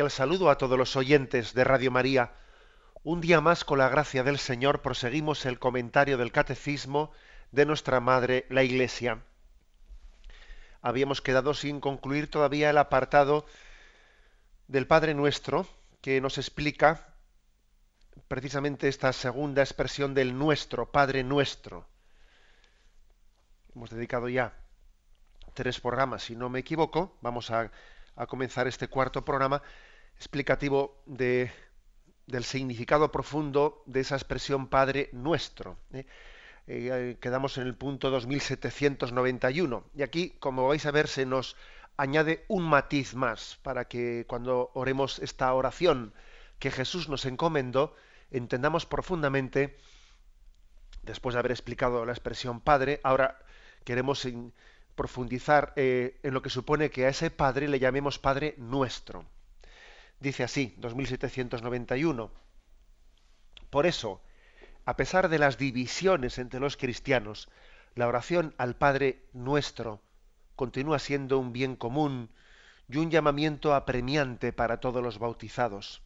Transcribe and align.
Cordial 0.00 0.10
saludo 0.16 0.48
a 0.48 0.56
todos 0.56 0.78
los 0.78 0.96
oyentes 0.96 1.52
de 1.52 1.62
Radio 1.62 1.90
María. 1.90 2.32
Un 3.02 3.20
día 3.20 3.42
más, 3.42 3.66
con 3.66 3.76
la 3.76 3.90
gracia 3.90 4.22
del 4.22 4.38
Señor, 4.38 4.80
proseguimos 4.80 5.44
el 5.44 5.58
comentario 5.58 6.16
del 6.16 6.32
Catecismo 6.32 7.12
de 7.52 7.66
nuestra 7.66 8.00
Madre, 8.00 8.46
la 8.48 8.62
Iglesia. 8.62 9.20
Habíamos 10.80 11.20
quedado 11.20 11.52
sin 11.52 11.80
concluir 11.80 12.30
todavía 12.30 12.70
el 12.70 12.78
apartado 12.78 13.44
del 14.68 14.86
Padre 14.86 15.12
Nuestro, 15.12 15.66
que 16.00 16.18
nos 16.22 16.38
explica 16.38 17.12
precisamente 18.26 18.88
esta 18.88 19.12
segunda 19.12 19.60
expresión 19.60 20.14
del 20.14 20.38
nuestro, 20.38 20.90
Padre 20.90 21.24
Nuestro. 21.24 21.86
Hemos 23.74 23.90
dedicado 23.90 24.30
ya 24.30 24.54
tres 25.52 25.78
programas, 25.78 26.22
si 26.22 26.36
no 26.36 26.48
me 26.48 26.60
equivoco. 26.60 27.18
Vamos 27.20 27.50
a 27.50 27.70
a 28.20 28.26
comenzar 28.26 28.68
este 28.68 28.88
cuarto 28.88 29.24
programa 29.24 29.62
explicativo 30.14 31.02
de, 31.06 31.50
del 32.26 32.44
significado 32.44 33.10
profundo 33.10 33.82
de 33.86 34.00
esa 34.00 34.14
expresión 34.14 34.68
Padre 34.68 35.08
nuestro. 35.12 35.78
¿eh? 35.94 36.04
Eh, 36.66 37.16
quedamos 37.18 37.56
en 37.56 37.66
el 37.66 37.74
punto 37.74 38.10
2791. 38.10 39.84
Y 39.94 40.02
aquí, 40.02 40.36
como 40.38 40.68
vais 40.68 40.84
a 40.84 40.90
ver, 40.90 41.08
se 41.08 41.24
nos 41.24 41.56
añade 41.96 42.44
un 42.48 42.64
matiz 42.64 43.14
más 43.14 43.58
para 43.62 43.86
que 43.86 44.26
cuando 44.28 44.70
oremos 44.74 45.18
esta 45.20 45.52
oración 45.54 46.12
que 46.58 46.70
Jesús 46.70 47.08
nos 47.08 47.24
encomendó, 47.24 47.96
entendamos 48.30 48.84
profundamente, 48.84 49.78
después 51.02 51.32
de 51.32 51.38
haber 51.38 51.52
explicado 51.52 52.04
la 52.04 52.12
expresión 52.12 52.60
Padre, 52.60 53.00
ahora 53.02 53.38
queremos 53.84 54.26
profundizar 55.00 55.72
eh, 55.76 56.20
en 56.22 56.34
lo 56.34 56.42
que 56.42 56.50
supone 56.50 56.90
que 56.90 57.06
a 57.06 57.08
ese 57.08 57.30
Padre 57.30 57.68
le 57.68 57.78
llamemos 57.78 58.18
Padre 58.18 58.54
nuestro. 58.58 59.24
Dice 60.18 60.42
así, 60.44 60.74
2791. 60.76 62.30
Por 63.70 63.86
eso, 63.86 64.20
a 64.84 64.96
pesar 64.96 65.30
de 65.30 65.38
las 65.38 65.56
divisiones 65.56 66.36
entre 66.36 66.60
los 66.60 66.76
cristianos, 66.76 67.48
la 67.94 68.08
oración 68.08 68.54
al 68.58 68.76
Padre 68.76 69.22
nuestro 69.32 70.02
continúa 70.54 70.98
siendo 70.98 71.38
un 71.38 71.54
bien 71.54 71.76
común 71.76 72.28
y 72.86 72.98
un 72.98 73.10
llamamiento 73.10 73.74
apremiante 73.74 74.52
para 74.52 74.80
todos 74.80 75.02
los 75.02 75.18
bautizados. 75.18 76.02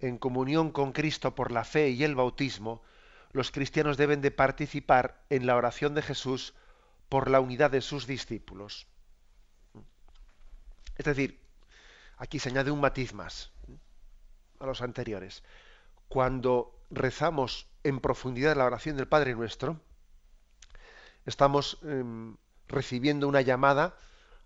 En 0.00 0.18
comunión 0.18 0.72
con 0.72 0.90
Cristo 0.90 1.36
por 1.36 1.52
la 1.52 1.62
fe 1.62 1.90
y 1.90 2.02
el 2.02 2.16
bautismo, 2.16 2.82
los 3.30 3.52
cristianos 3.52 3.96
deben 3.96 4.22
de 4.22 4.32
participar 4.32 5.22
en 5.30 5.46
la 5.46 5.54
oración 5.54 5.94
de 5.94 6.02
Jesús 6.02 6.52
por 7.08 7.30
la 7.30 7.40
unidad 7.40 7.70
de 7.70 7.80
sus 7.80 8.06
discípulos. 8.06 8.86
Es 10.96 11.04
decir, 11.04 11.40
aquí 12.16 12.38
se 12.38 12.48
añade 12.48 12.70
un 12.70 12.80
matiz 12.80 13.12
más 13.12 13.52
a 14.58 14.66
los 14.66 14.82
anteriores. 14.82 15.42
Cuando 16.08 16.84
rezamos 16.90 17.68
en 17.84 18.00
profundidad 18.00 18.56
la 18.56 18.64
oración 18.64 18.96
del 18.96 19.08
Padre 19.08 19.34
Nuestro, 19.34 19.80
estamos 21.24 21.78
em, 21.82 22.36
recibiendo 22.68 23.28
una 23.28 23.42
llamada 23.42 23.96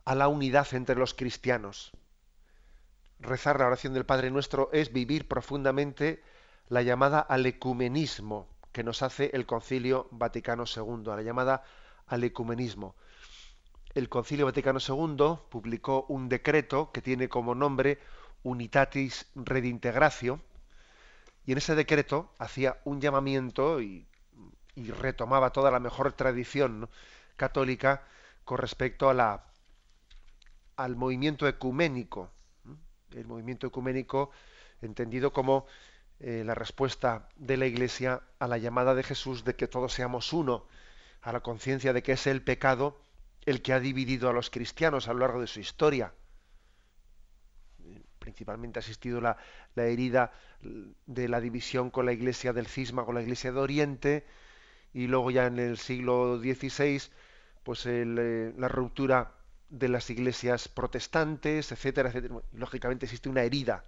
a 0.04 0.15
la 0.15 0.28
unidad 0.28 0.66
entre 0.75 0.97
los 0.97 1.15
cristianos. 1.15 1.92
Rezar 3.21 3.60
la 3.60 3.66
oración 3.66 3.92
del 3.92 4.06
Padre 4.06 4.31
Nuestro 4.31 4.71
es 4.72 4.92
vivir 4.92 5.28
profundamente 5.28 6.22
la 6.69 6.82
llamada 6.82 7.21
al 7.21 7.44
ecumenismo 7.47 8.48
que 8.72 8.84
nos 8.84 9.03
hace 9.03 9.31
el 9.34 9.47
Concilio 9.47 10.09
Vaticano 10.10 10.65
II, 10.65 11.10
a 11.10 11.16
la 11.16 11.22
llamada 11.22 11.65
al 12.10 12.25
ecumenismo. 12.25 12.97
El 13.94 14.09
Concilio 14.09 14.44
Vaticano 14.44 14.78
II 14.87 15.38
publicó 15.48 16.04
un 16.09 16.28
decreto 16.28 16.91
que 16.93 17.00
tiene 17.00 17.28
como 17.28 17.54
nombre 17.54 17.98
Unitatis 18.43 19.26
Redintegratio, 19.34 20.41
y 21.47 21.53
en 21.53 21.59
ese 21.59 21.75
decreto 21.75 22.32
hacía 22.38 22.78
un 22.84 23.00
llamamiento 23.00 23.81
y, 23.81 24.06
retomaba 24.98 25.50
toda 25.50 25.71
la 25.71 25.78
mejor 25.78 26.15
tradición 26.15 26.88
católica 27.37 28.03
con 28.44 28.56
respecto 28.56 29.10
a 29.10 29.15
la, 29.15 29.44
al 30.77 30.97
movimiento 30.97 31.47
ecuménico. 31.47 32.31
El 33.15 33.27
movimiento 33.27 33.66
ecuménico 33.66 34.31
entendido 34.81 35.34
como 35.34 35.66
eh, 36.19 36.44
la 36.47 36.54
respuesta 36.54 37.28
de 37.37 37.59
la 37.59 37.66
Iglesia 37.66 38.22
a 38.38 38.47
la 38.47 38.56
llamada 38.56 38.94
de 38.94 39.03
Jesús 39.03 39.44
de 39.44 39.54
que 39.54 39.69
todos 39.69 39.92
seamos 39.92 40.32
uno 40.32 40.65
a 41.22 41.32
la 41.32 41.41
conciencia 41.41 41.92
de 41.92 42.03
que 42.03 42.12
es 42.12 42.26
el 42.26 42.42
pecado 42.42 43.00
el 43.47 43.62
que 43.62 43.72
ha 43.72 43.81
dividido 43.81 44.28
a 44.28 44.32
los 44.32 44.50
cristianos 44.50 45.08
a 45.08 45.12
lo 45.12 45.20
largo 45.20 45.41
de 45.41 45.47
su 45.47 45.60
historia. 45.60 46.12
Principalmente 48.19 48.78
ha 48.78 48.82
existido 48.82 49.20
la, 49.20 49.38
herida 49.76 50.32
de 51.06 51.28
la 51.28 51.41
división 51.41 51.91
con 51.91 52.06
la 52.06 52.12
iglesia 52.12 52.53
del 52.53 52.66
cisma, 52.66 53.04
con 53.04 53.14
la 53.14 53.22
iglesia 53.22 53.50
de 53.53 53.59
Oriente, 53.59 54.26
y 54.92 55.06
luego 55.06 55.30
ya 55.30 55.47
en 55.47 55.59
el 55.59 55.78
siglo 55.78 56.38
XVI, 56.38 57.03
pues 57.62 57.86
eh, 57.86 58.53
la 58.56 58.69
ruptura 58.69 59.34
de 59.70 59.88
las 59.88 60.10
iglesias 60.10 60.69
protestantes, 60.69 61.72
etcétera, 61.72 62.10
etcétera. 62.10 62.41
Lógicamente 62.53 63.06
existe 63.06 63.28
una 63.28 63.42
herida. 63.42 63.84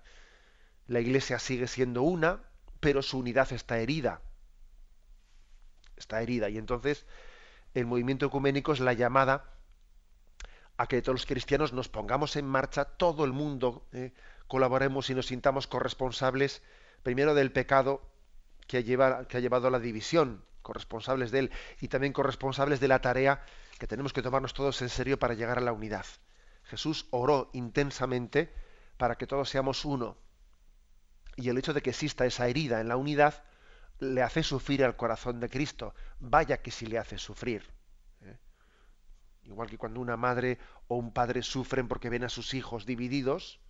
La 0.87 1.01
iglesia 1.01 1.39
sigue 1.39 1.67
siendo 1.67 2.03
una, 2.03 2.41
pero 2.81 3.03
su 3.03 3.19
unidad 3.19 3.53
está 3.53 3.79
herida 3.79 4.23
está 5.97 6.23
herida. 6.23 6.49
Y 6.49 6.59
entonces 6.59 7.07
el 7.75 7.87
movimiento 7.87 8.27
ecuménico 8.27 8.73
es 8.73 8.81
la 8.81 8.93
llamada 8.93 9.45
a 10.77 10.87
que 10.87 11.03
todos 11.03 11.21
los 11.21 11.27
cristianos 11.27 11.73
nos 11.73 11.89
pongamos 11.89 12.37
en 12.37 12.47
marcha, 12.47 12.85
todo 12.85 13.25
el 13.25 13.33
mundo 13.33 13.87
eh, 13.93 14.13
colaboremos 14.47 15.11
y 15.11 15.15
nos 15.15 15.27
sintamos 15.27 15.67
corresponsables, 15.67 16.63
primero 17.03 17.35
del 17.35 17.53
pecado 17.53 18.03
que, 18.67 18.85
que 18.85 19.37
ha 19.37 19.41
llevado 19.41 19.69
a 19.69 19.71
la 19.71 19.79
división, 19.79 20.45
corresponsables 20.63 21.31
de 21.31 21.41
él, 21.41 21.51
y 21.81 21.89
también 21.89 22.13
corresponsables 22.13 22.81
de 22.81 22.89
la 22.89 23.01
tarea 23.01 23.45
que 23.79 23.87
tenemos 23.87 24.13
que 24.13 24.23
tomarnos 24.23 24.55
todos 24.55 24.81
en 24.83 24.89
serio 24.89 25.19
para 25.19 25.35
llegar 25.35 25.59
a 25.59 25.63
la 25.63 25.73
unidad. 25.73 26.07
Jesús 26.65 27.07
oró 27.11 27.51
intensamente 27.53 28.53
para 28.97 29.17
que 29.17 29.27
todos 29.27 29.49
seamos 29.49 29.85
uno. 29.85 30.17
Y 31.37 31.49
el 31.49 31.59
hecho 31.59 31.73
de 31.73 31.83
que 31.83 31.91
exista 31.91 32.27
esa 32.27 32.49
herida 32.49 32.81
en 32.81 32.89
la 32.89 32.97
unidad 32.97 33.43
le 33.99 34.23
hace 34.23 34.43
sufrir 34.43 34.85
al 34.85 34.97
corazón 34.97 35.41
de 35.41 35.49
Cristo. 35.49 35.95
Vaya 36.21 36.63
que 36.63 36.71
si 36.71 36.87
le 36.87 36.99
hace 36.99 37.19
sufrir. 37.19 37.63
¿eh? 38.23 38.39
Igual 39.45 39.69
que 39.69 39.79
cuando 39.79 40.01
una 40.01 40.17
madre 40.17 40.59
o 40.89 40.97
un 40.97 41.13
padre 41.13 41.43
sufren 41.43 41.89
porque 41.89 42.11
ven 42.11 42.25
a 42.25 42.29
sus 42.29 42.55
hijos 42.55 42.87
divididos. 42.87 43.61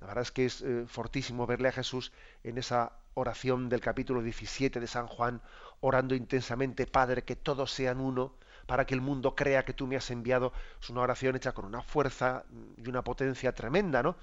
La 0.00 0.06
verdad 0.08 0.22
es 0.22 0.30
que 0.30 0.46
es 0.46 0.62
eh, 0.62 0.84
fortísimo 0.86 1.46
verle 1.46 1.68
a 1.68 1.72
Jesús 1.72 2.12
en 2.44 2.58
esa 2.58 2.92
oración 3.14 3.68
del 3.68 3.80
capítulo 3.80 4.22
17 4.22 4.78
de 4.78 4.86
San 4.86 5.08
Juan, 5.08 5.42
orando 5.80 6.14
intensamente, 6.14 6.86
Padre, 6.86 7.24
que 7.24 7.34
todos 7.34 7.72
sean 7.72 8.00
uno, 8.00 8.36
para 8.66 8.84
que 8.86 8.94
el 8.94 9.00
mundo 9.00 9.34
crea 9.34 9.64
que 9.64 9.72
tú 9.72 9.86
me 9.86 9.96
has 9.96 10.10
enviado. 10.10 10.52
Es 10.80 10.90
una 10.90 11.00
oración 11.00 11.34
hecha 11.36 11.52
con 11.52 11.64
una 11.64 11.82
fuerza 11.82 12.44
y 12.76 12.88
una 12.88 13.02
potencia 13.02 13.52
tremenda, 13.52 14.02
¿no? 14.02 14.16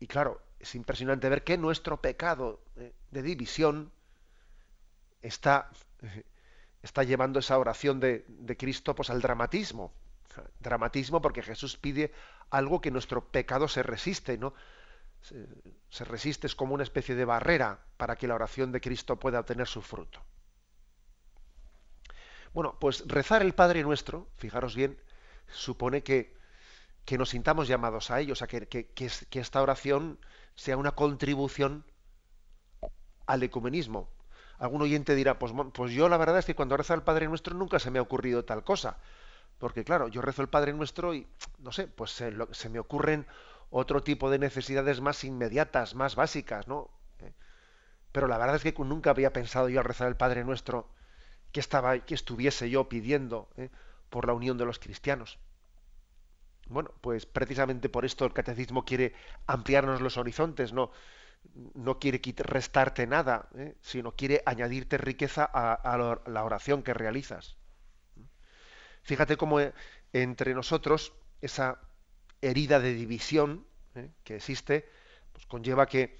Y 0.00 0.06
claro, 0.06 0.40
es 0.58 0.74
impresionante 0.74 1.28
ver 1.28 1.44
que 1.44 1.58
nuestro 1.58 2.00
pecado 2.00 2.60
eh, 2.76 2.92
de 3.10 3.22
división 3.22 3.92
está, 5.22 5.70
está 6.82 7.02
llevando 7.02 7.38
esa 7.38 7.58
oración 7.58 8.00
de, 8.00 8.24
Cristo 8.58 8.94
pues, 8.94 9.10
al 9.10 9.20
dramatismo. 9.20 9.92
Dramatismo 10.60 11.22
porque 11.22 11.42
Jesús 11.42 11.76
pide 11.78 12.12
algo 12.50 12.80
que 12.80 12.90
nuestro 12.90 13.28
pecado 13.28 13.68
se 13.68 13.82
resiste, 13.82 14.36
¿no? 14.36 14.52
Se, 15.88 16.04
resiste, 16.04 16.46
es 16.46 16.54
como 16.54 16.74
una 16.74 16.82
especie 16.82 17.14
de 17.14 17.24
barrera 17.24 17.80
para 17.96 18.16
que 18.16 18.28
la 18.28 18.34
oración 18.34 18.70
de 18.70 18.80
Cristo 18.80 19.18
pueda 19.18 19.40
obtener 19.40 19.66
su 19.66 19.80
fruto. 19.80 20.22
Bueno, 22.52 22.78
pues 22.78 23.02
rezar 23.06 23.42
el 23.42 23.54
Padre 23.54 23.82
Nuestro, 23.82 24.28
fijaros 24.36 24.76
bien, 24.76 25.00
supone 25.48 26.02
que, 26.02 26.36
que 27.04 27.18
nos 27.18 27.30
sintamos 27.30 27.66
llamados 27.66 28.10
a 28.10 28.20
ello, 28.20 28.34
o 28.34 28.36
sea, 28.36 28.46
que, 28.46 28.68
que 28.68 29.40
esta 29.40 29.62
oración 29.62 30.18
sea 30.56 30.76
una 30.76 30.92
contribución 30.92 31.84
al 33.26 33.42
ecumenismo. 33.42 34.08
Algún 34.58 34.82
oyente 34.82 35.14
dirá, 35.14 35.38
pues, 35.38 35.52
pues 35.74 35.92
yo 35.92 36.08
la 36.08 36.16
verdad 36.16 36.38
es 36.38 36.46
que 36.46 36.54
cuando 36.54 36.76
rezo 36.76 36.94
el 36.94 37.02
Padre 37.02 37.28
Nuestro 37.28 37.54
nunca 37.54 37.78
se 37.78 37.90
me 37.90 37.98
ha 37.98 38.02
ocurrido 38.02 38.44
tal 38.44 38.64
cosa. 38.64 38.98
Porque 39.58 39.84
claro, 39.84 40.08
yo 40.08 40.22
rezo 40.22 40.42
el 40.42 40.48
Padre 40.48 40.72
Nuestro 40.72 41.14
y, 41.14 41.26
no 41.58 41.72
sé, 41.72 41.86
pues 41.86 42.10
se, 42.10 42.68
me 42.68 42.78
ocurren 42.78 43.26
otro 43.70 44.02
tipo 44.02 44.30
de 44.30 44.38
necesidades 44.38 45.00
más 45.00 45.24
inmediatas, 45.24 45.94
más 45.94 46.14
básicas, 46.14 46.68
¿no? 46.68 46.90
¿Eh? 47.20 47.32
Pero 48.12 48.28
la 48.28 48.38
verdad 48.38 48.56
es 48.56 48.62
que 48.62 48.74
nunca 48.84 49.10
había 49.10 49.32
pensado 49.32 49.68
yo 49.68 49.80
al 49.80 49.84
rezar 49.86 50.08
el 50.08 50.16
Padre 50.16 50.44
Nuestro 50.44 50.88
que 51.52 51.60
estaba, 51.60 51.98
que 51.98 52.14
estuviese 52.14 52.70
yo 52.70 52.88
pidiendo 52.88 53.48
¿eh? 53.56 53.70
por 54.10 54.26
la 54.26 54.34
unión 54.34 54.58
de 54.58 54.66
los 54.66 54.78
cristianos. 54.78 55.38
Bueno, 56.66 56.90
pues 57.00 57.26
precisamente 57.26 57.88
por 57.88 58.04
esto 58.04 58.24
el 58.24 58.32
catecismo 58.32 58.84
quiere 58.84 59.14
ampliarnos 59.46 60.00
los 60.00 60.16
horizontes, 60.16 60.72
no, 60.72 60.90
no 61.74 61.98
quiere 61.98 62.20
restarte 62.38 63.06
nada, 63.06 63.48
¿eh? 63.56 63.76
sino 63.80 64.12
quiere 64.12 64.42
añadirte 64.46 64.98
riqueza 64.98 65.48
a, 65.52 66.20
la 66.26 66.44
oración 66.44 66.82
que 66.82 66.94
realizas. 66.94 67.56
Fíjate 69.02 69.36
cómo 69.36 69.60
entre 70.12 70.54
nosotros 70.54 71.12
esa 71.40 71.80
herida 72.40 72.80
de 72.80 72.94
división 72.94 73.66
¿eh? 73.94 74.10
que 74.24 74.36
existe, 74.36 74.88
pues 75.32 75.46
conlleva 75.46 75.86
que 75.86 76.18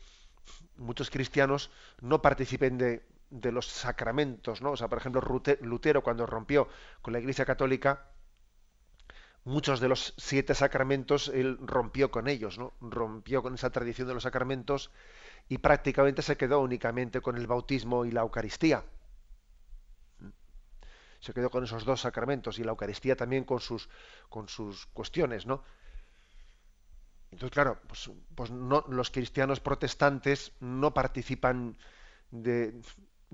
muchos 0.77 1.11
cristianos 1.11 1.71
no 2.01 2.23
participen 2.23 2.79
de, 2.79 3.03
los 3.31 3.67
sacramentos, 3.67 4.63
¿no? 4.63 4.73
O 4.73 4.77
sea, 4.77 4.89
por 4.89 4.99
ejemplo, 4.99 5.21
Lutero 5.61 6.03
cuando 6.03 6.27
rompió 6.27 6.69
con 7.03 7.13
la 7.13 7.19
Iglesia 7.19 7.45
Católica, 7.45 8.11
muchos 9.47 9.79
de 9.79 9.89
los 9.89 10.13
siete 10.17 10.55
sacramentos 10.55 11.29
él 11.29 11.57
rompió 11.63 12.11
con 12.11 12.27
ellos, 12.27 12.59
¿no? 12.59 12.75
Rompió 12.81 13.43
con 13.43 13.55
esa 13.55 13.71
tradición 13.71 14.09
de 14.09 14.15
los 14.15 14.25
sacramentos 14.25 14.91
y 15.49 15.59
prácticamente 15.59 16.21
se 16.21 16.37
quedó 16.37 16.61
únicamente 16.61 17.21
con 17.21 17.37
el 17.37 17.47
bautismo 17.47 18.05
y 18.05 18.11
la 18.11 18.23
Eucaristía. 18.23 18.85
Se 21.21 21.33
quedó 21.33 21.49
con 21.49 21.63
esos 21.63 21.85
dos 21.85 22.01
sacramentos 22.01 22.59
y 22.59 22.65
la 22.65 22.73
Eucaristía 22.73 23.15
también 23.15 23.45
con 23.45 23.61
sus, 23.61 23.89
con 24.29 24.49
sus 24.49 24.87
cuestiones, 24.87 25.47
¿no? 25.47 25.63
Entonces, 27.31 27.53
claro, 27.53 27.81
pues, 27.87 28.11
pues 28.35 28.51
no, 28.51 28.85
los 28.89 29.13
cristianos 29.13 29.61
protestantes 29.61 30.53
no 30.59 30.93
participan 30.93 31.79
de, 32.33 32.81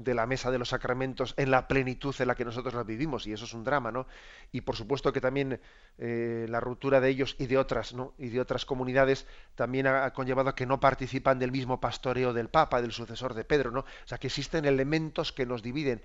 de, 0.02 0.14
la 0.14 0.26
mesa 0.26 0.50
de 0.50 0.58
los 0.58 0.70
sacramentos 0.70 1.34
en 1.36 1.50
la 1.50 1.68
plenitud 1.68 2.14
en 2.18 2.28
la 2.28 2.34
que 2.34 2.44
nosotros 2.44 2.74
la 2.74 2.82
vivimos, 2.82 3.26
y 3.26 3.32
eso 3.32 3.44
es 3.44 3.54
un 3.54 3.64
drama, 3.64 3.90
¿no? 3.90 4.06
Y 4.50 4.62
por 4.62 4.76
supuesto 4.76 5.12
que 5.12 5.20
también 5.20 5.60
eh, 5.98 6.46
la 6.48 6.60
ruptura 6.60 7.00
de 7.00 7.08
ellos 7.08 7.36
y 7.38 7.46
de 7.46 7.58
otras, 7.58 7.94
¿no? 7.94 8.14
Y 8.18 8.28
de 8.28 8.40
otras 8.40 8.64
comunidades 8.64 9.26
también 9.54 9.86
ha, 9.86 10.12
conllevado 10.12 10.50
a 10.50 10.54
que 10.54 10.66
no 10.66 10.80
participan 10.80 11.38
del 11.38 11.52
mismo 11.52 11.80
pastoreo 11.80 12.32
del 12.32 12.48
Papa, 12.48 12.82
del 12.82 12.92
sucesor 12.92 13.34
de 13.34 13.44
Pedro, 13.44 13.70
¿no? 13.70 13.80
O 13.80 14.06
sea, 14.06 14.18
que 14.18 14.28
existen 14.28 14.64
elementos 14.64 15.32
que 15.32 15.46
nos 15.46 15.62
dividen, 15.62 16.02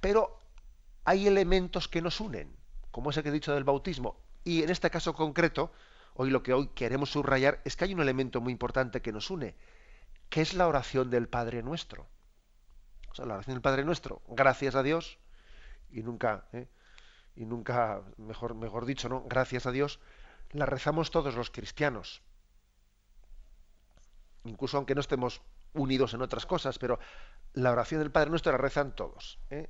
pero 0.00 0.38
hay 1.04 1.26
elementos 1.26 1.88
que 1.88 2.02
nos 2.02 2.20
unen, 2.20 2.54
como 2.90 3.10
ese 3.10 3.22
que 3.22 3.30
he 3.30 3.32
dicho 3.32 3.54
del 3.54 3.64
bautismo, 3.64 4.20
y 4.44 4.62
en 4.62 4.70
este 4.70 4.90
caso 4.90 5.14
concreto, 5.14 5.72
Hoy 6.20 6.30
lo 6.30 6.42
que 6.42 6.52
hoy 6.52 6.66
queremos 6.74 7.10
subrayar 7.12 7.60
es 7.64 7.76
que 7.76 7.84
hay 7.84 7.94
un 7.94 8.00
elemento 8.00 8.40
muy 8.40 8.52
importante 8.52 9.00
que 9.00 9.12
nos 9.12 9.30
une, 9.30 9.54
que 10.28 10.40
es 10.40 10.52
la 10.54 10.66
oración 10.66 11.10
del 11.10 11.28
Padre 11.28 11.62
Nuestro. 11.62 12.08
La 13.26 13.34
oración 13.34 13.54
del 13.54 13.62
Padre 13.62 13.84
Nuestro, 13.84 14.22
gracias 14.28 14.74
a 14.74 14.82
Dios, 14.82 15.18
y 15.90 16.02
nunca, 16.02 16.46
¿eh? 16.52 16.68
y 17.36 17.44
nunca, 17.44 18.02
mejor, 18.16 18.54
mejor 18.54 18.86
dicho, 18.86 19.08
¿no? 19.08 19.24
Gracias 19.24 19.66
a 19.66 19.72
Dios, 19.72 20.00
la 20.52 20.66
rezamos 20.66 21.10
todos 21.10 21.34
los 21.34 21.50
cristianos. 21.50 22.22
Incluso 24.44 24.76
aunque 24.76 24.94
no 24.94 25.00
estemos 25.00 25.42
unidos 25.74 26.14
en 26.14 26.22
otras 26.22 26.46
cosas, 26.46 26.78
pero 26.78 26.98
la 27.52 27.72
oración 27.72 28.00
del 28.00 28.10
Padre 28.10 28.30
Nuestro 28.30 28.52
la 28.52 28.58
rezan 28.58 28.94
todos. 28.94 29.38
¿eh? 29.50 29.68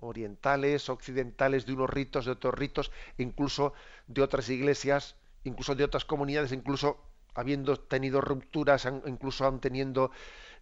orientales, 0.00 0.88
occidentales, 0.88 1.66
de 1.66 1.72
unos 1.72 1.90
ritos, 1.90 2.24
de 2.24 2.32
otros 2.32 2.54
ritos, 2.54 2.92
incluso 3.16 3.72
de 4.06 4.22
otras 4.22 4.48
iglesias, 4.48 5.16
incluso 5.44 5.74
de 5.74 5.84
otras 5.84 6.04
comunidades, 6.04 6.52
incluso 6.52 7.00
habiendo 7.34 7.76
tenido 7.76 8.20
rupturas, 8.20 8.86
incluso 9.06 9.44
aún 9.44 9.60
teniendo, 9.60 10.10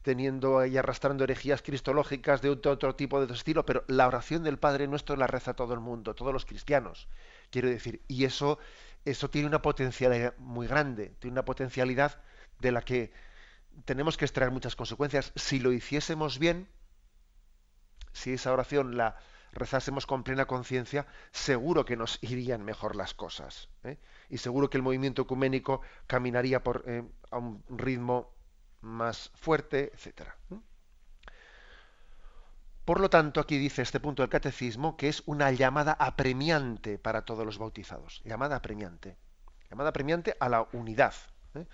teniendo 0.02 0.64
y 0.64 0.76
arrastrando 0.76 1.25
herejías 1.25 1.62
cristológicas 1.62 2.43
de 2.43 2.50
otro, 2.50 2.94
tipo 2.94 3.25
de 3.25 3.32
estilo, 3.32 3.66
pero 3.66 3.84
la 3.88 4.06
oración 4.06 4.43
del 4.43 4.58
Padre 4.58 4.87
Nuestro 4.87 5.16
la 5.16 5.26
reza 5.26 5.54
todo 5.54 5.75
el 5.75 5.81
mundo, 5.81 6.14
todos 6.14 6.32
los 6.32 6.46
cristianos, 6.46 7.08
quiero 7.50 7.69
decir, 7.69 8.02
y 8.08 8.25
eso, 8.25 8.58
eso 9.04 9.31
tiene 9.31 9.48
una 9.48 9.62
potencialidad 9.62 10.34
muy 10.38 10.66
grande, 10.66 11.14
tiene 11.19 11.32
una 11.32 11.44
potencialidad 11.44 12.20
de 12.60 12.72
la 12.72 12.82
que 12.82 13.12
tenemos 13.84 14.16
que 14.16 14.25
extraer 14.25 14.50
muchas 14.50 14.76
consecuencias. 14.76 15.32
Si 15.37 15.58
lo 15.58 15.72
hiciésemos 15.72 16.38
bien, 16.38 16.69
si 18.12 18.32
esa 18.32 18.52
oración 18.52 18.96
la 18.96 19.16
rezásemos 19.52 20.06
con 20.06 20.22
plena 20.22 20.46
conciencia, 20.46 21.06
seguro 21.32 21.84
que 21.84 21.96
nos 21.96 22.22
irían 22.22 22.64
mejor 22.64 22.94
las 22.96 23.14
cosas. 23.14 23.69
¿eh? 23.84 23.99
Y 24.28 24.38
seguro 24.38 24.70
que 24.70 24.76
el 24.76 24.82
movimiento 24.82 25.22
ecuménico 25.22 25.81
caminaría 26.06 26.62
por, 26.62 26.84
eh, 26.87 27.02
a 27.31 27.38
un 27.38 27.64
ritmo 27.69 28.36
más 28.81 29.31
fuerte, 29.34 29.93
etc. 29.94 30.28
Por 32.84 33.00
lo 33.00 33.11
tanto, 33.11 33.40
aquí 33.40 33.58
dice 33.58 33.82
este 33.82 33.99
punto 33.99 34.23
del 34.23 34.31
catecismo 34.31 34.96
que 34.96 35.08
es 35.08 35.23
una 35.26 35.50
llamada 35.50 35.93
apremiante 35.99 36.99
para 36.99 37.25
todos 37.25 37.44
los 37.44 37.58
bautizados. 37.58 38.23
Llamada 38.25 38.56
apremiante. 38.56 39.17
Llamada 39.69 39.90
apremiante 39.90 40.37
a 40.38 40.49
la 40.49 40.69
unidad. 40.73 41.12
¿eh? 41.55 41.67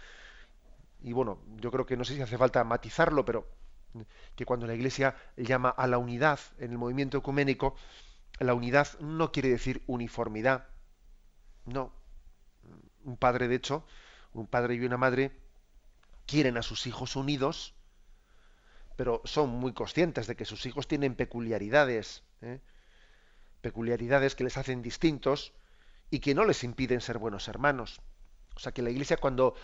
Y 1.02 1.12
bueno, 1.12 1.38
yo 1.56 1.70
creo 1.70 1.84
que 1.84 1.98
no 1.98 2.04
sé 2.04 2.14
si 2.14 2.22
hace 2.22 2.38
falta 2.38 2.64
matizarlo, 2.64 3.26
pero 3.26 3.46
que 4.36 4.46
cuando 4.46 4.66
la 4.66 4.74
Iglesia 4.74 5.14
llama 5.36 5.68
a 5.68 5.86
la 5.86 5.98
unidad 5.98 6.40
en 6.58 6.70
el 6.72 6.78
movimiento 6.78 7.18
ecuménico, 7.18 7.76
la 8.38 8.54
unidad 8.54 8.88
no 9.00 9.32
quiere 9.32 9.50
decir 9.50 9.82
uniformidad. 9.86 10.66
No. 11.66 11.92
Un 13.04 13.16
padre, 13.18 13.48
de 13.48 13.56
hecho, 13.56 13.84
un 14.32 14.46
padre 14.46 14.76
y 14.76 14.80
una 14.80 14.96
madre 14.96 15.41
quieren 16.32 16.56
a 16.56 16.62
sus 16.62 16.86
hijos 16.86 17.14
unidos, 17.14 17.74
pero 18.96 19.20
son 19.24 19.50
muy 19.50 19.74
conscientes 19.74 20.26
de 20.26 20.34
que 20.34 20.46
sus 20.46 20.64
hijos 20.64 20.88
tienen 20.88 21.14
peculiaridades, 21.14 22.22
¿eh? 22.40 22.58
peculiaridades 23.60 24.34
que 24.34 24.44
les 24.44 24.56
hacen 24.56 24.80
distintos 24.80 25.52
y 26.08 26.20
que 26.20 26.34
no 26.34 26.46
les 26.46 26.64
impiden 26.64 27.02
ser 27.02 27.18
buenos 27.18 27.48
hermanos. 27.48 28.00
O 28.56 28.60
sea 28.60 28.72
que 28.72 28.80
la 28.80 28.88
Iglesia 28.88 29.18
cuando 29.18 29.54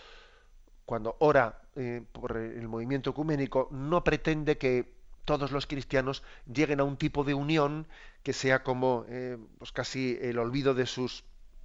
cuando 0.85 1.15
ora 1.19 1.59
eh, 1.75 2.03
por 2.11 2.37
el 2.37 2.67
movimiento 2.67 3.09
ecuménico, 3.09 3.67
no 3.71 4.03
pretende 4.03 4.59
que 4.59 4.93
todos 5.25 5.51
los 5.51 5.65
cristianos 5.65 6.21
lleguen 6.45 6.79
a 6.79 6.83
un 6.83 6.97
tipo 6.97 7.23
de 7.23 7.33
unión 7.33 7.87
que 8.21 8.33
sea 8.33 8.61
como 8.61 9.05
eh, 9.09 9.39
pues 9.57 9.71
casi 9.71 10.19
el 10.21 10.37
olvido 10.37 10.75
de 10.75 10.85
sus 10.85 11.23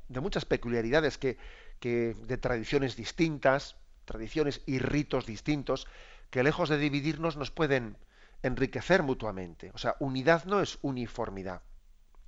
de 0.08 0.20
muchas 0.20 0.46
peculiaridades 0.46 1.18
que, 1.18 1.37
que 1.78 2.16
de 2.26 2.38
tradiciones 2.38 2.96
distintas, 2.96 3.76
tradiciones 4.04 4.62
y 4.66 4.78
ritos 4.78 5.26
distintos, 5.26 5.87
que 6.30 6.42
lejos 6.42 6.68
de 6.68 6.78
dividirnos 6.78 7.37
nos 7.37 7.50
pueden 7.50 7.96
enriquecer 8.42 9.02
mutuamente. 9.02 9.70
O 9.75 9.78
sea, 9.78 9.96
unidad 10.00 10.44
no 10.44 10.61
es 10.61 10.78
uniformidad. 10.82 11.62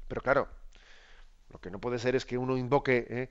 Pero 0.08 0.22
claro, 0.22 0.48
lo 1.50 1.60
que 1.60 1.70
no 1.70 1.80
puede 1.80 1.98
ser 1.98 2.16
es 2.16 2.24
que 2.24 2.38
uno 2.38 2.56
invoque 2.56 3.06
eh, 3.08 3.30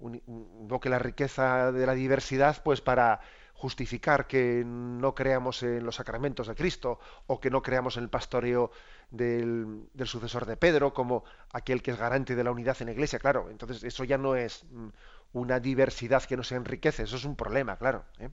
invoque 0.00 0.88
la 0.88 0.98
riqueza 0.98 1.72
de 1.72 1.86
la 1.86 1.94
diversidad 1.94 2.62
pues 2.62 2.80
para 2.80 3.20
justificar 3.54 4.26
que 4.26 4.62
no 4.66 5.14
creamos 5.14 5.62
en 5.62 5.84
los 5.84 5.96
sacramentos 5.96 6.48
de 6.48 6.54
Cristo 6.54 6.98
o 7.26 7.40
que 7.40 7.50
no 7.50 7.62
creamos 7.62 7.96
en 7.96 8.02
el 8.02 8.10
pastoreo 8.10 8.70
del, 9.10 9.88
sucesor 10.04 10.44
de 10.44 10.58
Pedro 10.58 10.92
como 10.92 11.24
aquel 11.52 11.82
que 11.82 11.92
es 11.92 11.98
garante 11.98 12.34
de 12.34 12.44
la 12.44 12.50
unidad 12.50 12.76
en 12.80 12.86
la 12.88 12.92
iglesia, 12.92 13.18
claro. 13.18 13.48
Entonces 13.50 13.82
eso 13.82 14.04
ya 14.04 14.18
no 14.18 14.36
es 14.36 14.64
mm, 14.70 14.88
una 15.32 15.60
diversidad 15.60 16.24
que 16.24 16.36
no 16.36 16.42
se 16.42 16.54
enriquece, 16.54 17.02
eso 17.02 17.16
es 17.16 17.24
un 17.24 17.36
problema, 17.36 17.76
claro. 17.76 18.04
¿eh? 18.18 18.30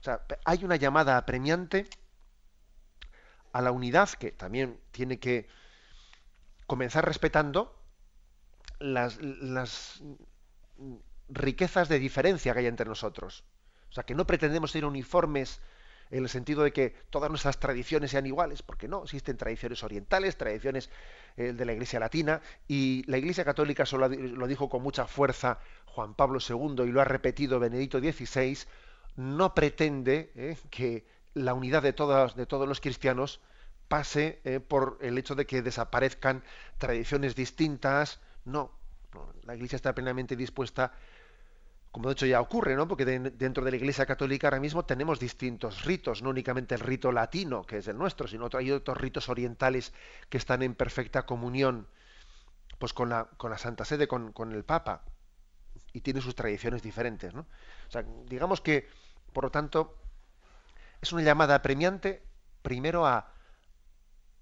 O 0.00 0.02
sea, 0.02 0.22
hay 0.44 0.64
una 0.64 0.76
llamada 0.76 1.16
apremiante 1.16 1.86
a 3.52 3.60
la 3.60 3.72
unidad 3.72 4.08
que 4.10 4.32
también 4.32 4.80
tiene 4.90 5.18
que 5.18 5.48
comenzar 6.66 7.04
respetando 7.04 7.76
las, 8.78 9.20
las 9.20 10.02
riquezas 11.28 11.88
de 11.88 11.98
diferencia 11.98 12.52
que 12.52 12.60
hay 12.60 12.66
entre 12.66 12.86
nosotros. 12.86 13.44
O 13.90 13.92
sea, 13.92 14.04
que 14.04 14.14
no 14.14 14.26
pretendemos 14.26 14.70
ser 14.70 14.84
uniformes 14.84 15.60
en 16.10 16.24
el 16.24 16.28
sentido 16.28 16.62
de 16.62 16.72
que 16.72 16.94
todas 17.10 17.30
nuestras 17.30 17.58
tradiciones 17.58 18.10
sean 18.10 18.26
iguales, 18.26 18.62
porque 18.62 18.88
no, 18.88 19.04
existen 19.04 19.36
tradiciones 19.36 19.82
orientales, 19.82 20.36
tradiciones 20.36 20.90
eh, 21.36 21.52
de 21.52 21.64
la 21.64 21.72
Iglesia 21.72 22.00
Latina, 22.00 22.40
y 22.66 23.04
la 23.06 23.18
Iglesia 23.18 23.44
Católica 23.44 23.86
solo 23.86 24.08
lo 24.08 24.46
dijo 24.46 24.68
con 24.68 24.82
mucha 24.82 25.06
fuerza 25.06 25.60
Juan 25.86 26.14
Pablo 26.14 26.40
II 26.46 26.84
y 26.84 26.92
lo 26.92 27.00
ha 27.00 27.04
repetido 27.04 27.60
Benedicto 27.60 28.00
XVI, 28.00 28.58
no 29.16 29.54
pretende 29.54 30.32
eh, 30.34 30.56
que 30.70 31.04
la 31.34 31.54
unidad 31.54 31.82
de, 31.82 31.92
todas, 31.92 32.34
de 32.34 32.46
todos 32.46 32.68
los 32.68 32.80
cristianos 32.80 33.40
pase 33.88 34.40
eh, 34.44 34.60
por 34.60 34.98
el 35.00 35.18
hecho 35.18 35.34
de 35.34 35.46
que 35.46 35.62
desaparezcan 35.62 36.42
tradiciones 36.78 37.34
distintas, 37.34 38.20
no, 38.44 38.72
la 39.44 39.54
Iglesia 39.54 39.76
está 39.76 39.94
plenamente 39.94 40.36
dispuesta, 40.36 40.92
como 41.90 42.08
de 42.08 42.12
hecho 42.12 42.26
ya 42.26 42.40
ocurre, 42.40 42.76
¿no? 42.76 42.86
Porque 42.86 43.04
dentro 43.04 43.64
de 43.64 43.70
la 43.72 43.76
Iglesia 43.76 44.06
Católica 44.06 44.46
ahora 44.46 44.60
mismo 44.60 44.84
tenemos 44.84 45.18
distintos 45.18 45.84
ritos, 45.84 46.22
no 46.22 46.30
únicamente 46.30 46.74
el 46.74 46.80
rito 46.80 47.10
latino, 47.10 47.64
que 47.64 47.78
es 47.78 47.88
el 47.88 47.98
nuestro, 47.98 48.28
sino 48.28 48.48
hay 48.52 48.70
otros 48.70 48.96
ritos 48.96 49.28
orientales 49.28 49.92
que 50.28 50.38
están 50.38 50.62
en 50.62 50.74
perfecta 50.74 51.26
comunión 51.26 51.88
pues 52.78 52.94
con 52.94 53.10
la, 53.10 53.24
con 53.36 53.50
la 53.50 53.58
Santa 53.58 53.84
Sede, 53.84 54.08
con, 54.08 54.52
el 54.52 54.64
Papa. 54.64 55.02
y 55.92 56.00
tiene 56.00 56.20
sus 56.20 56.34
tradiciones 56.34 56.82
diferentes. 56.82 57.34
¿no? 57.34 57.46
Digamos 58.26 58.60
que, 58.60 58.88
por 59.32 59.44
lo 59.44 59.50
tanto, 59.50 59.98
es 61.02 61.12
una 61.12 61.22
llamada 61.22 61.56
apremiante 61.56 62.22
primero 62.62 63.06
a, 63.06 63.34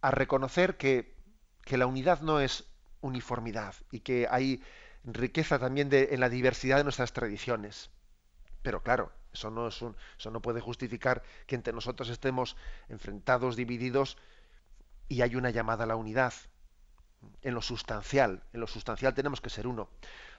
a 0.03 0.11
reconocer 0.11 0.77
que, 0.77 1.17
que, 1.65 1.79
la 1.79 1.87
unidad 1.87 2.21
no 2.21 2.41
es 2.41 2.65
uniformidad 3.01 3.75
y 3.91 4.01
que 4.01 4.29
hay 4.31 4.63
riqueza 5.15 5.59
también 5.59 5.89
de, 5.89 6.09
en 6.13 6.21
la 6.21 6.29
diversidad 6.29 6.79
de 6.79 6.85
nuestras 6.85 7.13
tradiciones. 7.13 7.91
Pero 8.63 8.83
claro, 8.83 9.13
eso 9.33 9.51
no, 9.51 9.69
es 9.69 9.81
un, 9.83 9.97
eso 10.19 10.31
no 10.31 10.43
puede 10.43 10.61
justificar 10.61 11.23
que 11.47 11.55
entre 11.55 11.73
nosotros 11.73 12.09
estemos 12.09 12.57
enfrentados, 12.89 13.57
divididos 13.57 14.17
y 15.09 15.23
hay 15.23 15.37
una 15.37 15.51
llamada 15.51 15.85
a 15.85 15.87
la 15.87 15.97
unidad. 15.97 16.33
En 17.43 17.55
lo 17.55 17.63
sustancial, 17.63 18.43
en 18.53 18.61
lo 18.61 18.67
sustancial 18.67 19.15
tenemos 19.15 19.41
que 19.41 19.51
ser 19.51 19.67
uno. 19.67 19.91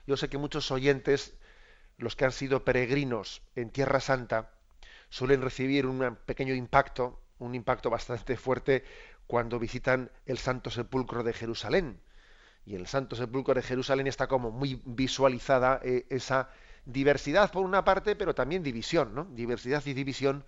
Yo 0.06 0.16
sé 0.16 0.28
que 0.28 0.38
muchos 0.38 0.70
oyentes, 0.70 1.34
los 1.98 2.16
que 2.16 2.24
han 2.24 2.32
sido 2.32 2.64
peregrinos 2.64 3.42
en 3.54 3.70
Tierra 3.70 4.00
Santa, 4.00 4.52
suelen 5.10 5.42
recibir 5.42 5.86
un 5.86 6.16
pequeño 6.24 6.54
impacto, 6.54 7.20
un 7.38 7.54
impacto 7.54 7.90
bastante 7.90 8.36
fuerte 8.36 8.84
cuando 9.26 9.58
visitan 9.58 10.10
el 10.26 10.38
Santo 10.38 10.70
Sepulcro 10.70 11.22
de 11.22 11.32
Jerusalén. 11.32 12.00
Y 12.64 12.74
el 12.76 12.86
Santo 12.86 13.16
Sepulcro 13.16 13.54
de 13.54 13.62
Jerusalén 13.62 14.06
está 14.06 14.26
como 14.28 14.50
muy 14.50 14.80
visualizada 14.84 15.80
eh, 15.82 16.06
esa 16.10 16.50
diversidad 16.84 17.50
por 17.50 17.64
una 17.64 17.84
parte, 17.84 18.16
pero 18.16 18.34
también 18.34 18.62
división, 18.62 19.14
¿no? 19.14 19.24
Diversidad 19.24 19.84
y 19.86 19.94
división 19.94 20.44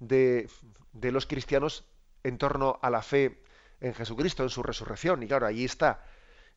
de, 0.00 0.48
de 0.92 1.12
los 1.12 1.26
cristianos 1.26 1.84
en 2.24 2.38
torno 2.38 2.78
a 2.82 2.90
la 2.90 3.02
fe 3.02 3.42
en 3.80 3.94
Jesucristo, 3.94 4.42
en 4.42 4.50
su 4.50 4.62
resurrección. 4.62 5.22
Y 5.22 5.26
claro, 5.26 5.46
allí 5.46 5.64
está, 5.64 6.04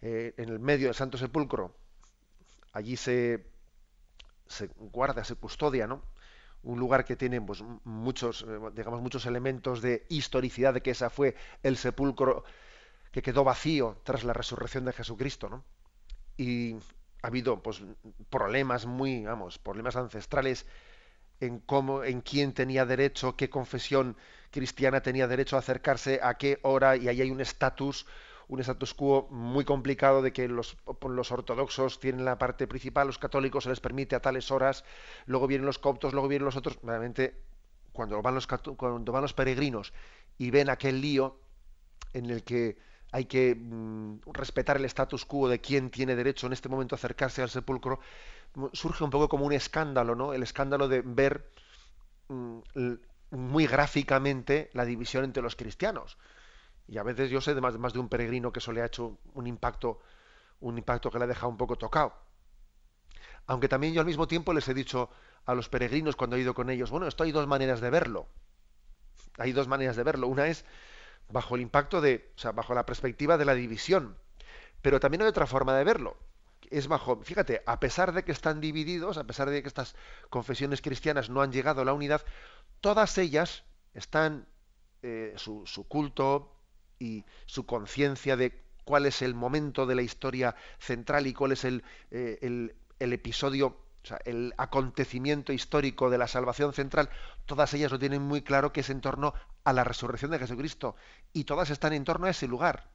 eh, 0.02 0.34
en 0.38 0.50
el 0.50 0.60
medio 0.60 0.88
del 0.88 0.96
Santo 0.96 1.18
Sepulcro, 1.18 1.76
allí 2.74 2.96
se, 2.98 3.46
se 4.48 4.70
guarda, 4.78 5.24
se 5.24 5.36
custodia, 5.36 5.88
¿no? 5.88 6.04
Un 6.64 6.80
lugar 6.80 7.06
que 7.06 7.16
tiene 7.16 7.42
pues, 7.42 7.64
muchos, 7.84 8.46
eh, 8.48 8.60
digamos, 8.74 9.02
muchos 9.02 9.26
elementos 9.26 9.82
de 9.82 10.06
historicidad 10.10 10.74
de 10.74 10.82
que 10.82 10.92
esa 10.92 11.10
fue 11.10 11.36
el 11.64 11.78
sepulcro 11.78 12.44
que 13.16 13.22
quedó 13.22 13.46
vacío 13.46 13.96
tras 14.04 14.26
la 14.26 14.34
resurrección 14.34 14.84
de 14.84 14.92
Jesucristo, 14.92 15.48
¿no? 15.48 15.64
Y 16.36 16.74
ha 17.24 17.28
habido 17.28 17.64
pues 17.64 17.82
problemas 18.30 18.86
muy, 18.86 19.24
vamos, 19.24 19.58
problemas 19.58 19.96
ancestrales 19.96 20.66
en 21.40 21.60
cómo, 21.60 22.04
en 22.04 22.20
quién 22.20 22.52
tenía 22.52 22.86
derecho, 22.86 23.38
qué 23.38 23.50
confesión 23.50 24.18
cristiana 24.52 25.00
tenía 25.00 25.30
derecho 25.30 25.56
a 25.56 25.60
acercarse 25.60 26.20
a 26.22 26.34
qué 26.34 26.60
hora, 26.64 26.98
y 26.98 27.08
ahí 27.08 27.22
hay 27.22 27.32
un 27.32 27.40
estatus, 27.40 28.06
un 28.50 28.60
status 28.60 28.94
quo 28.94 29.30
muy 29.32 29.64
complicado 29.64 30.22
de 30.22 30.34
que 30.34 30.50
los, 30.50 30.76
los, 31.08 31.32
ortodoxos 31.32 32.02
tienen 32.02 32.26
la 32.26 32.38
parte 32.38 32.68
principal, 32.68 33.08
los 33.08 33.18
católicos 33.18 33.64
se 33.64 33.70
les 33.70 33.80
permite 33.80 34.18
a 34.18 34.22
tales 34.22 34.52
horas, 34.52 34.84
luego 35.26 35.48
vienen 35.48 35.66
los 35.66 35.80
coptos, 35.80 36.12
luego 36.12 36.28
vienen 36.28 36.44
los 36.44 36.58
otros. 36.58 36.78
Realmente, 36.84 37.40
cuando 37.94 38.22
van 38.22 38.36
los, 38.36 38.46
cuando 38.46 39.14
van 39.14 39.22
los 39.22 39.34
peregrinos 39.34 39.94
y 40.38 40.52
ven 40.52 40.70
aquel 40.70 41.00
lío 41.00 41.40
en 42.12 42.30
el 42.30 42.44
que 42.44 42.78
hay 43.16 43.26
que 43.26 43.56
mm, 43.56 44.24
respetar 44.34 44.76
el 44.76 44.84
status 44.84 45.24
quo 45.24 45.48
de 45.48 45.62
quién 45.62 45.90
tiene 45.90 46.18
derecho 46.18 46.48
en 46.48 46.54
este 46.54 46.68
momento 46.68 46.96
a 46.96 46.98
acercarse 46.98 47.42
al 47.42 47.50
sepulcro, 47.50 48.02
surge 48.74 49.06
un 49.06 49.10
poco 49.10 49.30
como 49.30 49.46
un 49.46 49.54
escándalo, 49.54 50.16
¿no? 50.16 50.34
El 50.34 50.44
escándalo 50.44 50.90
de 50.90 51.02
ver 51.02 51.50
mm, 52.28 52.60
muy 53.32 53.68
gráficamente 53.68 54.70
la 54.74 54.84
división 54.84 55.24
entre 55.24 55.42
los 55.42 55.56
cristianos. 55.56 56.18
Y 56.90 56.98
a 56.98 57.04
veces 57.04 57.30
yo 57.30 57.40
sé 57.40 57.56
de 57.56 57.62
más, 57.62 57.78
más 57.78 57.94
de 57.94 58.00
un 58.00 58.10
peregrino 58.10 58.52
que 58.52 58.60
eso 58.60 58.74
le 58.74 58.82
ha 58.82 58.86
hecho 58.86 59.18
un 59.34 59.48
impacto, 59.48 60.02
un 60.60 60.78
impacto 60.78 61.10
que 61.10 61.18
le 61.18 61.24
ha 61.24 61.28
dejado 61.28 61.48
un 61.48 61.58
poco 61.58 61.78
tocado. 61.78 62.14
Aunque 63.48 63.70
también 63.70 63.94
yo 63.94 64.02
al 64.02 64.08
mismo 64.08 64.28
tiempo 64.28 64.52
les 64.52 64.68
he 64.68 64.74
dicho 64.74 65.10
a 65.46 65.56
los 65.56 65.70
peregrinos 65.70 66.18
cuando 66.18 66.36
he 66.36 66.42
ido 66.42 66.54
con 66.54 66.70
ellos, 66.70 66.92
bueno, 66.92 67.08
esto 67.08 67.24
hay 67.24 67.32
dos 67.32 67.48
maneras 67.48 67.80
de 67.80 67.90
verlo. 67.90 68.28
Hay 69.38 69.54
dos 69.54 69.70
maneras 69.70 69.96
de 69.96 70.04
verlo. 70.04 70.28
Una 70.28 70.48
es 70.48 70.66
bajo 71.30 71.56
el 71.56 71.62
impacto 71.62 72.02
de, 72.02 72.32
o 72.36 72.40
sea, 72.40 72.52
bajo 72.52 72.74
la 72.74 72.86
perspectiva 72.86 73.38
de 73.38 73.46
la 73.46 73.56
división. 73.56 74.18
Pero 74.82 75.00
también 75.00 75.22
hay 75.22 75.28
otra 75.28 75.48
forma 75.48 75.76
de 75.76 75.84
verlo. 75.84 76.18
Es 76.70 76.88
bajo, 76.88 77.22
fíjate, 77.22 77.62
a 77.66 77.80
pesar 77.80 78.14
de 78.14 78.24
que 78.24 78.32
están 78.32 78.62
divididos, 78.62 79.18
a 79.18 79.24
pesar 79.26 79.50
de 79.50 79.62
que 79.62 79.68
estas 79.68 79.96
confesiones 80.30 80.82
cristianas 80.82 81.30
no 81.30 81.42
han 81.42 81.52
llegado 81.52 81.82
a 81.82 81.86
la 81.86 81.94
unidad, 81.94 82.24
todas 82.82 83.18
ellas 83.18 83.64
están, 83.94 84.48
eh, 85.04 85.34
su, 85.38 85.86
culto 85.88 86.56
y 87.00 87.26
su 87.46 87.66
conciencia 87.66 88.36
de 88.36 88.64
cuál 88.84 89.06
es 89.06 89.22
el 89.22 89.36
momento 89.36 89.86
de 89.86 89.96
la 89.96 90.02
historia 90.02 90.56
central 90.80 91.28
y 91.28 91.34
cuál 91.34 91.52
es 91.52 91.64
el, 91.66 91.84
eh, 92.12 92.40
el, 92.42 92.76
el 93.00 93.14
episodio 93.14 93.85
o 94.06 94.08
sea, 94.08 94.20
el 94.24 94.54
acontecimiento 94.58 95.52
histórico 95.52 96.12
de 96.12 96.20
la 96.20 96.28
salvación 96.28 96.74
central, 96.74 97.10
todas 97.48 97.74
ellas 97.74 97.92
lo 97.92 97.98
tienen 97.98 98.22
muy 98.22 98.44
claro 98.44 98.72
que 98.72 98.82
es 98.82 98.92
en 98.92 99.02
torno 99.02 99.34
a 99.64 99.74
la 99.74 99.84
resurrección 99.84 100.30
de 100.30 100.38
Jesucristo. 100.38 100.96
Y 101.34 101.46
todas 101.46 101.72
están 101.72 101.92
en 101.92 102.04
torno 102.04 102.28
a 102.28 102.30
ese 102.30 102.48
lugar, 102.48 102.92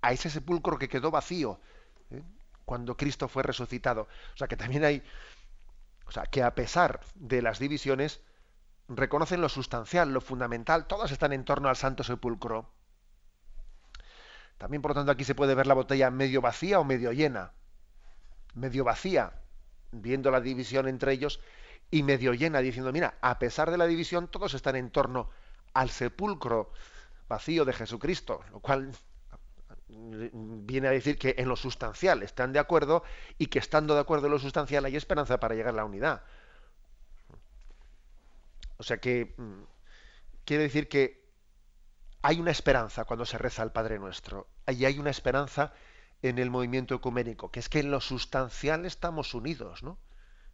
a 0.00 0.12
ese 0.12 0.30
sepulcro 0.30 0.78
que 0.78 0.88
quedó 0.88 1.10
vacío 1.10 1.60
¿eh? 2.12 2.22
cuando 2.64 2.96
Cristo 2.96 3.26
fue 3.26 3.42
resucitado. 3.42 4.02
O 4.32 4.36
sea, 4.36 4.46
que 4.46 4.56
también 4.56 4.84
hay, 4.84 5.02
o 6.06 6.12
sea, 6.12 6.26
que 6.26 6.44
a 6.44 6.54
pesar 6.54 7.00
de 7.16 7.42
las 7.42 7.58
divisiones, 7.58 8.20
reconocen 8.86 9.40
lo 9.40 9.48
sustancial, 9.48 10.12
lo 10.12 10.20
fundamental, 10.20 10.86
todas 10.86 11.10
están 11.10 11.32
en 11.32 11.44
torno 11.44 11.68
al 11.68 11.74
santo 11.74 12.04
sepulcro. 12.04 12.70
También, 14.56 14.82
por 14.82 14.92
lo 14.92 14.94
tanto, 14.94 15.10
aquí 15.10 15.24
se 15.24 15.34
puede 15.34 15.56
ver 15.56 15.66
la 15.66 15.74
botella 15.74 16.12
medio 16.12 16.40
vacía 16.40 16.78
o 16.78 16.84
medio 16.84 17.10
llena. 17.10 17.54
Medio 18.54 18.84
vacía, 18.84 19.32
viendo 19.90 20.30
la 20.30 20.40
división 20.40 20.88
entre 20.88 21.12
ellos, 21.12 21.40
y 21.90 22.02
medio 22.02 22.34
llena, 22.34 22.60
diciendo, 22.60 22.92
mira, 22.92 23.16
a 23.20 23.38
pesar 23.38 23.70
de 23.70 23.78
la 23.78 23.86
división, 23.86 24.28
todos 24.28 24.54
están 24.54 24.76
en 24.76 24.90
torno 24.90 25.30
al 25.72 25.90
sepulcro 25.90 26.70
vacío 27.28 27.64
de 27.64 27.72
Jesucristo, 27.72 28.42
lo 28.52 28.60
cual 28.60 28.90
viene 29.88 30.88
a 30.88 30.90
decir 30.90 31.18
que 31.18 31.34
en 31.38 31.48
lo 31.48 31.56
sustancial 31.56 32.22
están 32.22 32.52
de 32.52 32.58
acuerdo 32.58 33.02
y 33.38 33.46
que 33.46 33.58
estando 33.58 33.94
de 33.94 34.00
acuerdo 34.00 34.26
en 34.26 34.32
lo 34.32 34.38
sustancial 34.38 34.84
hay 34.84 34.96
esperanza 34.96 35.40
para 35.40 35.54
llegar 35.54 35.74
a 35.74 35.78
la 35.78 35.84
unidad. 35.84 36.22
O 38.76 38.82
sea 38.82 38.98
que 38.98 39.34
mm, 39.36 39.62
quiere 40.44 40.64
decir 40.64 40.88
que 40.88 41.26
hay 42.22 42.40
una 42.40 42.50
esperanza 42.50 43.04
cuando 43.04 43.24
se 43.24 43.38
reza 43.38 43.62
al 43.62 43.72
Padre 43.72 43.98
Nuestro, 43.98 44.48
y 44.66 44.84
hay 44.84 44.98
una 44.98 45.10
esperanza 45.10 45.72
en 46.22 46.38
el 46.38 46.50
movimiento 46.50 46.94
ecuménico, 46.94 47.50
que 47.50 47.60
es 47.60 47.68
que 47.68 47.80
en 47.80 47.90
lo 47.90 48.00
sustancial 48.00 48.84
estamos 48.84 49.34
unidos, 49.34 49.82
¿no? 49.82 49.98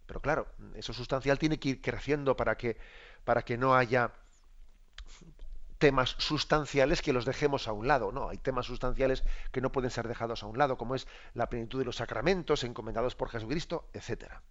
Pero 0.07 0.21
claro, 0.21 0.47
eso 0.75 0.93
sustancial 0.93 1.39
tiene 1.39 1.59
que 1.59 1.71
ir 1.71 1.81
creciendo 1.81 2.37
para 2.37 2.57
que, 2.57 2.77
para 3.25 3.43
que 3.43 3.57
no 3.57 3.75
haya 3.75 4.13
temas 5.79 6.15
sustanciales 6.19 7.03
que 7.03 7.13
los 7.13 7.25
dejemos 7.25 7.69
a 7.69 7.73
un 7.73 7.89
lado. 7.89 8.13
No, 8.13 8.29
hay 8.29 8.39
temas 8.39 8.67
sustanciales 8.67 9.25
que 9.53 9.61
no 9.61 9.73
pueden 9.73 9.91
ser 9.91 10.09
dejados 10.09 10.43
a 10.43 10.47
un 10.47 10.59
lado, 10.59 10.77
como 10.77 10.95
es 10.95 11.07
la 11.35 11.49
plenitud 11.49 11.79
de 11.79 11.85
los 11.85 11.97
sacramentos 11.97 12.65
encomendados 12.65 13.15
por 13.15 13.31
Jesucristo, 13.31 13.89
etcétera. 13.93 14.43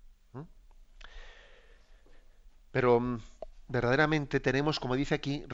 Pero 2.71 2.99
mm, 2.99 3.19
verdaderamente 3.67 4.39
tenemos, 4.39 4.79
como 4.79 4.95
dice 4.95 5.15
aquí, 5.15 5.45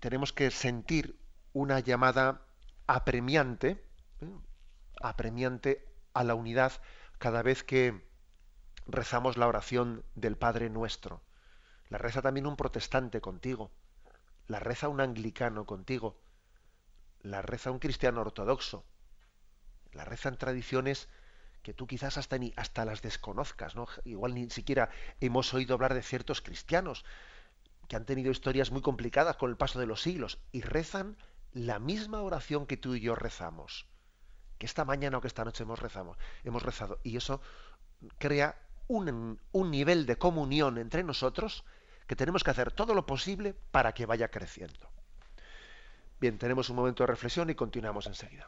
tenemos 0.00 0.32
que 0.32 0.50
sentir 0.50 1.18
una 1.52 1.80
llamada 1.80 2.42
apremiante, 2.86 3.82
apremiante 5.00 5.88
a 6.14 6.24
la 6.24 6.34
unidad 6.34 6.72
cada 7.18 7.42
vez 7.42 7.64
que 7.64 8.04
rezamos 8.86 9.36
la 9.36 9.46
oración 9.46 10.04
del 10.14 10.36
Padre 10.36 10.70
Nuestro. 10.70 11.22
La 11.88 11.98
reza 11.98 12.22
también 12.22 12.46
un 12.46 12.56
protestante 12.56 13.20
contigo, 13.20 13.70
la 14.46 14.58
reza 14.58 14.88
un 14.88 15.00
anglicano 15.00 15.66
contigo, 15.66 16.20
la 17.20 17.42
reza 17.42 17.70
un 17.70 17.78
cristiano 17.78 18.22
ortodoxo, 18.22 18.84
la 19.92 20.04
rezan 20.04 20.36
tradiciones 20.36 21.08
que 21.62 21.74
tú 21.74 21.86
quizás 21.86 22.18
hasta, 22.18 22.38
ni, 22.38 22.52
hasta 22.56 22.84
las 22.84 23.02
desconozcas, 23.02 23.76
¿no? 23.76 23.86
Igual 24.04 24.34
ni 24.34 24.50
siquiera 24.50 24.90
hemos 25.20 25.54
oído 25.54 25.74
hablar 25.74 25.94
de 25.94 26.02
ciertos 26.02 26.40
cristianos 26.40 27.04
que 27.88 27.96
han 27.96 28.06
tenido 28.06 28.32
historias 28.32 28.70
muy 28.70 28.80
complicadas 28.80 29.36
con 29.36 29.50
el 29.50 29.56
paso 29.56 29.78
de 29.78 29.86
los 29.86 30.02
siglos 30.02 30.40
y 30.50 30.62
rezan 30.62 31.16
la 31.52 31.78
misma 31.78 32.22
oración 32.22 32.66
que 32.66 32.76
tú 32.76 32.94
y 32.94 33.00
yo 33.00 33.14
rezamos 33.14 33.91
que 34.62 34.66
esta 34.70 34.84
mañana 34.86 35.18
o 35.18 35.20
que 35.20 35.26
esta 35.26 35.42
noche 35.42 35.66
hemos 35.66 35.82
rezado, 35.82 36.14
hemos 36.46 36.62
rezado. 36.62 37.02
Y 37.02 37.18
eso 37.18 37.42
crea 38.22 38.54
un, 38.86 39.40
un 39.50 39.70
nivel 39.72 40.06
de 40.06 40.14
comunión 40.14 40.78
entre 40.78 41.02
nosotros 41.02 41.64
que 42.06 42.14
tenemos 42.14 42.44
que 42.44 42.52
hacer 42.52 42.70
todo 42.70 42.94
lo 42.94 43.04
posible 43.04 43.56
para 43.72 43.92
que 43.92 44.06
vaya 44.06 44.30
creciendo. 44.30 44.86
Bien, 46.20 46.38
tenemos 46.38 46.70
un 46.70 46.76
momento 46.76 47.02
de 47.02 47.08
reflexión 47.08 47.50
y 47.50 47.56
continuamos 47.56 48.06
enseguida. 48.06 48.46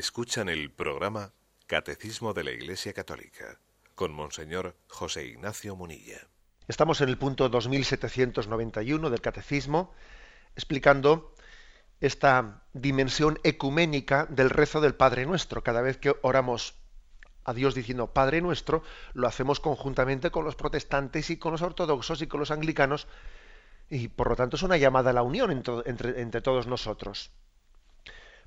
Escuchan 0.00 0.48
el 0.48 0.70
programa 0.70 1.34
Catecismo 1.66 2.32
de 2.32 2.42
la 2.42 2.52
Iglesia 2.52 2.94
Católica 2.94 3.60
con 3.94 4.14
Monseñor 4.14 4.74
José 4.88 5.26
Ignacio 5.26 5.76
Munilla. 5.76 6.26
Estamos 6.68 7.02
en 7.02 7.10
el 7.10 7.18
punto 7.18 7.50
2791 7.50 9.10
del 9.10 9.20
Catecismo 9.20 9.92
explicando 10.56 11.34
esta 12.00 12.64
dimensión 12.72 13.40
ecuménica 13.42 14.24
del 14.30 14.48
rezo 14.48 14.80
del 14.80 14.94
Padre 14.94 15.26
Nuestro. 15.26 15.62
Cada 15.62 15.82
vez 15.82 15.98
que 15.98 16.16
oramos 16.22 16.76
a 17.44 17.52
Dios 17.52 17.74
diciendo 17.74 18.14
Padre 18.14 18.40
Nuestro, 18.40 18.82
lo 19.12 19.28
hacemos 19.28 19.60
conjuntamente 19.60 20.30
con 20.30 20.46
los 20.46 20.56
protestantes 20.56 21.28
y 21.28 21.36
con 21.36 21.52
los 21.52 21.60
ortodoxos 21.60 22.22
y 22.22 22.26
con 22.26 22.40
los 22.40 22.50
anglicanos 22.50 23.06
y 23.90 24.08
por 24.08 24.30
lo 24.30 24.36
tanto 24.36 24.56
es 24.56 24.62
una 24.62 24.78
llamada 24.78 25.10
a 25.10 25.12
la 25.12 25.22
unión 25.22 25.50
entre, 25.50 25.82
entre 26.22 26.40
todos 26.40 26.66
nosotros. 26.66 27.32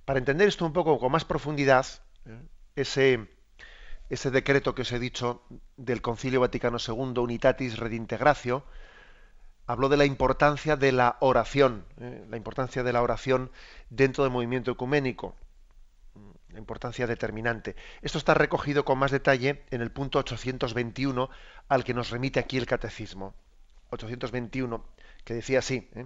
Para 0.05 0.19
entender 0.19 0.47
esto 0.47 0.65
un 0.65 0.73
poco 0.73 0.99
con 0.99 1.11
más 1.11 1.23
profundidad, 1.23 1.85
¿eh? 2.25 2.39
ese, 2.75 4.31
decreto 4.31 4.75
que 4.75 4.81
os 4.81 4.91
he 4.91 4.99
dicho 4.99 5.43
del 5.77 6.01
Concilio 6.01 6.41
Vaticano 6.41 6.77
II, 6.85 7.19
Unitatis 7.19 7.77
Redintegratio, 7.77 8.65
habló 9.65 9.87
de 9.87 9.97
la 9.97 10.05
importancia 10.05 10.75
de 10.75 10.91
la 10.91 11.15
oración, 11.21 11.85
¿eh? 11.99 12.25
la 12.29 12.35
importancia 12.35 12.83
de 12.83 12.91
la 12.91 13.01
oración 13.01 13.49
dentro 13.89 14.25
del 14.25 14.33
movimiento 14.33 14.71
ecuménico, 14.71 15.35
la 16.49 16.59
importancia 16.59 17.07
determinante. 17.07 17.75
Esto 18.01 18.17
está 18.17 18.33
recogido 18.33 18.83
con 18.83 18.99
más 18.99 19.11
detalle 19.11 19.63
en 19.71 19.81
el 19.81 19.91
punto 19.91 20.19
821 20.19 21.29
al 21.69 21.83
que 21.85 21.93
nos 21.93 22.09
remite 22.09 22.39
aquí 22.39 22.57
el 22.57 22.65
Catecismo. 22.65 23.33
821, 23.89 24.85
que 25.23 25.33
decía 25.33 25.59
así. 25.59 25.89
¿eh? 25.95 26.05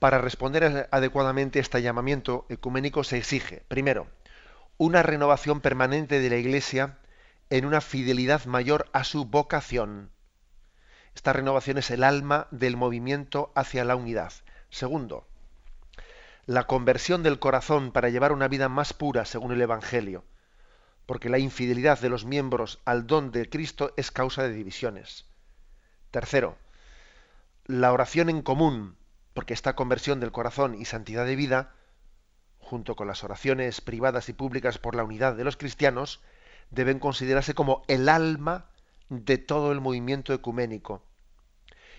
Para 0.00 0.16
responder 0.16 0.88
adecuadamente 0.90 1.58
a 1.58 1.62
este 1.62 1.82
llamamiento 1.82 2.46
ecuménico 2.48 3.04
se 3.04 3.18
exige, 3.18 3.64
primero, 3.68 4.08
una 4.78 5.02
renovación 5.02 5.60
permanente 5.60 6.20
de 6.20 6.30
la 6.30 6.36
Iglesia 6.36 6.96
en 7.50 7.66
una 7.66 7.82
fidelidad 7.82 8.46
mayor 8.46 8.88
a 8.94 9.04
su 9.04 9.26
vocación. 9.26 10.10
Esta 11.14 11.34
renovación 11.34 11.76
es 11.76 11.90
el 11.90 12.02
alma 12.02 12.48
del 12.50 12.78
movimiento 12.78 13.52
hacia 13.54 13.84
la 13.84 13.94
unidad. 13.94 14.32
Segundo, 14.70 15.28
la 16.46 16.66
conversión 16.66 17.22
del 17.22 17.38
corazón 17.38 17.92
para 17.92 18.08
llevar 18.08 18.32
una 18.32 18.48
vida 18.48 18.70
más 18.70 18.94
pura 18.94 19.26
según 19.26 19.52
el 19.52 19.60
Evangelio, 19.60 20.24
porque 21.04 21.28
la 21.28 21.38
infidelidad 21.38 22.00
de 22.00 22.08
los 22.08 22.24
miembros 22.24 22.80
al 22.86 23.06
don 23.06 23.32
de 23.32 23.50
Cristo 23.50 23.92
es 23.98 24.10
causa 24.10 24.44
de 24.44 24.54
divisiones. 24.54 25.26
Tercero, 26.10 26.56
la 27.66 27.92
oración 27.92 28.30
en 28.30 28.40
común 28.40 28.96
porque 29.34 29.54
esta 29.54 29.74
conversión 29.74 30.20
del 30.20 30.32
corazón 30.32 30.74
y 30.74 30.84
santidad 30.84 31.26
de 31.26 31.36
vida, 31.36 31.74
junto 32.58 32.96
con 32.96 33.06
las 33.06 33.24
oraciones 33.24 33.80
privadas 33.80 34.28
y 34.28 34.32
públicas 34.32 34.78
por 34.78 34.94
la 34.94 35.04
unidad 35.04 35.36
de 35.36 35.44
los 35.44 35.56
cristianos, 35.56 36.20
deben 36.70 36.98
considerarse 36.98 37.54
como 37.54 37.82
el 37.88 38.08
alma 38.08 38.66
de 39.08 39.38
todo 39.38 39.72
el 39.72 39.80
movimiento 39.80 40.32
ecuménico 40.32 41.02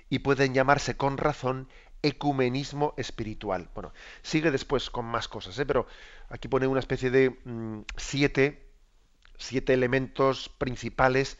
y 0.09 0.19
pueden 0.19 0.53
llamarse 0.53 0.97
con 0.97 1.17
razón 1.17 1.67
ecumenismo 2.01 2.93
espiritual. 2.97 3.69
Bueno, 3.73 3.93
sigue 4.21 4.51
después 4.51 4.89
con 4.89 5.05
más 5.05 5.27
cosas, 5.27 5.57
¿eh? 5.59 5.65
pero 5.65 5.87
aquí 6.29 6.47
pone 6.47 6.67
una 6.67 6.79
especie 6.79 7.11
de 7.11 7.39
mm, 7.43 7.81
siete, 7.95 8.67
siete 9.37 9.73
elementos 9.73 10.49
principales 10.49 11.37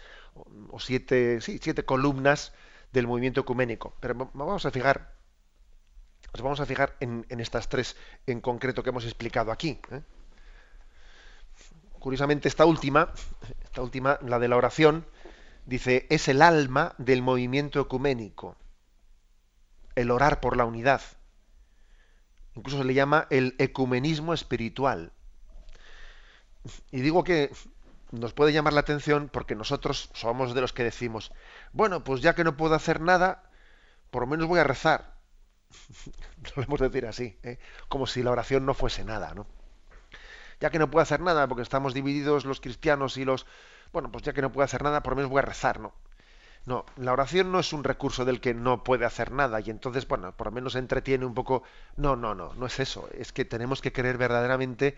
o, 0.69 0.79
siete, 0.79 1.41
sí, 1.41 1.59
siete 1.61 1.83
columnas 1.83 2.53
del 2.91 3.07
movimiento 3.07 3.41
ecuménico. 3.41 3.95
Pero 3.99 4.29
vamos 4.33 4.65
a 4.65 4.71
fijar 4.71 5.10
nos 6.33 6.41
vamos 6.41 6.59
a 6.59 6.65
fijar 6.65 6.95
en, 6.99 7.25
estas 7.29 7.67
tres 7.67 7.95
en 8.25 8.39
concreto 8.39 8.83
que 8.83 8.89
hemos 8.89 9.05
explicado 9.05 9.51
aquí. 9.51 9.79
¿eh? 9.91 10.01
Curiosamente, 11.99 12.47
esta 12.47 12.65
última, 12.65 13.13
esta 13.63 13.81
última, 13.81 14.17
la 14.21 14.39
de 14.39 14.47
la 14.47 14.57
oración, 14.57 15.05
dice, 15.65 16.07
es 16.09 16.27
el 16.27 16.41
alma 16.41 16.95
del 16.97 17.21
movimiento 17.21 17.81
ecuménico. 17.81 18.55
El 19.95 20.09
orar 20.09 20.39
por 20.39 20.55
la 20.55 20.65
unidad. 20.65 21.01
Incluso 22.55 22.79
se 22.79 22.85
le 22.85 22.93
llama 22.93 23.27
el 23.29 23.55
ecumenismo 23.59 24.33
espiritual. 24.33 25.11
Y 26.91 27.01
digo 27.01 27.23
que 27.23 27.51
nos 28.11 28.33
puede 28.33 28.53
llamar 28.53 28.73
la 28.73 28.81
atención 28.81 29.29
porque 29.31 29.55
nosotros 29.55 30.09
somos 30.13 30.53
de 30.53 30.61
los 30.61 30.73
que 30.73 30.83
decimos, 30.83 31.31
bueno, 31.71 32.03
pues 32.03 32.21
ya 32.21 32.35
que 32.35 32.43
no 32.43 32.57
puedo 32.57 32.75
hacer 32.75 33.01
nada, 33.01 33.43
por 34.11 34.23
lo 34.23 34.27
menos 34.27 34.47
voy 34.47 34.59
a 34.59 34.63
rezar. 34.63 35.10
Solemos 36.53 36.79
decir 36.79 37.05
así, 37.05 37.37
¿eh? 37.43 37.59
como 37.87 38.07
si 38.07 38.23
la 38.23 38.31
oración 38.31 38.65
no 38.65 38.73
fuese 38.73 39.03
nada, 39.03 39.33
¿no? 39.33 39.47
Ya 40.59 40.69
que 40.69 40.79
no 40.79 40.91
puedo 40.91 41.01
hacer 41.01 41.21
nada, 41.21 41.47
porque 41.47 41.63
estamos 41.63 41.93
divididos 41.93 42.45
los 42.45 42.61
cristianos 42.61 43.17
y 43.17 43.25
los... 43.25 43.47
Bueno, 43.91 44.11
pues 44.11 44.23
ya 44.23 44.33
que 44.33 44.41
no 44.41 44.51
puedo 44.51 44.63
hacer 44.63 44.83
nada, 44.83 45.01
por 45.01 45.13
lo 45.13 45.17
menos 45.17 45.31
voy 45.31 45.39
a 45.39 45.43
rezar, 45.43 45.79
¿no? 45.79 45.93
No, 46.65 46.85
la 46.95 47.13
oración 47.13 47.51
no 47.51 47.59
es 47.59 47.73
un 47.73 47.83
recurso 47.83 48.23
del 48.23 48.39
que 48.39 48.53
no 48.53 48.83
puede 48.83 49.05
hacer 49.05 49.31
nada 49.31 49.59
y 49.61 49.71
entonces, 49.71 50.07
bueno, 50.07 50.35
por 50.37 50.47
lo 50.47 50.51
menos 50.51 50.75
entretiene 50.75 51.25
un 51.25 51.33
poco. 51.33 51.63
No, 51.95 52.15
no, 52.15 52.35
no, 52.35 52.53
no 52.53 52.65
es 52.67 52.79
eso. 52.79 53.09
Es 53.17 53.31
que 53.31 53.45
tenemos 53.45 53.81
que 53.81 53.91
creer 53.91 54.17
verdaderamente, 54.17 54.95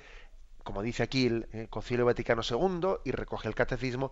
como 0.64 0.82
dice 0.82 1.04
aquí 1.04 1.28
el, 1.28 1.68
Concilio 1.70 2.06
Vaticano 2.06 2.42
II 2.48 2.98
y 3.06 3.12
recoge 3.12 3.48
el 3.48 3.56
Catecismo, 3.56 4.12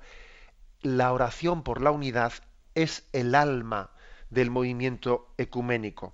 la 0.82 1.12
oración 1.12 1.64
por 1.64 1.82
la 1.82 1.92
unidad 1.92 2.32
es 2.74 3.06
el 3.12 3.36
alma 3.36 3.92
del 4.30 4.50
movimiento 4.50 5.34
ecuménico. 5.38 6.14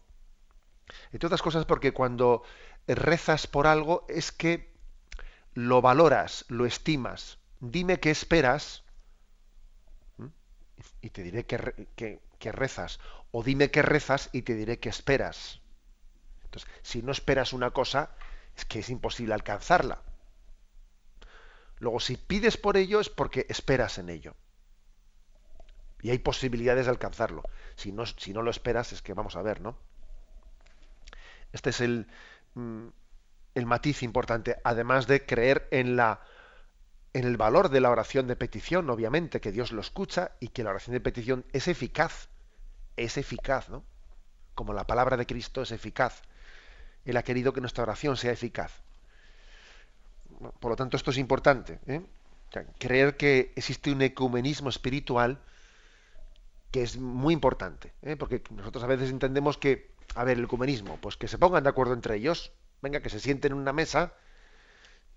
Entre 1.11 1.27
otras 1.27 1.41
cosas 1.41 1.65
porque 1.65 1.93
cuando 1.93 2.43
rezas 2.87 3.47
por 3.47 3.67
algo 3.67 4.05
es 4.07 4.31
que 4.31 4.73
lo 5.53 5.81
valoras, 5.81 6.45
lo 6.49 6.65
estimas. 6.65 7.39
Dime 7.59 7.99
qué 7.99 8.11
esperas 8.11 8.83
y 11.01 11.09
te 11.09 11.23
diré 11.23 11.45
que, 11.45 12.51
rezas. 12.51 12.99
O 13.31 13.43
dime 13.43 13.71
qué 13.71 13.81
rezas 13.81 14.29
y 14.31 14.43
te 14.43 14.55
diré 14.55 14.79
qué 14.79 14.89
esperas. 14.89 15.61
Entonces, 16.45 16.69
si 16.81 17.01
no 17.01 17.11
esperas 17.11 17.53
una 17.53 17.71
cosa, 17.71 18.11
es 18.55 18.65
que 18.65 18.79
es 18.79 18.89
imposible 18.89 19.33
alcanzarla. 19.33 20.01
Luego, 21.79 21.99
si 21.99 22.17
pides 22.17 22.57
por 22.57 22.77
ello 22.77 22.99
es 22.99 23.09
porque 23.09 23.45
esperas 23.49 23.97
en 23.97 24.09
ello. 24.09 24.35
Y 26.01 26.11
hay 26.11 26.19
posibilidades 26.19 26.85
de 26.85 26.91
alcanzarlo. 26.91 27.43
Si 27.75 27.91
no, 27.91 28.05
si 28.05 28.33
no 28.33 28.41
lo 28.41 28.51
esperas, 28.51 28.93
es 28.93 29.01
que 29.01 29.13
vamos 29.13 29.35
a 29.35 29.41
ver, 29.41 29.61
¿no? 29.61 29.77
Este 31.53 31.69
es 31.71 31.81
el, 31.81 32.07
mm, 32.55 32.87
el 33.55 33.65
matiz 33.65 34.03
importante, 34.03 34.57
además 34.63 35.07
de 35.07 35.25
creer 35.25 35.67
en 35.71 35.95
la 35.95 36.21
en 37.13 37.25
el 37.25 37.37
valor 37.37 37.69
de 37.69 37.81
la 37.81 37.89
oración 37.89 38.27
de 38.27 38.35
petición, 38.35 38.89
obviamente, 38.91 39.41
que 39.41 39.51
Dios 39.51 39.71
lo 39.71 39.81
escucha 39.81 40.33
y 40.39 40.49
que 40.49 40.63
la 40.63 40.69
oración 40.69 40.93
de 40.93 40.99
petición 40.99 41.45
es 41.51 41.67
eficaz, 41.67 42.29
es 42.95 43.17
eficaz, 43.17 43.69
¿no? 43.69 43.83
Como 44.53 44.73
la 44.73 44.85
palabra 44.85 45.17
de 45.17 45.25
Cristo 45.25 45.63
es 45.63 45.71
eficaz. 45.71 46.21
Él 47.05 47.17
ha 47.17 47.23
querido 47.23 47.53
que 47.53 47.61
nuestra 47.61 47.83
oración 47.83 48.17
sea 48.17 48.33
eficaz. 48.33 48.83
Por 50.59 50.69
lo 50.69 50.75
tanto, 50.75 50.95
esto 50.95 51.09
es 51.09 51.17
importante. 51.17 51.79
¿eh? 51.87 52.05
creer 52.79 53.17
que 53.17 53.51
existe 53.55 53.91
un 53.91 54.01
ecumenismo 54.01 54.69
espiritual 54.69 55.39
que 56.71 56.83
es 56.83 56.97
muy 56.97 57.33
importante, 57.33 57.93
¿eh? 58.01 58.15
porque 58.15 58.43
nosotros 58.51 58.83
a 58.83 58.87
veces 58.87 59.09
entendemos 59.09 59.57
que 59.57 59.91
a 60.15 60.23
ver, 60.23 60.37
el 60.37 60.45
ecumenismo, 60.45 60.97
pues 61.01 61.17
que 61.17 61.27
se 61.27 61.37
pongan 61.37 61.63
de 61.63 61.69
acuerdo 61.69 61.93
entre 61.93 62.15
ellos, 62.15 62.51
venga, 62.81 63.01
que 63.01 63.09
se 63.09 63.19
sienten 63.19 63.51
en 63.51 63.57
una 63.57 63.73
mesa 63.73 64.13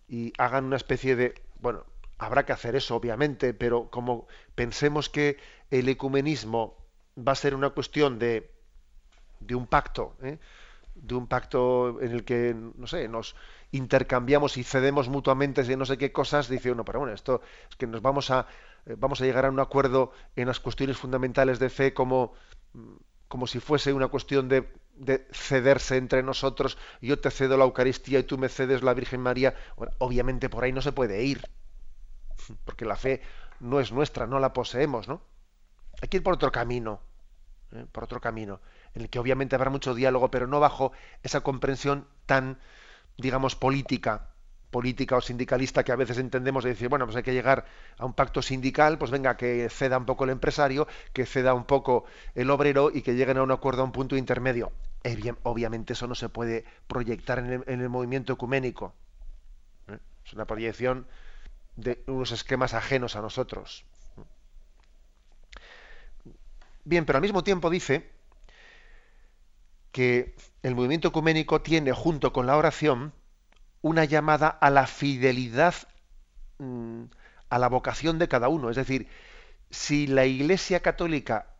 y 0.08 0.32
hagan 0.38 0.64
una 0.64 0.76
especie 0.76 1.16
de, 1.16 1.34
bueno, 1.60 1.84
habrá 2.18 2.44
que 2.44 2.52
hacer 2.52 2.76
eso, 2.76 2.96
obviamente, 2.96 3.54
pero 3.54 3.90
como 3.90 4.26
pensemos 4.54 5.08
que 5.08 5.38
el 5.70 5.88
ecumenismo 5.88 6.76
va 7.16 7.32
a 7.32 7.36
ser 7.36 7.54
una 7.54 7.70
cuestión 7.70 8.18
de, 8.18 8.50
de 9.40 9.54
un 9.54 9.66
pacto, 9.66 10.16
¿eh? 10.22 10.38
de 10.94 11.14
un 11.14 11.26
pacto 11.26 12.00
en 12.00 12.12
el 12.12 12.24
que, 12.24 12.54
no 12.54 12.86
sé, 12.86 13.08
nos 13.08 13.36
intercambiamos 13.72 14.56
y 14.56 14.64
cedemos 14.64 15.08
mutuamente 15.08 15.62
de 15.62 15.76
no 15.76 15.86
sé 15.86 15.96
qué 15.96 16.12
cosas, 16.12 16.48
dice 16.48 16.72
uno, 16.72 16.84
pero 16.84 16.98
bueno, 16.98 17.14
esto 17.14 17.40
es 17.70 17.76
que 17.76 17.86
nos 17.86 18.02
vamos 18.02 18.30
a, 18.30 18.46
eh, 18.86 18.96
vamos 18.98 19.20
a 19.20 19.24
llegar 19.24 19.46
a 19.46 19.50
un 19.50 19.60
acuerdo 19.60 20.12
en 20.36 20.48
las 20.48 20.60
cuestiones 20.60 20.98
fundamentales 20.98 21.58
de 21.58 21.70
fe 21.70 21.94
como 21.94 22.34
como 23.30 23.46
si 23.46 23.60
fuese 23.60 23.92
una 23.92 24.08
cuestión 24.08 24.48
de, 24.48 24.68
cederse 25.32 25.96
entre 25.96 26.24
nosotros, 26.24 26.76
yo 27.00 27.20
te 27.20 27.30
cedo 27.30 27.56
la 27.56 27.64
Eucaristía 27.64 28.18
y 28.18 28.24
tú 28.24 28.38
me 28.38 28.48
cedes 28.48 28.82
la 28.82 28.92
Virgen 28.92 29.20
María, 29.20 29.54
obviamente 29.98 30.48
por 30.48 30.64
ahí 30.64 30.72
no 30.72 30.82
se 30.82 30.90
puede 30.90 31.22
ir, 31.22 31.48
porque 32.64 32.84
la 32.84 32.96
fe 32.96 33.22
no 33.60 33.78
es 33.78 33.92
nuestra, 33.92 34.26
no 34.26 34.40
la 34.40 34.52
poseemos, 34.52 35.06
¿no? 35.06 35.22
Hay 36.02 36.08
que 36.08 36.16
ir 36.16 36.24
por 36.24 36.34
otro 36.34 36.50
camino, 36.50 37.02
¿eh? 37.70 37.86
por 37.92 38.02
otro 38.02 38.20
camino, 38.20 38.60
en 38.94 39.02
el 39.02 39.10
que 39.10 39.20
obviamente 39.20 39.54
habrá 39.54 39.70
mucho 39.70 39.94
diálogo, 39.94 40.32
pero 40.32 40.48
no 40.48 40.58
bajo 40.58 40.90
esa 41.22 41.42
comprensión 41.42 42.08
tan, 42.26 42.58
digamos, 43.16 43.54
política, 43.54 44.30
política 44.70 45.16
o 45.16 45.20
sindicalista 45.20 45.84
que 45.84 45.92
a 45.92 45.96
veces 45.96 46.18
entendemos 46.18 46.64
de 46.64 46.70
decir, 46.70 46.88
bueno, 46.88 47.04
pues 47.04 47.16
hay 47.16 47.22
que 47.22 47.34
llegar 47.34 47.66
a 47.98 48.06
un 48.06 48.14
pacto 48.14 48.40
sindical, 48.40 48.98
pues 48.98 49.10
venga, 49.10 49.36
que 49.36 49.68
ceda 49.68 49.98
un 49.98 50.06
poco 50.06 50.24
el 50.24 50.30
empresario, 50.30 50.86
que 51.12 51.26
ceda 51.26 51.54
un 51.54 51.64
poco 51.64 52.04
el 52.34 52.50
obrero 52.50 52.90
y 52.92 53.02
que 53.02 53.14
lleguen 53.14 53.38
a 53.38 53.42
un 53.42 53.50
acuerdo 53.50 53.82
a 53.82 53.84
un 53.84 53.92
punto 53.92 54.16
intermedio. 54.16 54.72
Eh, 55.02 55.34
obviamente 55.42 55.94
eso 55.94 56.06
no 56.06 56.14
se 56.14 56.28
puede 56.28 56.64
proyectar 56.86 57.38
en 57.38 57.80
el, 57.80 57.88
movimiento 57.88 58.32
ecuménico. 58.32 58.94
Es 60.24 60.32
una 60.32 60.46
proyección 60.46 61.06
de 61.76 62.02
unos 62.06 62.30
esquemas 62.30 62.74
ajenos 62.74 63.16
a 63.16 63.20
nosotros. 63.20 63.84
Bien, 66.84 67.04
pero 67.04 67.16
al 67.16 67.22
mismo 67.22 67.42
tiempo 67.42 67.70
dice 67.70 68.10
que 69.92 70.34
el 70.62 70.74
movimiento 70.74 71.08
ecuménico 71.08 71.60
tiene 71.62 71.92
junto 71.92 72.32
con 72.32 72.46
la 72.46 72.56
oración 72.56 73.12
una 73.82 74.04
llamada 74.04 74.48
a 74.48 74.70
la 74.70 74.86
fidelidad 74.86 75.74
mm, 76.58 77.04
a 77.48 77.58
la 77.58 77.68
vocación 77.68 78.18
de 78.18 78.28
cada 78.28 78.48
uno. 78.48 78.70
Es 78.70 78.76
decir, 78.76 79.08
si 79.70 80.06
la 80.06 80.26
Iglesia 80.26 80.80
Católica 80.80 81.54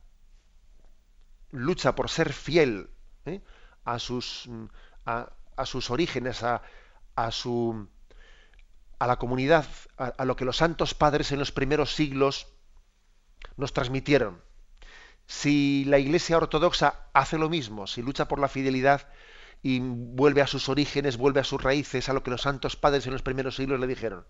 lucha 1.51 1.95
por 1.95 2.09
ser 2.09 2.33
fiel 2.33 2.91
¿eh? 3.27 3.41
a, 3.85 3.99
sus, 3.99 4.45
mm, 4.49 4.65
a, 5.07 5.31
sus 5.65 5.91
orígenes, 5.91 6.43
a, 6.43 6.63
a, 7.17 7.31
su, 7.31 7.89
a 8.99 9.07
la 9.07 9.17
comunidad, 9.17 9.67
a 9.97 10.25
lo 10.25 10.37
que 10.37 10.45
los 10.45 10.59
santos 10.59 10.95
padres 10.95 11.33
en 11.33 11.39
los 11.39 11.53
primeros 11.53 11.95
siglos 11.95 12.47
nos 13.57 13.73
transmitieron, 13.73 14.43
si 15.27 15.85
la 15.85 15.99
Iglesia 15.99 16.37
Ortodoxa 16.37 17.07
hace 17.13 17.39
lo 17.39 17.49
mismo, 17.49 17.87
si 17.87 18.03
lucha 18.03 18.27
por 18.27 18.41
la 18.41 18.49
fidelidad 18.49 19.07
y 19.63 19.81
vuelve 19.81 20.43
a 20.43 20.47
sus 20.47 20.69
orígenes, 20.69 21.17
vuelve 21.17 21.41
a 21.41 21.45
sus 21.45 21.63
raíces, 21.63 22.09
a 22.09 22.13
lo 22.13 22.23
que 22.23 22.31
los 22.31 22.43
santos 22.43 22.77
padres 22.77 23.07
en 23.07 23.13
los 23.13 23.23
primeros 23.23 23.57
siglos 23.57 23.81
le 23.81 23.87
dijeron. 23.87 24.25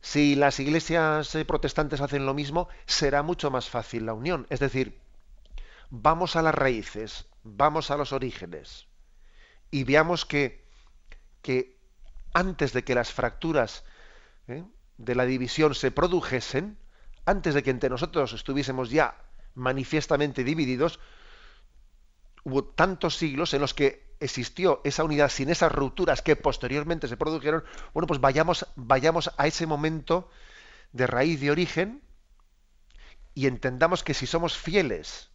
Si 0.00 0.36
las 0.36 0.60
iglesias 0.60 1.34
eh, 1.34 1.44
protestantes 1.44 2.00
hacen 2.00 2.26
lo 2.26 2.34
mismo, 2.34 2.68
será 2.86 3.22
mucho 3.22 3.50
más 3.50 3.68
fácil 3.68 4.06
la 4.06 4.14
unión. 4.14 4.46
Es 4.50 4.60
decir, 4.60 5.00
vamos 5.90 6.36
a 6.36 6.42
las 6.42 6.54
raíces, 6.54 7.26
vamos 7.42 7.90
a 7.90 7.96
los 7.96 8.12
orígenes 8.12 8.86
y 9.70 9.84
veamos 9.84 10.24
que, 10.24 10.64
que 11.42 11.76
antes 12.34 12.72
de 12.72 12.84
que 12.84 12.94
las 12.94 13.12
fracturas 13.12 13.84
¿eh? 14.46 14.64
de 14.98 15.14
la 15.14 15.24
división 15.24 15.74
se 15.74 15.90
produjesen, 15.90 16.78
antes 17.24 17.54
de 17.54 17.62
que 17.62 17.70
entre 17.70 17.90
nosotros 17.90 18.32
estuviésemos 18.32 18.90
ya 18.90 19.16
manifiestamente 19.54 20.44
divididos, 20.44 21.00
hubo 22.46 22.62
tantos 22.62 23.16
siglos 23.16 23.54
en 23.54 23.60
los 23.60 23.74
que 23.74 24.06
existió 24.20 24.80
esa 24.84 25.02
unidad 25.02 25.30
sin 25.30 25.50
esas 25.50 25.72
rupturas 25.72 26.22
que 26.22 26.36
posteriormente 26.36 27.08
se 27.08 27.16
produjeron, 27.16 27.64
bueno, 27.92 28.06
pues 28.06 28.20
vayamos, 28.20 28.68
vayamos 28.76 29.32
a 29.36 29.48
ese 29.48 29.66
momento 29.66 30.30
de 30.92 31.08
raíz 31.08 31.40
de 31.40 31.50
origen 31.50 32.02
y 33.34 33.48
entendamos 33.48 34.04
que 34.04 34.14
si 34.14 34.28
somos 34.28 34.56
fieles 34.56 35.28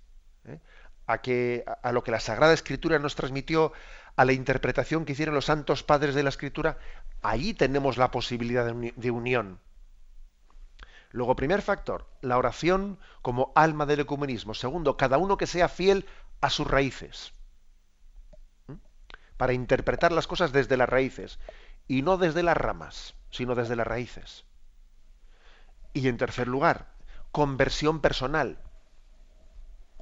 ¿eh? 0.46 0.60
a, 1.06 1.18
que, 1.18 1.66
a 1.84 1.92
lo 1.92 2.02
que 2.02 2.12
la 2.12 2.22
Sagrada 2.22 2.54
Escritura 2.54 2.98
nos 2.98 3.16
transmitió, 3.16 3.74
a 4.16 4.24
la 4.24 4.32
interpretación 4.32 5.04
que 5.04 5.12
hicieron 5.12 5.36
los 5.36 5.46
santos 5.46 5.84
padres 5.84 6.16
de 6.16 6.24
la 6.24 6.30
Escritura, 6.30 6.78
ahí 7.22 7.54
tenemos 7.54 7.98
la 7.98 8.10
posibilidad 8.10 8.74
de 8.74 9.12
unión. 9.12 9.60
Luego, 11.12 11.36
primer 11.36 11.62
factor, 11.62 12.08
la 12.22 12.38
oración 12.38 12.98
como 13.22 13.52
alma 13.56 13.86
del 13.86 14.00
ecumenismo. 14.02 14.54
Segundo, 14.54 14.96
cada 14.96 15.18
uno 15.18 15.38
que 15.38 15.48
sea 15.48 15.68
fiel 15.68 16.06
a 16.42 16.50
sus 16.50 16.68
raíces. 16.68 17.34
Para 19.38 19.54
interpretar 19.54 20.12
las 20.12 20.28
cosas 20.28 20.52
desde 20.52 20.78
las 20.78 20.90
raíces. 20.90 21.40
Y 21.88 22.02
no 22.02 22.18
desde 22.18 22.44
las 22.44 22.58
ramas, 22.58 23.16
sino 23.32 23.56
desde 23.56 23.76
las 23.76 23.88
raíces. 23.88 24.46
Y 25.94 26.08
en 26.08 26.18
tercer 26.18 26.48
lugar, 26.48 26.94
conversión 27.32 28.02
personal. 28.02 28.58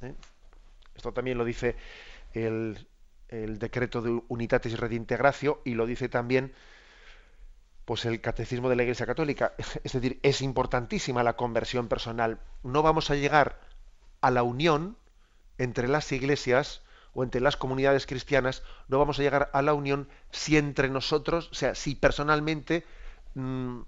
¿Eh? 0.02 0.16
Esto 0.96 1.14
también 1.14 1.38
lo 1.38 1.46
dice 1.46 1.76
el, 2.34 2.88
el 3.30 3.60
decreto 3.60 4.02
de 4.02 4.22
Unitatis 4.28 4.78
Redintegratio 4.78 5.62
y 5.64 5.76
lo 5.76 5.86
dice 5.86 6.10
también 6.10 6.54
pues 7.86 8.06
el 8.06 8.22
catecismo 8.22 8.70
de 8.70 8.76
la 8.76 8.84
Iglesia 8.84 9.08
Católica. 9.08 9.54
Es 9.84 9.94
decir, 9.94 10.20
es 10.22 10.42
importantísima 10.42 11.24
la 11.24 11.36
conversión 11.36 11.88
personal. 11.88 12.40
No 12.62 12.84
vamos 12.84 13.10
a 13.10 13.16
llegar 13.16 13.60
a 14.22 14.30
la 14.30 14.44
unión 14.44 14.96
entre 15.60 15.88
las 15.88 16.12
iglesias 16.12 16.82
o 17.14 17.24
entre 17.24 17.42
las 17.42 17.58
comunidades 17.58 18.08
cristianas, 18.08 18.64
no 18.88 18.98
vamos 18.98 19.20
a 19.20 19.22
llegar 19.22 19.52
a 19.54 19.62
la 19.62 19.74
unión 19.74 20.08
si 20.32 20.58
entre 20.58 20.90
nosotros, 20.90 21.50
o 21.52 21.54
sea, 21.54 21.76
si 21.76 21.96
personalmente 21.96 22.86
mm, 23.36 23.82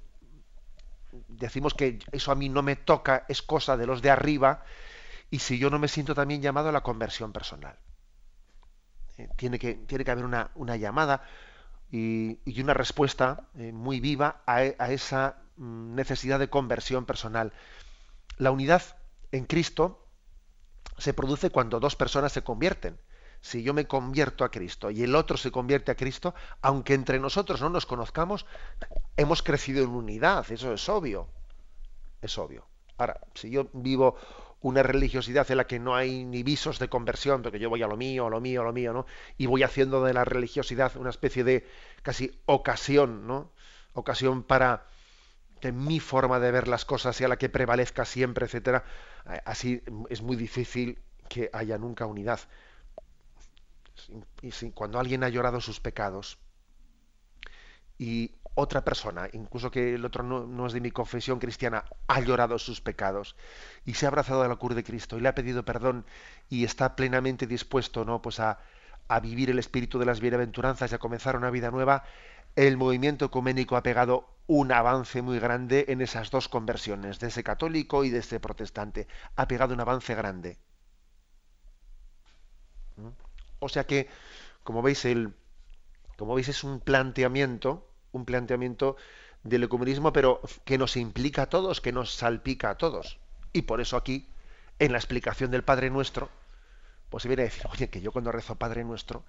decimos 1.30 1.74
que 1.74 2.00
eso 2.12 2.32
a 2.32 2.36
mí 2.36 2.50
no 2.50 2.62
me 2.62 2.76
toca, 2.76 3.26
es 3.30 3.42
cosa 3.42 3.78
de 3.78 3.88
los 3.88 4.02
de 4.02 4.12
arriba, 4.12 4.64
y 5.30 5.40
si 5.40 5.58
yo 5.58 5.70
no 5.70 5.80
me 5.80 5.88
siento 5.88 6.14
también 6.14 6.42
llamado 6.42 6.70
a 6.70 6.74
la 6.74 6.82
conversión 6.82 7.32
personal. 7.32 7.78
Eh, 9.18 9.30
tiene, 9.38 9.58
que, 9.60 9.76
tiene 9.76 10.04
que 10.04 10.12
haber 10.12 10.26
una, 10.26 10.52
una 10.56 10.76
llamada 10.76 11.24
y, 11.90 12.40
una 12.62 12.74
respuesta 12.74 13.48
eh, 13.58 13.72
muy 13.72 14.00
viva 14.00 14.42
a, 14.46 14.56
a, 14.56 14.92
esa 14.92 15.38
mm, 15.58 15.96
necesidad 15.96 16.38
de 16.38 16.50
conversión 16.50 17.06
personal. 17.06 17.54
La 18.38 18.52
unidad 18.52 18.82
en 19.32 19.46
Cristo 19.46 20.01
se 20.98 21.14
produce 21.14 21.50
cuando 21.50 21.80
dos 21.80 21.96
personas 21.96 22.32
se 22.32 22.44
convierten. 22.44 22.98
Si 23.42 23.64
yo 23.64 23.74
me 23.74 23.88
convierto 23.88 24.44
a 24.44 24.52
Cristo 24.52 24.92
y 24.92 25.02
el 25.04 25.16
otro 25.16 25.36
se 25.36 25.52
convierte 25.52 25.92
a 25.92 25.96
Cristo, 25.96 26.36
aunque 26.62 26.94
entre 26.94 27.20
nosotros 27.20 27.60
no 27.60 27.70
nos 27.70 27.88
conozcamos, 27.88 28.46
hemos 29.18 29.42
crecido 29.42 29.84
en 29.84 29.90
unidad, 29.90 30.50
eso 30.52 30.74
es 30.74 30.88
obvio. 30.90 31.28
Es 32.22 32.38
obvio. 32.38 32.68
Ahora, 32.98 33.20
si 33.34 33.50
yo 33.50 33.68
vivo 33.74 34.16
una 34.62 34.84
religiosidad 34.84 35.50
en 35.50 35.58
la 35.58 35.66
que 35.66 35.80
no 35.80 35.96
hay 35.96 36.24
ni 36.24 36.44
visos 36.44 36.78
de 36.78 36.88
conversión, 36.88 37.42
porque 37.42 37.58
yo 37.58 37.70
voy 37.70 37.82
a 37.82 37.88
lo 37.88 37.98
mío, 37.98 38.28
a 38.28 38.30
lo 38.30 38.40
mío, 38.40 38.62
a 38.62 38.66
lo 38.66 38.74
mío, 38.74 38.94
¿no? 38.94 39.08
Y 39.38 39.48
voy 39.48 39.64
haciendo 39.64 40.04
de 40.04 40.14
la 40.14 40.24
religiosidad 40.24 40.96
una 40.98 41.10
especie 41.10 41.44
de 41.44 41.68
casi 42.04 42.40
ocasión, 42.46 43.26
¿no? 43.26 43.52
Ocasión 43.94 44.44
para 44.44 44.86
que 45.62 45.72
mi 45.72 46.00
forma 46.00 46.40
de 46.40 46.52
ver 46.52 46.68
las 46.68 46.84
cosas 46.84 47.16
sea 47.16 47.30
la 47.30 47.38
que 47.38 47.48
prevalezca 47.48 48.04
siempre, 48.04 48.46
etcétera. 48.46 48.84
Eh, 49.30 49.42
así 49.46 49.82
es 50.10 50.22
muy 50.22 50.36
difícil 50.36 51.00
que 51.30 51.50
haya 51.54 51.78
nunca 51.78 52.06
unidad. 52.06 52.42
Y 54.42 54.52
cuando 54.72 55.00
alguien 55.00 55.24
ha 55.24 55.30
llorado 55.30 55.62
sus 55.62 55.80
pecados 55.80 56.40
y 57.98 58.32
otra 58.56 58.84
persona, 58.84 59.30
incluso 59.32 59.72
que 59.72 59.96
el 59.96 60.04
otro 60.04 60.24
no, 60.24 60.68
es 60.68 60.74
de 60.74 60.82
mi 60.82 60.92
confesión 60.92 61.40
cristiana, 61.40 61.86
ha 62.08 62.20
llorado 62.20 62.60
sus 62.60 62.82
pecados 62.82 63.36
y 63.86 63.94
se 63.94 64.06
ha 64.06 64.10
abrazado 64.10 64.42
a 64.42 64.48
la 64.48 64.56
cruz 64.58 64.76
de 64.76 64.84
Cristo 64.84 65.18
y 65.18 65.22
le 65.22 65.30
ha 65.30 65.36
pedido 65.36 65.64
perdón 65.64 66.06
y 66.50 66.66
está 66.66 66.96
plenamente 66.96 67.48
dispuesto 67.48 68.04
¿no? 68.04 68.22
pues 68.22 68.40
a, 68.40 68.60
a 69.08 69.20
vivir 69.20 69.50
el 69.50 69.60
espíritu 69.60 70.00
de 70.00 70.06
las 70.06 70.20
bienaventuranzas 70.20 70.92
y 70.92 70.96
a 70.96 71.00
comenzar 71.00 71.38
una 71.38 71.50
vida 71.50 71.72
nueva, 71.72 72.04
el 72.56 72.78
movimiento 72.78 73.26
ecuménico 73.26 73.76
ha 73.76 73.84
pegado 73.84 74.30
un 74.48 74.72
avance 74.72 75.22
muy 75.22 75.40
grande 75.40 75.86
en 75.90 76.02
esas 76.02 76.32
dos 76.32 76.50
conversiones, 76.50 77.20
de 77.20 77.28
ese 77.28 77.44
católico 77.44 78.04
y 78.04 78.10
de 78.10 78.20
ese 78.20 78.40
protestante. 78.40 79.08
Ha 79.36 79.48
pegado 79.48 79.74
un 79.74 79.80
avance 79.80 80.14
grande. 80.16 80.60
O 83.60 83.70
sea 83.70 83.86
que, 83.86 84.10
como 84.64 84.82
veis, 84.82 85.06
el, 85.06 85.34
como 86.18 86.36
veis, 86.36 86.50
es 86.50 86.64
un 86.64 86.80
planteamiento 86.80 87.88
un 88.12 88.26
planteamiento 88.26 88.98
del 89.44 89.64
ecumenismo, 89.64 90.14
pero 90.14 90.42
que 90.66 90.78
nos 90.78 90.98
implica 90.98 91.44
a 91.44 91.50
todos, 91.50 91.82
que 91.82 91.92
nos 91.92 92.14
salpica 92.14 92.72
a 92.72 92.78
todos. 92.78 93.20
Y 93.54 93.64
por 93.64 93.82
eso 93.82 93.98
aquí, 93.98 94.28
en 94.80 94.92
la 94.92 94.98
explicación 94.98 95.52
del 95.52 95.64
Padre 95.64 95.90
Nuestro, 95.90 96.30
pues 97.10 97.24
se 97.24 97.30
viene 97.30 97.44
a 97.44 97.46
decir, 97.46 97.66
oye, 97.72 97.90
que 97.90 98.02
yo 98.02 98.12
cuando 98.12 98.32
rezo 98.32 98.56
Padre 98.56 98.84
Nuestro, 98.84 99.24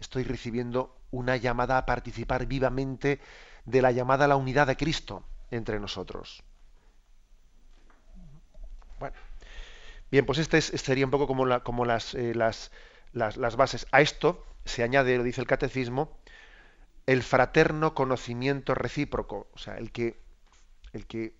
estoy 0.00 0.24
recibiendo 0.24 0.96
una 1.10 1.36
llamada 1.36 1.78
a 1.78 1.86
participar 1.86 2.46
vivamente 2.46 3.20
de 3.64 3.82
la 3.82 3.92
llamada 3.92 4.26
a 4.26 4.28
la 4.28 4.36
unidad 4.36 4.66
de 4.66 4.76
Cristo 4.76 5.24
entre 5.50 5.80
nosotros. 5.80 6.42
Bueno, 8.98 9.16
bien, 10.10 10.26
pues 10.26 10.38
este, 10.38 10.60
sería 10.60 11.04
un 11.04 11.10
poco 11.10 11.26
como, 11.26 11.46
eh, 11.46 12.34
las 12.34 13.56
bases. 13.56 13.86
A 13.92 14.00
esto 14.00 14.44
se 14.64 14.82
añade, 14.82 15.16
lo 15.16 15.22
dice 15.22 15.40
el 15.40 15.46
catecismo, 15.46 16.18
el 17.06 17.22
fraterno 17.22 17.94
conocimiento 17.94 18.74
recíproco, 18.74 19.48
o 19.52 19.58
sea, 19.58 19.76
el 19.76 19.92
que, 19.92 20.20
el 20.92 21.06
que 21.06 21.34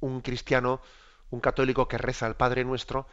un 0.00 0.20
cristiano, 0.20 0.80
un 1.30 1.40
católico 1.40 1.88
que 1.88 1.98
reza 1.98 2.26
al 2.26 2.36
Padre 2.36 2.64
Nuestro, 2.64 3.06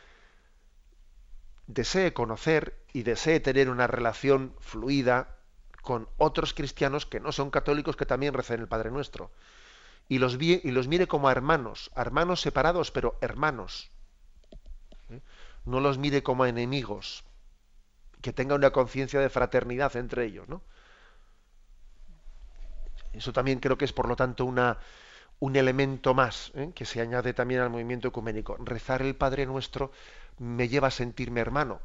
desee 1.67 2.13
conocer 2.13 2.77
y 2.93 3.03
desee 3.03 3.39
tener 3.39 3.69
una 3.69 3.87
relación 3.87 4.55
fluida 4.59 5.37
con 5.81 6.07
otros 6.17 6.53
cristianos 6.53 7.05
que 7.05 7.19
no 7.19 7.31
son 7.31 7.49
católicos 7.49 7.95
que 7.95 8.05
también 8.05 8.33
recen 8.33 8.61
el 8.61 8.67
Padre 8.67 8.91
Nuestro. 8.91 9.31
Y 10.07 10.19
los, 10.19 10.37
y 10.39 10.71
los 10.71 10.87
mire 10.87 11.07
como 11.07 11.29
hermanos, 11.29 11.91
hermanos 11.95 12.41
separados, 12.41 12.91
pero 12.91 13.17
hermanos. 13.21 13.91
¿eh? 15.09 15.21
No 15.65 15.79
los 15.79 15.97
mire 15.97 16.23
como 16.23 16.45
enemigos. 16.45 17.23
Que 18.21 18.33
tenga 18.33 18.55
una 18.55 18.71
conciencia 18.71 19.19
de 19.19 19.29
fraternidad 19.29 19.95
entre 19.95 20.25
ellos, 20.25 20.47
¿no? 20.47 20.61
Eso 23.11 23.31
también 23.31 23.59
creo 23.59 23.77
que 23.77 23.85
es, 23.85 23.93
por 23.93 24.07
lo 24.07 24.15
tanto, 24.15 24.45
una, 24.45 24.79
un 25.39 25.55
elemento 25.55 26.13
más 26.13 26.51
¿eh? 26.55 26.71
que 26.73 26.85
se 26.85 27.01
añade 27.01 27.33
también 27.33 27.61
al 27.61 27.69
movimiento 27.69 28.07
ecuménico. 28.07 28.57
Rezar 28.59 29.01
el 29.01 29.15
Padre 29.15 29.45
Nuestro 29.45 29.91
me 30.39 30.67
lleva 30.67 30.87
a 30.87 30.91
sentirme 30.91 31.41
hermano. 31.41 31.81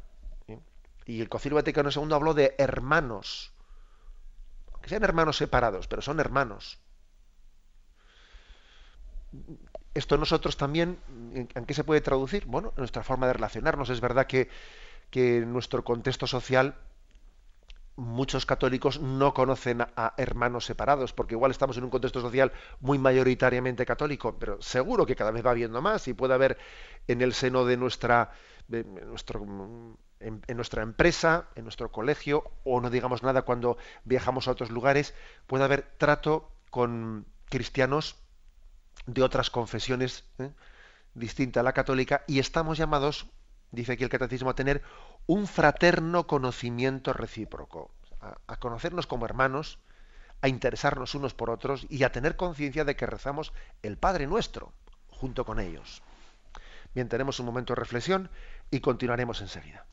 Y 1.07 1.23
el 1.23 1.29
Concilio 1.29 1.57
Vaticano 1.57 1.89
II 1.91 2.13
habló 2.13 2.35
de 2.35 2.55
hermanos. 2.59 3.53
que 4.83 4.91
sean 4.91 5.05
hermanos 5.05 5.39
separados, 5.39 5.89
pero 5.89 6.03
son 6.03 6.21
hermanos. 6.21 6.79
Esto 9.95 10.19
nosotros 10.19 10.57
también, 10.57 10.99
¿en 11.33 11.65
qué 11.67 11.75
se 11.75 11.85
puede 11.85 12.01
traducir? 12.01 12.45
Bueno, 12.47 12.69
en 12.77 12.83
nuestra 12.83 13.03
forma 13.03 13.27
de 13.27 13.33
relacionarnos. 13.33 13.89
Es 13.91 14.01
verdad 14.01 14.27
que, 14.27 14.49
que 15.11 15.41
nuestro 15.41 15.83
contexto 15.83 16.27
social 16.27 16.77
muchos 17.99 18.47
católicos 18.47 19.01
no 19.01 19.35
conocen 19.35 19.83
a 19.83 20.15
hermanos 20.17 20.65
separados, 20.65 21.13
porque 21.13 21.35
igual 21.35 21.51
estamos 21.51 21.77
en 21.77 21.85
un 21.85 21.91
contexto 21.91 22.21
social 22.21 22.53
muy 22.81 22.97
mayoritariamente 22.97 23.85
católico, 23.85 24.39
pero 24.39 24.63
seguro 24.63 25.05
que 25.05 25.17
cada 25.17 25.33
vez 25.33 25.45
va 25.45 25.51
habiendo 25.51 25.83
más 25.83 26.07
y 26.07 26.15
puede 26.15 26.33
haber 26.33 26.59
en 27.09 27.23
el 27.23 27.35
seno 27.35 27.65
de 27.65 27.77
nuestra, 27.77 28.31
nuestro, 28.69 29.45
en, 30.21 30.43
nuestra 30.55 30.83
empresa, 30.83 31.49
en 31.57 31.65
nuestro 31.65 31.91
colegio, 31.91 32.45
o 32.63 32.81
no 32.81 32.89
digamos 32.89 33.25
nada 33.25 33.43
cuando 33.43 33.79
viajamos 34.05 34.47
a 34.47 34.53
otros 34.53 34.71
lugares, 34.71 35.13
puede 35.49 35.65
haber 35.65 35.83
trato 35.99 36.53
con 36.71 37.27
cristianos 37.47 38.15
de 39.07 39.25
otras 39.25 39.51
confesiones 39.51 40.25
¿eh? 40.39 40.53
distintas 41.15 41.63
a 41.63 41.65
la 41.65 41.73
católica 41.73 42.23
y 42.29 42.39
estamos 42.39 42.79
llamados, 42.79 43.27
dice 43.73 43.95
aquí 43.95 44.05
el 44.05 44.11
catecismo, 44.11 44.51
a 44.51 44.55
tener 44.55 44.83
un 45.29 45.47
fraterno 45.47 46.27
conocimiento 46.27 47.13
recíproco, 47.13 47.91
a, 48.21 48.57
conocernos 48.57 49.07
como 49.07 49.27
hermanos, 49.27 49.79
a 50.41 50.49
interesarnos 50.49 51.15
unos 51.15 51.35
por 51.35 51.51
otros 51.51 51.87
y 51.91 52.03
a 52.05 52.13
tener 52.13 52.35
conciencia 52.35 52.87
de 52.87 52.97
que 52.97 53.05
rezamos 53.05 53.53
el 53.83 53.99
Padre 53.99 54.27
nuestro 54.27 54.73
junto 55.11 55.45
con 55.45 55.61
ellos. 55.61 56.03
Bien, 56.95 57.11
tenemos 57.11 57.41
un 57.41 57.47
momento 57.47 57.75
de 57.75 57.81
reflexión 57.81 58.31
y 58.71 58.81
continuaremos 58.81 59.43
enseguida. 59.43 59.85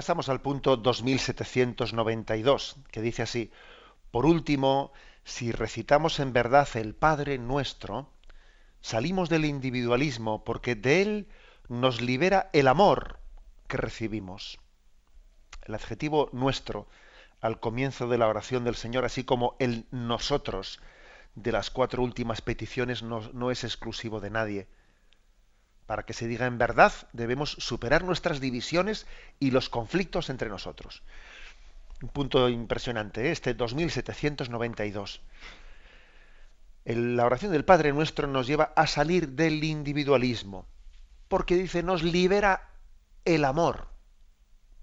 Pasamos 0.00 0.30
al 0.30 0.40
punto 0.40 0.78
2792, 0.78 2.76
que 2.90 3.02
dice 3.02 3.20
así, 3.20 3.50
por 4.10 4.24
último, 4.24 4.94
si 5.24 5.52
recitamos 5.52 6.20
en 6.20 6.32
verdad 6.32 6.66
el 6.72 6.94
Padre 6.94 7.36
nuestro, 7.36 8.10
salimos 8.80 9.28
del 9.28 9.44
individualismo 9.44 10.42
porque 10.42 10.74
de 10.74 11.02
él 11.02 11.28
nos 11.68 12.00
libera 12.00 12.48
el 12.54 12.68
amor 12.68 13.18
que 13.68 13.76
recibimos. 13.76 14.58
El 15.64 15.74
adjetivo 15.74 16.30
nuestro 16.32 16.88
al 17.42 17.60
comienzo 17.60 18.08
de 18.08 18.16
la 18.16 18.28
oración 18.28 18.64
del 18.64 18.76
Señor, 18.76 19.04
así 19.04 19.24
como 19.24 19.54
el 19.58 19.84
nosotros 19.90 20.80
de 21.34 21.52
las 21.52 21.70
cuatro 21.70 22.02
últimas 22.02 22.40
peticiones, 22.40 23.02
no, 23.02 23.20
no 23.34 23.50
es 23.50 23.64
exclusivo 23.64 24.18
de 24.18 24.30
nadie 24.30 24.66
para 25.90 26.04
que 26.04 26.12
se 26.12 26.28
diga 26.28 26.46
en 26.46 26.56
verdad, 26.56 26.92
debemos 27.12 27.50
superar 27.58 28.04
nuestras 28.04 28.38
divisiones 28.38 29.08
y 29.40 29.50
los 29.50 29.68
conflictos 29.68 30.30
entre 30.30 30.48
nosotros. 30.48 31.02
Un 32.00 32.10
punto 32.10 32.48
impresionante, 32.48 33.26
¿eh? 33.26 33.32
este 33.32 33.54
2792. 33.54 35.20
La 36.84 37.26
oración 37.26 37.50
del 37.50 37.64
Padre 37.64 37.92
Nuestro 37.92 38.28
nos 38.28 38.46
lleva 38.46 38.72
a 38.76 38.86
salir 38.86 39.30
del 39.30 39.64
individualismo, 39.64 40.64
porque 41.26 41.56
dice, 41.56 41.82
nos 41.82 42.04
libera 42.04 42.68
el 43.24 43.44
amor, 43.44 43.88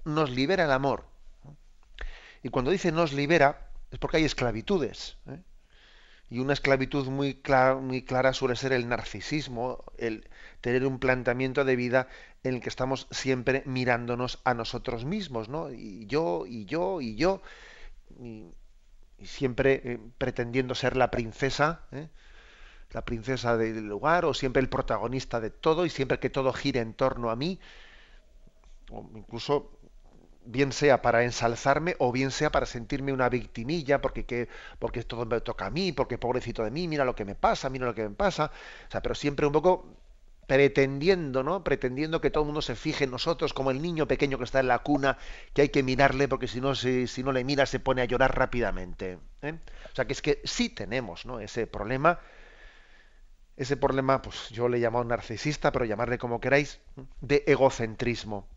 nos 0.03 0.29
libera 0.29 0.65
el 0.65 0.71
amor. 0.71 1.05
Y 2.43 2.49
cuando 2.49 2.69
dice 2.69 2.91
nos 2.91 3.13
libera, 3.13 3.69
es 3.91 3.99
porque 3.99 4.17
hay 4.17 4.25
esclavitudes. 4.25 5.15
¿eh? 5.29 5.39
Y 6.29 6.39
una 6.39 6.53
esclavitud 6.53 7.07
muy 7.07 7.35
clara, 7.35 7.75
muy 7.75 8.03
clara 8.03 8.33
suele 8.33 8.55
ser 8.55 8.73
el 8.73 8.89
narcisismo, 8.89 9.83
el, 9.97 10.27
tener 10.61 10.85
un 10.85 10.99
planteamiento 10.99 11.63
de 11.63 11.75
vida 11.75 12.07
en 12.43 12.55
el 12.55 12.61
que 12.61 12.69
estamos 12.69 13.07
siempre 13.11 13.63
mirándonos 13.65 14.39
a 14.43 14.53
nosotros 14.53 15.05
mismos, 15.05 15.49
¿no? 15.49 15.71
Y 15.71 16.05
yo, 16.07 16.45
y 16.45 16.65
yo, 16.65 17.01
y 17.01 17.15
yo, 17.15 17.41
y, 18.19 18.45
siempre 19.23 19.81
eh, 19.83 19.99
pretendiendo 20.17 20.75
ser 20.75 20.95
la 20.97 21.09
princesa, 21.09 21.85
¿eh? 21.91 22.09
la 22.91 23.03
princesa 23.03 23.57
del 23.57 23.87
lugar, 23.87 24.25
o 24.25 24.33
siempre 24.33 24.61
el 24.61 24.69
protagonista 24.69 25.39
de 25.39 25.49
todo, 25.49 25.85
y 25.85 25.89
siempre 25.89 26.19
que 26.19 26.29
todo 26.29 26.53
gire 26.53 26.79
en 26.79 26.93
torno 26.93 27.29
a 27.29 27.35
mí, 27.35 27.59
o 28.89 29.09
incluso 29.15 29.76
bien 30.47 30.71
sea 30.71 31.01
para 31.01 31.23
ensalzarme 31.23 31.95
o 31.99 32.11
bien 32.11 32.31
sea 32.31 32.51
para 32.51 32.65
sentirme 32.65 33.13
una 33.13 33.29
victimilla 33.29 34.01
porque 34.01 34.25
que, 34.25 34.47
porque 34.79 35.03
todo 35.03 35.25
me 35.25 35.41
toca 35.41 35.67
a 35.67 35.69
mí, 35.69 35.91
porque 35.91 36.17
pobrecito 36.17 36.63
de 36.63 36.71
mí, 36.71 36.87
mira 36.87 37.05
lo 37.05 37.15
que 37.15 37.25
me 37.25 37.35
pasa, 37.35 37.69
mira 37.69 37.85
lo 37.85 37.95
que 37.95 38.07
me 38.07 38.15
pasa, 38.15 38.51
o 38.87 38.91
sea, 38.91 39.01
pero 39.01 39.15
siempre 39.15 39.45
un 39.45 39.53
poco 39.53 39.85
pretendiendo, 40.47 41.43
¿no? 41.43 41.63
Pretendiendo 41.63 42.21
que 42.21 42.31
todo 42.31 42.43
el 42.43 42.47
mundo 42.47 42.61
se 42.61 42.75
fije 42.75 43.03
en 43.03 43.11
nosotros, 43.11 43.53
como 43.53 43.69
el 43.69 43.81
niño 43.81 44.07
pequeño 44.07 44.37
que 44.37 44.45
está 44.45 44.61
en 44.61 44.67
la 44.67 44.79
cuna, 44.79 45.17
que 45.53 45.63
hay 45.63 45.69
que 45.69 45.83
mirarle 45.83 46.27
porque 46.29 46.47
si 46.47 46.61
no, 46.61 46.73
si, 46.73 47.07
si 47.07 47.21
no 47.23 47.33
le 47.33 47.43
mira 47.43 47.65
se 47.65 47.79
pone 47.79 48.01
a 48.01 48.05
llorar 48.05 48.37
rápidamente. 48.37 49.19
¿eh? 49.41 49.59
O 49.91 49.95
sea 49.95 50.05
que 50.05 50.13
es 50.13 50.21
que 50.21 50.41
sí 50.45 50.69
tenemos, 50.69 51.25
¿no? 51.25 51.39
Ese 51.41 51.67
problema, 51.67 52.19
ese 53.57 53.75
problema, 53.75 54.21
pues 54.21 54.49
yo 54.49 54.69
le 54.69 54.79
llamo 54.79 55.03
narcisista, 55.03 55.71
pero 55.71 55.83
llamarle 55.85 56.17
como 56.17 56.39
queráis, 56.39 56.79
de 57.21 57.43
egocentrismo. 57.47 58.47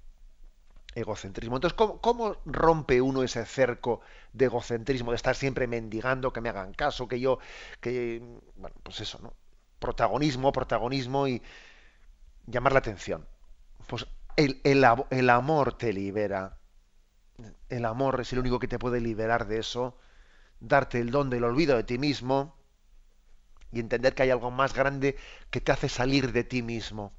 Egocentrismo. 0.94 1.56
Entonces, 1.56 1.76
¿cómo, 1.76 2.00
¿cómo 2.00 2.36
rompe 2.44 3.00
uno 3.00 3.22
ese 3.22 3.44
cerco 3.46 4.00
de 4.32 4.46
egocentrismo, 4.46 5.12
de 5.12 5.16
estar 5.16 5.36
siempre 5.36 5.66
mendigando, 5.66 6.32
que 6.32 6.40
me 6.40 6.48
hagan 6.48 6.74
caso, 6.74 7.06
que 7.06 7.20
yo, 7.20 7.38
que, 7.80 8.20
bueno, 8.56 8.74
pues 8.82 9.00
eso, 9.00 9.20
¿no? 9.22 9.32
Protagonismo, 9.78 10.52
protagonismo 10.52 11.28
y, 11.28 11.42
llamar 12.50 12.72
la 12.72 12.80
atención. 12.80 13.26
Pues 13.86 14.06
el, 14.36 14.60
el, 14.64 15.30
amor 15.30 15.76
te 15.76 15.92
libera. 15.92 16.58
El 17.68 17.84
amor 17.84 18.20
es 18.20 18.32
el 18.32 18.40
único 18.40 18.58
que 18.58 18.68
te 18.68 18.78
puede 18.78 19.00
liberar 19.00 19.46
de 19.46 19.58
eso, 19.58 19.96
darte 20.60 21.00
el 21.00 21.10
don 21.10 21.30
del 21.30 21.44
olvido 21.44 21.76
de 21.76 21.84
ti 21.84 21.98
mismo 21.98 22.56
y 23.72 23.80
entender 23.80 24.14
que 24.14 24.24
hay 24.24 24.30
algo 24.30 24.50
más 24.50 24.74
grande 24.74 25.16
que 25.50 25.60
te 25.60 25.72
hace 25.72 25.88
salir 25.88 26.32
de 26.32 26.44
ti 26.44 26.62
mismo, 26.62 27.12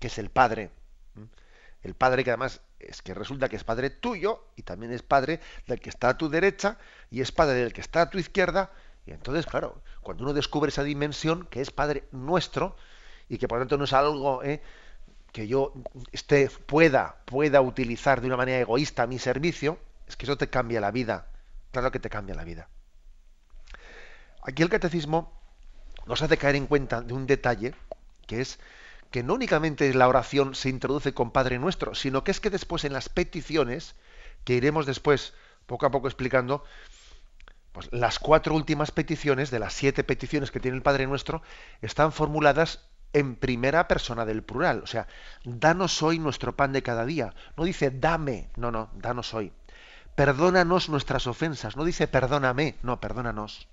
que 0.00 0.08
es 0.08 0.18
el 0.18 0.30
Padre. 0.30 0.70
El 1.86 1.94
Padre 1.94 2.24
que 2.24 2.30
además 2.30 2.62
es 2.80 3.00
que 3.00 3.14
resulta 3.14 3.48
que 3.48 3.54
es 3.54 3.62
Padre 3.62 3.90
tuyo 3.90 4.42
y 4.56 4.62
también 4.62 4.90
es 4.90 5.02
Padre 5.02 5.38
del 5.68 5.80
que 5.80 5.88
está 5.88 6.08
a 6.08 6.18
tu 6.18 6.28
derecha 6.28 6.78
y 7.12 7.20
es 7.20 7.30
Padre 7.30 7.58
del 7.60 7.72
que 7.72 7.80
está 7.80 8.02
a 8.02 8.10
tu 8.10 8.18
izquierda. 8.18 8.72
Y 9.06 9.12
entonces, 9.12 9.46
claro, 9.46 9.80
cuando 10.02 10.24
uno 10.24 10.32
descubre 10.32 10.70
esa 10.70 10.82
dimensión, 10.82 11.46
que 11.46 11.60
es 11.60 11.70
Padre 11.70 12.08
nuestro, 12.10 12.74
y 13.28 13.38
que 13.38 13.46
por 13.46 13.58
lo 13.58 13.62
tanto 13.62 13.78
no 13.78 13.84
es 13.84 13.92
algo 13.92 14.42
¿eh? 14.42 14.60
que 15.30 15.46
yo 15.46 15.74
esté, 16.10 16.50
pueda, 16.50 17.22
pueda 17.24 17.60
utilizar 17.60 18.20
de 18.20 18.26
una 18.26 18.36
manera 18.36 18.58
egoísta 18.58 19.04
a 19.04 19.06
mi 19.06 19.20
servicio, 19.20 19.78
es 20.08 20.16
que 20.16 20.26
eso 20.26 20.36
te 20.36 20.50
cambia 20.50 20.80
la 20.80 20.90
vida. 20.90 21.28
Claro 21.70 21.92
que 21.92 22.00
te 22.00 22.10
cambia 22.10 22.34
la 22.34 22.42
vida. 22.42 22.68
Aquí 24.42 24.64
el 24.64 24.70
catecismo 24.70 25.40
nos 26.04 26.20
hace 26.20 26.36
caer 26.36 26.56
en 26.56 26.66
cuenta 26.66 27.00
de 27.00 27.14
un 27.14 27.28
detalle, 27.28 27.76
que 28.26 28.40
es 28.40 28.58
que 29.16 29.22
no 29.22 29.32
únicamente 29.32 29.94
la 29.94 30.08
oración 30.08 30.54
se 30.54 30.68
introduce 30.68 31.14
con 31.14 31.30
Padre 31.30 31.58
Nuestro, 31.58 31.94
sino 31.94 32.22
que 32.22 32.30
es 32.30 32.38
que 32.38 32.50
después 32.50 32.84
en 32.84 32.92
las 32.92 33.08
peticiones, 33.08 33.94
que 34.44 34.52
iremos 34.52 34.84
después 34.84 35.32
poco 35.64 35.86
a 35.86 35.90
poco 35.90 36.06
explicando, 36.06 36.64
pues 37.72 37.88
las 37.92 38.18
cuatro 38.18 38.54
últimas 38.54 38.90
peticiones, 38.90 39.50
de 39.50 39.58
las 39.58 39.72
siete 39.72 40.04
peticiones 40.04 40.50
que 40.50 40.60
tiene 40.60 40.76
el 40.76 40.82
Padre 40.82 41.06
Nuestro, 41.06 41.40
están 41.80 42.12
formuladas 42.12 42.90
en 43.14 43.36
primera 43.36 43.88
persona 43.88 44.26
del 44.26 44.42
plural. 44.42 44.82
O 44.84 44.86
sea, 44.86 45.08
danos 45.44 46.02
hoy 46.02 46.18
nuestro 46.18 46.54
pan 46.54 46.74
de 46.74 46.82
cada 46.82 47.06
día. 47.06 47.32
No 47.56 47.64
dice 47.64 47.90
dame, 47.90 48.50
no, 48.56 48.70
no, 48.70 48.90
danos 48.96 49.32
hoy. 49.32 49.50
Perdónanos 50.14 50.90
nuestras 50.90 51.26
ofensas. 51.26 51.74
No 51.74 51.86
dice 51.86 52.06
perdóname, 52.06 52.76
no, 52.82 53.00
perdónanos. 53.00 53.66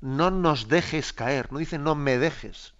no 0.00 0.30
nos 0.30 0.68
dejes 0.68 1.12
caer, 1.12 1.52
no 1.52 1.58
dice 1.58 1.76
no 1.76 1.94
me 1.94 2.16
dejes. 2.16 2.73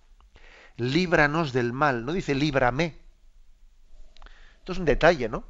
Líbranos 0.76 1.52
del 1.52 1.72
mal, 1.72 2.04
no 2.04 2.12
dice 2.12 2.34
líbrame. 2.34 2.98
Esto 4.58 4.72
es 4.72 4.78
un 4.78 4.84
detalle, 4.84 5.28
¿no? 5.28 5.44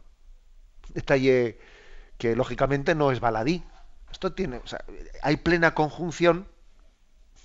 Detalle 0.89 1.59
que 2.19 2.37
lógicamente 2.37 2.95
no 2.95 3.11
es 3.11 3.21
baladí. 3.21 3.65
Esto 4.11 4.33
tiene, 4.33 4.61
hay 5.23 5.37
plena 5.39 5.75
conjunción 5.75 6.47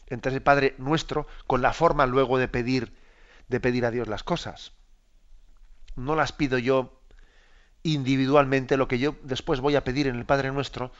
entre 0.08 0.32
ese 0.32 0.42
Padre 0.42 0.76
nuestro 0.78 1.28
con 1.48 1.62
la 1.62 1.74
forma 1.74 2.06
luego 2.06 2.38
de 2.38 2.48
pedir, 2.48 2.94
de 3.48 3.60
pedir 3.60 3.86
a 3.86 3.92
Dios 3.92 4.08
las 4.08 4.24
cosas. 4.24 4.74
No 5.96 6.16
las 6.16 6.32
pido 6.32 6.58
yo 6.58 7.02
individualmente, 7.84 8.78
lo 8.78 8.88
que 8.88 9.00
yo 9.00 9.16
después 9.24 9.62
voy 9.62 9.76
a 9.76 9.84
pedir 9.84 10.08
en 10.08 10.16
el 10.16 10.26
Padre 10.26 10.52
nuestro, 10.52 10.92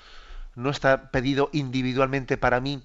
no 0.56 0.70
está 0.70 1.12
pedido 1.12 1.50
individualmente 1.52 2.38
para 2.38 2.62
mí 2.62 2.84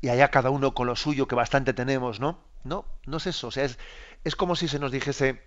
y 0.00 0.08
allá 0.08 0.30
cada 0.30 0.50
uno 0.50 0.74
con 0.74 0.86
lo 0.86 0.96
suyo 0.96 1.28
que 1.28 1.34
bastante 1.34 1.72
tenemos, 1.72 2.20
¿no? 2.20 2.38
No, 2.64 2.84
no 3.06 3.18
es 3.18 3.26
eso. 3.26 3.48
O 3.48 3.50
sea, 3.50 3.64
es, 3.64 3.78
es 4.24 4.36
como 4.36 4.56
si 4.56 4.68
se 4.68 4.78
nos 4.78 4.92
dijese, 4.92 5.42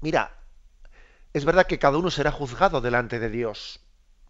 mira, 0.00 0.38
es 1.32 1.44
verdad 1.44 1.66
que 1.66 1.78
cada 1.78 1.98
uno 1.98 2.10
será 2.10 2.30
juzgado 2.30 2.80
delante 2.80 3.18
de 3.18 3.30
Dios. 3.30 3.80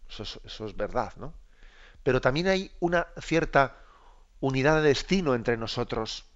Eso 0.08 0.22
es, 0.22 0.40
eso 0.44 0.66
es 0.66 0.76
verdad, 0.76 1.12
¿no? 1.16 1.34
Pero 2.02 2.20
también 2.20 2.48
hay 2.48 2.72
una 2.80 3.06
cierta 3.20 3.76
unidad 4.40 4.76
de 4.76 4.88
destino 4.88 5.34
entre 5.34 5.56
nosotros. 5.56 6.26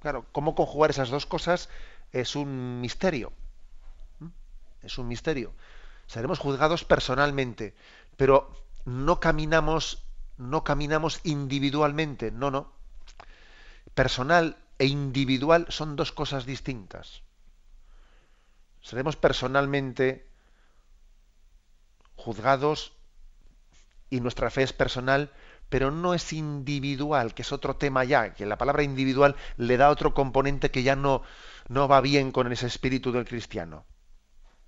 Claro, 0.00 0.26
cómo 0.32 0.54
conjugar 0.54 0.90
esas 0.90 1.10
dos 1.10 1.26
cosas 1.26 1.68
es 2.12 2.36
un 2.36 2.80
misterio. 2.80 3.32
Es 4.82 4.98
un 4.98 5.08
misterio. 5.08 5.52
Seremos 6.06 6.38
juzgados 6.38 6.84
personalmente, 6.84 7.74
pero 8.16 8.50
no 8.84 9.20
caminamos, 9.20 10.07
no 10.38 10.64
caminamos 10.64 11.20
individualmente. 11.24 12.30
No, 12.30 12.50
no. 12.50 12.72
Personal 13.94 14.56
e 14.78 14.86
individual 14.86 15.66
son 15.68 15.96
dos 15.96 16.12
cosas 16.12 16.46
distintas. 16.46 17.22
Seremos 18.80 19.16
personalmente 19.16 20.26
juzgados 22.14 22.92
y 24.10 24.20
nuestra 24.20 24.50
fe 24.50 24.62
es 24.62 24.72
personal, 24.72 25.30
pero 25.68 25.90
no 25.90 26.14
es 26.14 26.32
individual, 26.32 27.34
que 27.34 27.42
es 27.42 27.52
otro 27.52 27.76
tema 27.76 28.04
ya, 28.04 28.32
que 28.34 28.46
la 28.46 28.56
palabra 28.56 28.82
individual 28.82 29.36
le 29.56 29.76
da 29.76 29.90
otro 29.90 30.14
componente 30.14 30.70
que 30.70 30.82
ya 30.82 30.96
no, 30.96 31.22
no 31.68 31.88
va 31.88 32.00
bien 32.00 32.32
con 32.32 32.50
ese 32.50 32.66
espíritu 32.66 33.12
del 33.12 33.26
cristiano. 33.26 33.84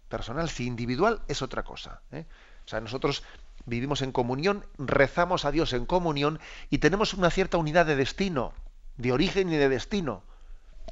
Personal, 0.08 0.50
si 0.50 0.66
individual 0.66 1.22
es 1.28 1.40
otra 1.40 1.62
cosa. 1.62 2.02
¿eh? 2.10 2.26
O 2.64 2.68
sea, 2.68 2.80
nosotros 2.80 3.22
vivimos 3.66 4.02
en 4.02 4.12
comunión, 4.12 4.66
rezamos 4.78 5.44
a 5.44 5.50
Dios 5.50 5.72
en 5.72 5.86
comunión 5.86 6.40
y 6.70 6.78
tenemos 6.78 7.14
una 7.14 7.30
cierta 7.30 7.58
unidad 7.58 7.86
de 7.86 7.96
destino, 7.96 8.52
de 8.96 9.12
origen 9.12 9.52
y 9.52 9.56
de 9.56 9.68
destino, 9.68 10.22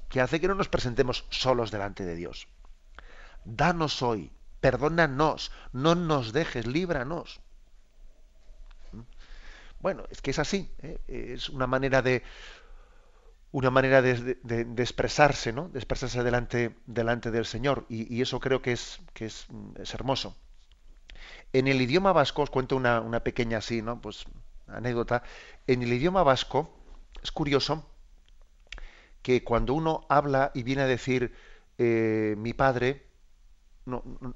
que 0.09 0.20
hace 0.20 0.40
que 0.40 0.48
no 0.48 0.54
nos 0.54 0.68
presentemos 0.68 1.24
solos 1.31 1.70
delante 1.70 2.04
de 2.04 2.14
Dios. 2.14 2.48
Danos 3.44 4.02
hoy, 4.02 4.33
perdónanos, 4.61 5.52
no 5.72 5.94
nos 5.94 6.33
dejes, 6.33 6.66
líbranos. 6.66 7.40
Bueno, 9.81 10.04
es 10.11 10.20
que 10.20 10.33
es 10.33 10.38
así, 10.38 10.72
¿eh? 10.83 10.98
es 11.07 11.48
una 11.48 11.66
manera 11.66 12.02
de 12.02 12.24
una 13.50 13.70
manera 13.70 14.02
de, 14.02 14.37
expresarse, 14.76 15.52
¿no? 15.52 15.68
De 15.68 15.78
expresarse 15.78 16.22
delante, 16.22 16.76
delante 16.87 17.31
del 17.31 17.46
Señor. 17.46 17.87
Y, 17.88 18.20
eso 18.20 18.40
creo 18.40 18.61
que 18.61 18.72
es, 18.72 19.00
que 19.14 19.26
es, 19.26 19.46
hermoso. 19.94 20.37
En 21.52 21.66
el 21.66 21.80
idioma 21.80 22.12
vasco, 22.12 22.42
os 22.42 22.50
cuento 22.50 22.76
una, 22.76 23.20
pequeña 23.20 23.58
así, 23.58 23.82
¿no? 23.82 24.00
Pues 24.00 24.24
anécdota. 24.66 25.22
En 25.66 25.82
el 25.82 25.92
idioma 25.92 26.22
vasco, 26.22 26.70
es 27.22 27.32
curioso 27.32 27.87
que 29.22 29.42
cuando 29.44 29.74
uno 29.74 30.06
habla 30.08 30.50
y 30.54 30.62
viene 30.62 30.82
a 30.82 30.87
decir 30.87 31.34
eh, 31.78 32.34
mi 32.38 32.52
padre, 32.52 33.06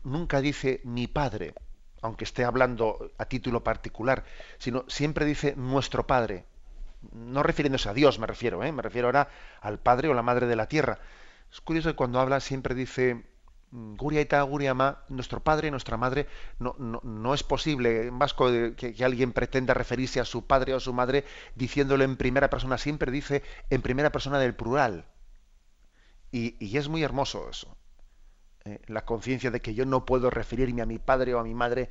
nunca 0.02 0.40
dice 0.40 0.80
mi 0.84 1.06
padre 1.06 1.54
aunque 2.02 2.24
esté 2.24 2.44
hablando 2.44 3.12
a 3.16 3.24
título 3.24 3.64
particular, 3.64 4.24
sino 4.58 4.84
siempre 4.88 5.24
dice 5.24 5.54
nuestro 5.56 6.06
Padre. 6.06 6.44
No 7.12 7.42
refiriéndose 7.42 7.88
a 7.88 7.94
Dios, 7.94 8.18
me 8.18 8.26
refiero, 8.26 8.62
¿eh? 8.62 8.72
me 8.72 8.82
refiero 8.82 9.08
ahora 9.08 9.28
al 9.60 9.78
Padre 9.78 10.08
o 10.08 10.14
la 10.14 10.22
Madre 10.22 10.46
de 10.46 10.56
la 10.56 10.66
Tierra. 10.66 10.98
Es 11.50 11.60
curioso 11.60 11.90
que 11.90 11.96
cuando 11.96 12.20
habla 12.20 12.40
siempre 12.40 12.74
dice 12.74 13.24
Guria 13.72 14.20
Ita, 14.20 14.42
Guria 14.42 14.74
Ma, 14.74 15.02
nuestro 15.08 15.40
padre, 15.40 15.70
nuestra 15.70 15.96
madre, 15.96 16.26
no, 16.58 16.76
no, 16.78 17.34
es 17.34 17.42
posible 17.42 18.06
en 18.06 18.18
vasco 18.18 18.50
que, 18.76 18.94
alguien 19.02 19.32
pretenda 19.32 19.72
referirse 19.72 20.20
a 20.20 20.26
su 20.26 20.46
padre 20.46 20.74
o 20.74 20.76
a 20.76 20.80
su 20.80 20.92
madre 20.92 21.24
diciéndolo 21.54 22.04
en 22.04 22.16
primera 22.16 22.50
persona, 22.50 22.76
siempre 22.76 23.10
dice 23.10 23.42
en 23.70 23.80
primera 23.80 24.12
persona 24.12 24.38
del 24.38 24.54
plural. 24.54 25.06
Y, 26.30 26.56
y 26.64 26.76
es 26.76 26.88
muy 26.88 27.02
hermoso 27.02 27.48
eso. 27.48 27.76
Eh, 28.64 28.78
la 28.86 29.04
conciencia 29.04 29.50
de 29.50 29.60
que 29.60 29.74
yo 29.74 29.84
no 29.84 30.06
puedo 30.06 30.30
referirme 30.30 30.82
a 30.82 30.86
mi 30.86 30.98
padre 30.98 31.34
o 31.34 31.40
a 31.40 31.44
mi 31.44 31.54
madre 31.54 31.88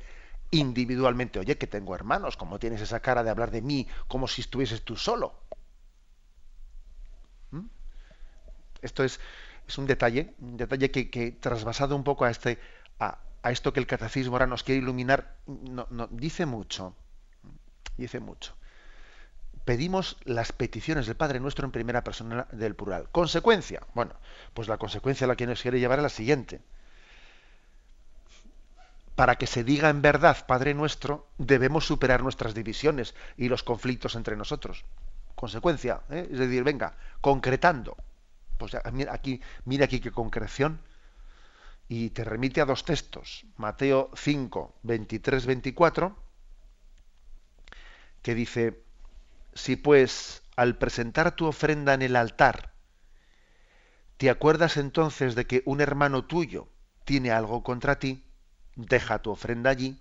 individualmente. 0.50 1.38
Oye, 1.38 1.58
que 1.58 1.66
tengo 1.66 1.94
hermanos, 1.94 2.36
como 2.36 2.58
tienes 2.58 2.80
esa 2.80 3.00
cara 3.00 3.22
de 3.22 3.30
hablar 3.30 3.50
de 3.50 3.60
mí 3.60 3.88
como 4.08 4.26
si 4.28 4.40
estuvieses 4.40 4.82
tú 4.82 4.96
solo? 4.96 5.34
¿Mm? 7.50 7.66
Esto 8.80 9.04
es, 9.04 9.20
es, 9.66 9.78
un 9.78 9.86
detalle, 9.86 10.34
un 10.40 10.56
detalle 10.56 10.90
que, 10.90 11.32
trasvasado 11.32 11.96
un 11.96 12.04
poco 12.04 12.24
a 12.24 12.30
este, 12.30 12.58
a, 12.98 13.18
esto 13.50 13.72
que 13.72 13.80
el 13.80 13.86
catecismo 13.86 14.34
ahora 14.34 14.46
nos 14.46 14.62
quiere 14.62 14.80
iluminar, 14.80 15.36
no, 15.46 15.86
dice 16.10 16.46
mucho. 16.46 16.94
Dice 17.96 18.20
mucho. 18.20 18.54
Pedimos 19.64 20.16
las 20.24 20.52
peticiones 20.52 21.06
del 21.06 21.16
Padre 21.16 21.38
Nuestro 21.38 21.66
en 21.66 21.72
primera 21.72 22.02
persona 22.02 22.46
del 22.52 22.74
plural. 22.74 23.08
Consecuencia. 23.12 23.82
Bueno, 23.94 24.14
pues 24.54 24.66
la 24.66 24.78
consecuencia 24.78 25.24
a 25.24 25.28
la 25.28 25.36
que 25.36 25.46
nos 25.46 25.62
quiere 25.62 25.78
llevar 25.78 25.98
es 25.98 26.02
la 26.02 26.08
siguiente 26.08 26.60
para 29.14 29.36
que 29.36 29.46
se 29.46 29.64
diga 29.64 29.88
en 29.90 30.02
verdad 30.02 30.46
Padre 30.46 30.74
nuestro, 30.74 31.28
debemos 31.38 31.86
superar 31.86 32.22
nuestras 32.22 32.54
divisiones 32.54 33.14
y 33.36 33.48
los 33.48 33.62
conflictos 33.62 34.14
entre 34.14 34.36
nosotros. 34.36 34.84
Consecuencia, 35.34 36.00
¿eh? 36.10 36.28
es 36.30 36.38
decir, 36.38 36.64
venga, 36.64 36.94
concretando. 37.20 37.96
Pues 38.58 38.74
aquí, 38.74 39.40
mira 39.64 39.84
aquí 39.86 40.00
qué 40.00 40.10
concreción. 40.10 40.80
Y 41.88 42.10
te 42.10 42.24
remite 42.24 42.60
a 42.60 42.64
dos 42.64 42.84
textos, 42.84 43.44
Mateo 43.56 44.10
5, 44.14 44.78
23, 44.82 45.46
24, 45.46 46.16
que 48.22 48.34
dice, 48.34 48.82
si 49.52 49.76
pues 49.76 50.42
al 50.56 50.78
presentar 50.78 51.36
tu 51.36 51.46
ofrenda 51.46 51.92
en 51.92 52.02
el 52.02 52.16
altar, 52.16 52.72
te 54.16 54.30
acuerdas 54.30 54.76
entonces 54.76 55.34
de 55.34 55.46
que 55.46 55.62
un 55.66 55.80
hermano 55.80 56.24
tuyo 56.24 56.68
tiene 57.04 57.32
algo 57.32 57.62
contra 57.62 57.98
ti, 57.98 58.24
deja 58.76 59.20
tu 59.20 59.30
ofrenda 59.30 59.70
allí, 59.70 60.00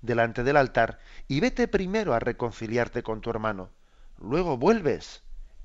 delante 0.00 0.44
del 0.44 0.56
altar, 0.56 1.00
y 1.26 1.40
vete 1.40 1.68
primero 1.68 2.14
a 2.14 2.20
reconciliarte 2.20 3.02
con 3.02 3.20
tu 3.20 3.30
hermano. 3.30 3.70
Luego 4.18 4.56
vuelves 4.56 5.22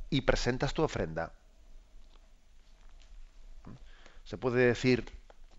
y 0.09 0.21
presentas 0.21 0.73
tu 0.73 0.83
ofrenda. 0.83 1.33
Se 4.23 4.37
puede 4.37 4.65
decir 4.65 5.05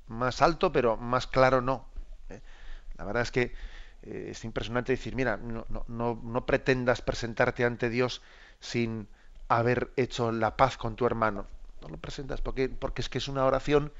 más 0.07 0.43
alto, 0.43 0.73
pero 0.73 0.97
más 0.97 1.27
claro 1.27 1.61
no. 1.61 1.87
¿eh? 2.29 2.41
La 2.97 3.05
verdad 3.05 3.23
es 3.23 3.31
que 3.31 3.55
eh, 4.03 4.29
es 4.31 4.45
impresionante 4.45 4.93
decir, 4.93 5.15
mira, 5.15 5.39
no, 5.39 6.47
pretendas 6.47 7.03
presentarte 7.03 7.65
ante 7.65 7.91
Dios 7.91 8.23
sin 8.61 9.09
haber 9.49 9.91
hecho 9.97 10.33
la 10.33 10.57
paz 10.57 10.77
con 10.77 10.97
tu 10.97 11.07
hermano. 11.07 11.47
No 11.83 11.89
lo 11.89 11.99
presentas 11.99 12.41
porque, 12.41 12.69
porque 12.69 13.03
es 13.03 13.09
que 13.09 13.19
es 13.19 13.29
una 13.29 13.45
oración 13.45 13.93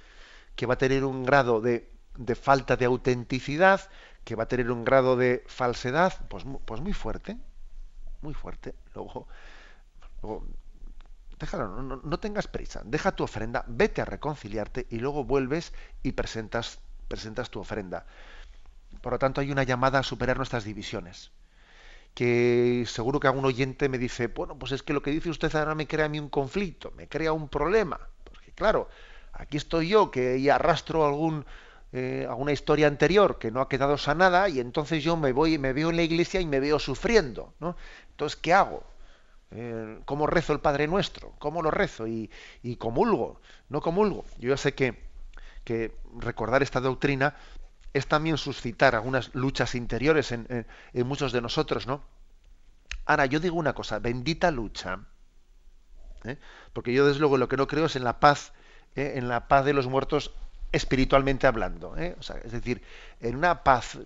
que 0.57 0.67
va 0.67 0.75
a 0.75 0.79
tener 0.79 1.05
un 1.05 1.25
grado 1.25 1.61
de 1.61 1.95
de 2.17 2.35
falta 2.35 2.77
de 2.77 2.85
autenticidad, 2.85 3.81
que 4.25 4.37
va 4.37 4.45
a 4.45 4.49
tener 4.49 4.71
un 4.71 4.85
grado 4.85 5.17
de 5.17 5.45
falsedad, 5.47 6.27
pues, 6.29 6.45
pues 6.65 6.81
muy 6.81 6.93
fuerte, 6.93 7.37
muy 8.23 8.35
fuerte. 8.35 8.75
Luego, 8.95 9.27
déjalo, 11.39 11.83
no, 11.83 12.19
tengas 12.19 12.47
prisa, 12.47 12.83
deja 12.85 13.13
tu 13.13 13.25
ofrenda, 13.25 13.65
vete 13.67 14.01
a 14.03 14.05
reconciliarte 14.05 14.87
y 14.91 14.99
luego 14.99 15.25
vuelves 15.25 15.73
y 16.03 16.13
presentas, 16.13 16.79
presentas 17.09 17.51
tu 17.51 17.61
ofrenda. 17.61 18.07
Por 19.01 19.13
lo 19.13 19.19
tanto, 19.19 19.41
hay 19.41 19.51
una 19.51 19.65
llamada 19.65 19.99
a 19.99 20.03
superar 20.03 20.37
nuestras 20.37 20.65
divisiones. 20.65 21.33
Que 22.15 22.85
seguro 22.87 23.19
que 23.19 23.27
algún 23.27 23.45
oyente 23.45 23.89
me 23.89 23.99
dice, 23.99 24.29
bueno, 24.29 24.57
pues 24.57 24.73
es 24.73 24.83
que 24.83 24.93
lo 24.93 25.03
que 25.03 25.11
dice 25.11 25.31
usted 25.31 25.55
ahora 25.57 25.75
me 25.75 25.89
crea 25.89 26.07
a 26.07 26.09
mí 26.09 26.21
un 26.21 26.29
conflicto, 26.29 26.93
me 26.97 27.09
crea 27.09 27.33
un 27.33 27.49
problema. 27.49 27.99
Porque 28.23 28.53
claro, 28.53 28.89
aquí 29.33 29.57
estoy 29.57 29.89
yo 29.89 30.11
que 30.13 30.51
arrastro 30.51 31.05
algún, 31.05 31.45
eh, 31.93 32.27
alguna 32.29 32.53
historia 32.53 32.87
anterior 32.87 33.39
que 33.39 33.51
no 33.51 33.61
ha 33.61 33.69
quedado 33.69 33.99
sanada 33.99 34.49
y 34.49 34.61
entonces 34.61 35.03
yo 35.03 35.17
me 35.17 35.33
voy 35.33 35.55
y 35.55 35.59
me 35.59 35.73
veo 35.73 35.91
en 35.91 35.97
la 35.97 36.03
iglesia 36.03 36.41
y 36.41 36.47
me 36.47 36.61
veo 36.61 36.79
sufriendo, 36.79 37.53
¿no? 37.59 37.77
Entonces, 38.11 38.37
¿qué 38.37 38.53
hago? 38.53 38.85
¿Cómo 40.05 40.27
rezo 40.27 40.53
el 40.53 40.61
Padre 40.61 40.89
Nuestro? 40.89 41.33
¿Cómo 41.39 41.63
lo 41.63 41.71
rezo? 41.71 42.07
Y, 42.07 42.31
comulgo, 42.79 43.41
no 43.69 43.81
comulgo. 43.81 44.25
Yo 44.39 44.57
sé 44.57 44.75
que, 44.75 45.01
que 45.65 45.97
recordar 46.19 46.63
esta 46.63 46.81
doctrina 46.81 47.37
es 47.95 48.09
también 48.09 48.37
suscitar 48.37 48.97
algunas 48.97 49.33
luchas 49.35 49.77
interiores 49.77 50.33
en, 50.33 50.67
muchos 50.95 51.33
de 51.33 51.41
nosotros, 51.41 51.87
¿no? 51.87 52.03
Ahora, 53.07 53.27
yo 53.27 53.39
digo 53.39 53.57
una 53.57 53.75
cosa, 53.75 54.01
bendita 54.01 54.51
lucha. 54.51 54.99
¿eh? 56.25 56.39
Porque 56.73 56.93
yo 56.93 57.07
desde 57.07 57.21
luego 57.21 57.37
lo 57.37 57.49
que 57.49 57.57
no 57.57 57.69
creo 57.69 57.87
es 57.87 57.95
en 57.95 58.03
la 58.03 58.19
paz, 58.19 58.53
¿eh? 58.97 59.13
en 59.17 59.29
la 59.29 59.47
paz 59.47 59.65
de 59.65 59.75
los 59.75 59.87
muertos 59.87 60.33
espiritualmente 60.73 61.47
hablando. 61.47 61.97
¿eh? 61.97 62.17
es 62.45 62.51
decir, 62.51 62.83
en 63.21 63.37
una 63.37 63.63
paz 63.63 63.99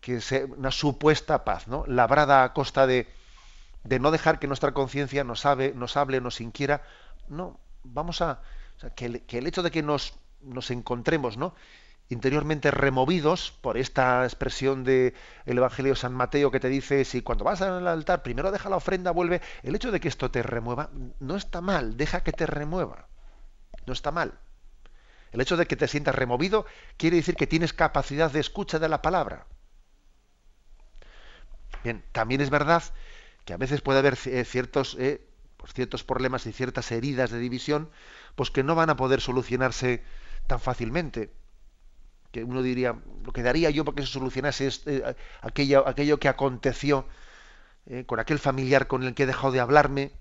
que 0.00 0.20
sea 0.22 0.46
una 0.46 0.70
supuesta 0.70 1.44
paz, 1.44 1.68
¿no? 1.68 1.84
Labrada 1.86 2.44
a 2.44 2.52
costa 2.54 2.86
de, 2.86 3.08
de 3.86 3.98
no 3.98 4.10
dejar 4.10 4.38
que 4.38 4.46
nuestra 4.46 4.72
conciencia 4.72 5.24
nos, 5.24 5.44
nos 5.74 5.96
hable, 5.96 6.20
nos 6.20 6.40
inquiera. 6.40 6.82
No, 7.28 7.60
vamos 7.84 8.20
a. 8.22 8.40
que, 8.94 9.06
el, 9.06 9.22
que, 9.22 9.38
el, 9.38 9.46
hecho 9.46 9.62
de 9.62 9.70
que 9.70 9.82
nos, 9.82 10.18
nos 10.40 10.70
encontremos, 10.70 11.36
¿no? 11.36 11.54
interiormente 12.08 12.70
removidos 12.70 13.52
por 13.60 13.76
esta 13.76 14.24
expresión 14.24 14.84
del 14.84 15.14
el 15.44 15.58
Evangelio 15.58 15.92
de 15.92 15.98
San 15.98 16.14
Mateo 16.14 16.50
que 16.50 16.60
te 16.60 16.68
dice, 16.68 17.04
si 17.04 17.22
cuando 17.22 17.44
vas 17.44 17.62
al 17.62 17.86
altar 17.88 18.22
primero 18.22 18.52
deja 18.52 18.68
la 18.68 18.76
ofrenda, 18.76 19.10
vuelve, 19.10 19.40
el 19.62 19.74
hecho 19.74 19.90
de 19.90 20.00
que 20.00 20.08
esto 20.08 20.30
te 20.30 20.42
remueva 20.42 20.90
no 21.18 21.36
está 21.36 21.60
mal, 21.60 21.96
deja 21.96 22.22
que 22.22 22.32
te 22.32 22.46
remueva, 22.46 23.08
no 23.86 23.92
está 23.92 24.12
mal. 24.12 24.38
El 25.32 25.40
hecho 25.40 25.56
de 25.56 25.66
que 25.66 25.76
te 25.76 25.88
sientas 25.88 26.14
removido 26.14 26.64
quiere 26.96 27.16
decir 27.16 27.34
que 27.34 27.48
tienes 27.48 27.72
capacidad 27.72 28.30
de 28.30 28.40
escucha 28.40 28.78
de 28.78 28.88
la 28.88 29.02
palabra. 29.02 29.46
Bien, 31.82 32.04
también 32.12 32.40
es 32.40 32.50
verdad 32.50 32.82
que 33.46 33.54
a 33.54 33.56
veces 33.56 33.80
puede 33.80 34.00
haber 34.00 34.18
eh, 34.26 34.44
ciertos, 34.44 34.96
eh, 34.98 35.26
pues 35.56 35.72
ciertos 35.72 36.04
problemas 36.04 36.44
y 36.46 36.52
ciertas 36.52 36.92
heridas 36.92 37.30
de 37.30 37.38
división, 37.38 37.88
pues 38.34 38.50
que 38.50 38.62
no 38.62 38.74
van 38.74 38.90
a 38.90 38.96
poder 38.96 39.22
solucionarse 39.22 40.02
tan 40.46 40.60
fácilmente 40.60 41.30
que 42.36 42.44
uno 42.44 42.62
diría, 42.62 42.94
lo 43.24 43.32
que 43.32 43.42
daría 43.42 43.70
yo 43.70 43.82
para 43.86 43.96
que 43.96 44.02
se 44.02 44.12
solucionase 44.12 44.66
este, 44.66 45.02
aquello, 45.40 45.88
aquello 45.88 46.18
que 46.18 46.28
aconteció 46.28 47.06
eh, 47.86 48.04
con 48.04 48.20
aquel 48.20 48.38
familiar 48.38 48.88
con 48.88 49.04
el 49.04 49.14
que 49.14 49.22
he 49.22 49.26
dejado 49.26 49.52
de 49.52 49.60
hablarme, 49.60 50.12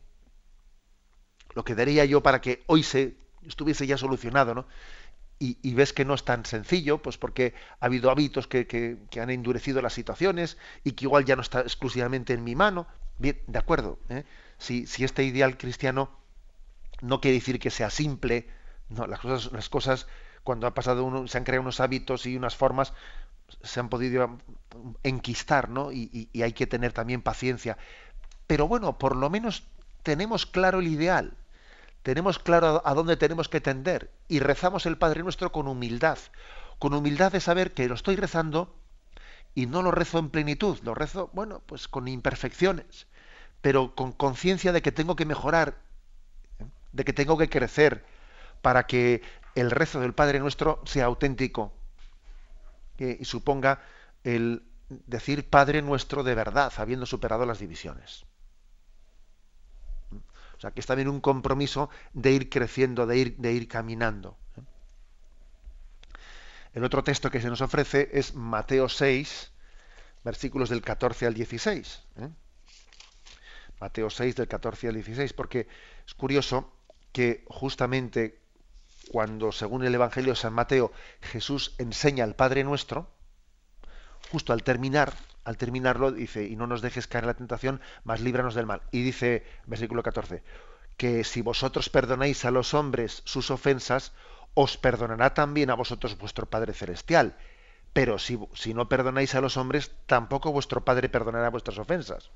lo 1.53 1.65
que 1.65 1.75
daría 1.75 2.05
yo 2.05 2.23
para 2.23 2.39
que 2.39 2.63
hoy 2.67 2.83
se 2.83 3.17
estuviese 3.45 3.85
ya 3.85 3.97
solucionado, 3.97 4.55
¿no? 4.55 4.65
Y, 5.37 5.73
ves 5.73 5.91
que 5.91 6.05
no 6.05 6.13
es 6.13 6.23
tan 6.23 6.45
sencillo, 6.45 7.01
pues 7.01 7.17
porque 7.17 7.53
ha 7.81 7.87
habido 7.87 8.09
hábitos 8.09 8.47
que, 8.47 8.65
que, 8.65 9.19
han 9.19 9.29
endurecido 9.29 9.81
las 9.81 9.91
situaciones 9.91 10.57
y 10.85 10.93
que 10.93 11.03
igual 11.05 11.25
ya 11.25 11.35
no 11.35 11.41
está 11.41 11.59
exclusivamente 11.59 12.31
en 12.31 12.45
mi 12.45 12.55
mano. 12.55 12.87
Bien, 13.17 13.39
de 13.47 13.59
acuerdo. 13.59 13.99
¿eh? 14.09 14.23
Si, 14.57 14.85
este 15.03 15.23
ideal 15.23 15.57
cristiano 15.57 16.09
no 17.01 17.21
quiere 17.21 17.35
decir 17.35 17.59
que 17.59 17.69
sea 17.69 17.89
simple, 17.89 18.47
no, 18.89 19.07
las 19.07 19.19
cosas, 19.19 19.51
las 19.51 19.69
cosas 19.69 20.07
cuando 20.43 20.67
ha 20.67 20.73
pasado 20.73 21.03
uno, 21.03 21.27
se 21.27 21.37
han 21.37 21.43
creado 21.43 21.63
unos 21.63 21.79
hábitos 21.79 22.25
y 22.25 22.37
unas 22.37 22.55
formas, 22.55 22.93
se 23.63 23.79
han 23.79 23.89
podido 23.89 24.37
enquistar, 25.03 25.69
¿no? 25.69 25.91
Y, 25.91 26.29
hay 26.41 26.53
que 26.53 26.67
tener 26.67 26.93
también 26.93 27.21
paciencia. 27.21 27.77
Pero 28.47 28.67
bueno, 28.67 28.97
por 28.97 29.15
lo 29.15 29.29
menos 29.29 29.63
tenemos 30.03 30.45
claro 30.45 30.79
el 30.79 30.87
ideal, 30.87 31.33
tenemos 32.03 32.37
claro 32.37 32.81
a 32.85 32.93
dónde 32.93 33.17
tenemos 33.17 33.49
que 33.49 33.61
tender 33.61 34.11
y 34.27 34.39
rezamos 34.39 34.85
el 34.85 34.97
Padre 34.97 35.23
Nuestro 35.23 35.51
con 35.51 35.67
humildad, 35.67 36.19
con 36.77 36.93
humildad 36.93 37.31
de 37.31 37.39
saber 37.39 37.73
que 37.73 37.87
lo 37.87 37.95
estoy 37.95 38.15
rezando 38.15 38.75
y 39.55 39.65
no 39.65 39.81
lo 39.81 39.91
rezo 39.91 40.19
en 40.19 40.29
plenitud, 40.29 40.77
lo 40.83 40.93
rezo, 40.93 41.29
bueno, 41.33 41.61
pues 41.65 41.87
con 41.87 42.07
imperfecciones, 42.07 43.07
pero 43.61 43.95
con 43.95 44.11
conciencia 44.11 44.73
de 44.73 44.81
que 44.81 44.91
tengo 44.91 45.15
que 45.15 45.25
mejorar, 45.25 45.77
¿eh? 46.59 46.65
de 46.91 47.05
que 47.05 47.13
tengo 47.13 47.37
que 47.37 47.49
crecer, 47.49 48.05
para 48.61 48.85
que 48.85 49.21
el 49.55 49.71
rezo 49.71 50.01
del 50.01 50.13
Padre 50.13 50.39
Nuestro 50.39 50.81
sea 50.85 51.05
auténtico 51.05 51.73
y 52.97 53.25
suponga 53.25 53.81
el 54.23 54.63
decir 54.89 55.49
Padre 55.49 55.81
Nuestro 55.81 56.23
de 56.23 56.35
verdad, 56.35 56.73
habiendo 56.77 57.05
superado 57.05 57.45
las 57.45 57.59
divisiones. 57.59 58.25
O 60.57 60.59
sea, 60.59 60.71
que 60.71 60.79
es 60.79 60.85
también 60.85 61.09
un 61.09 61.21
compromiso 61.21 61.89
de 62.13 62.31
ir 62.31 62.49
creciendo, 62.49 63.05
de 63.05 63.17
ir, 63.17 63.37
de 63.37 63.53
ir 63.53 63.67
caminando. 63.67 64.37
El 66.75 66.83
otro 66.83 67.05
texto 67.05 67.31
que 67.31 67.39
se 67.39 67.47
nos 67.47 67.61
ofrece 67.61 68.09
es 68.11 68.35
Mateo 68.35 68.89
6, 68.89 69.49
versículos 70.25 70.69
del 70.69 70.81
14 70.81 71.25
al 71.25 71.33
16. 71.33 72.03
¿eh? 72.17 72.29
Mateo 73.79 74.09
6, 74.09 74.35
del 74.35 74.49
14 74.49 74.89
al 74.89 74.95
16, 74.95 75.31
porque 75.31 75.69
es 76.05 76.13
curioso 76.13 76.73
que 77.13 77.45
justamente 77.47 78.41
cuando, 79.09 79.53
según 79.53 79.85
el 79.85 79.95
Evangelio 79.95 80.33
de 80.33 80.35
San 80.35 80.51
Mateo, 80.51 80.91
Jesús 81.21 81.75
enseña 81.77 82.25
al 82.25 82.35
Padre 82.35 82.65
Nuestro, 82.65 83.09
justo 84.29 84.51
al 84.51 84.63
terminar, 84.63 85.13
al 85.45 85.55
terminarlo, 85.55 86.11
dice, 86.11 86.43
y 86.43 86.57
no 86.57 86.67
nos 86.67 86.81
dejes 86.81 87.07
caer 87.07 87.23
en 87.23 87.27
la 87.27 87.33
tentación, 87.35 87.79
mas 88.03 88.19
líbranos 88.19 88.53
del 88.53 88.65
mal. 88.65 88.81
Y 88.91 89.01
dice, 89.01 89.45
versículo 89.65 90.03
14, 90.03 90.43
que 90.97 91.23
si 91.23 91.41
vosotros 91.41 91.89
perdonáis 91.89 92.43
a 92.43 92.51
los 92.51 92.73
hombres 92.73 93.21
sus 93.23 93.49
ofensas, 93.49 94.11
os 94.55 94.77
perdonará 94.77 95.33
también 95.33 95.69
a 95.69 95.75
vosotros 95.75 96.17
vuestro 96.17 96.47
Padre 96.47 96.73
Celestial. 96.73 97.35
Pero 97.93 98.17
si, 98.19 98.37
no 98.73 98.89
perdonáis 98.89 99.35
a 99.35 99.41
los 99.41 99.55
hombres, 99.57 99.91
tampoco 100.05 100.51
vuestro 100.51 100.83
Padre 100.83 101.07
perdonará 101.07 101.49
vuestras 101.49 101.77
ofensas. 101.77 102.31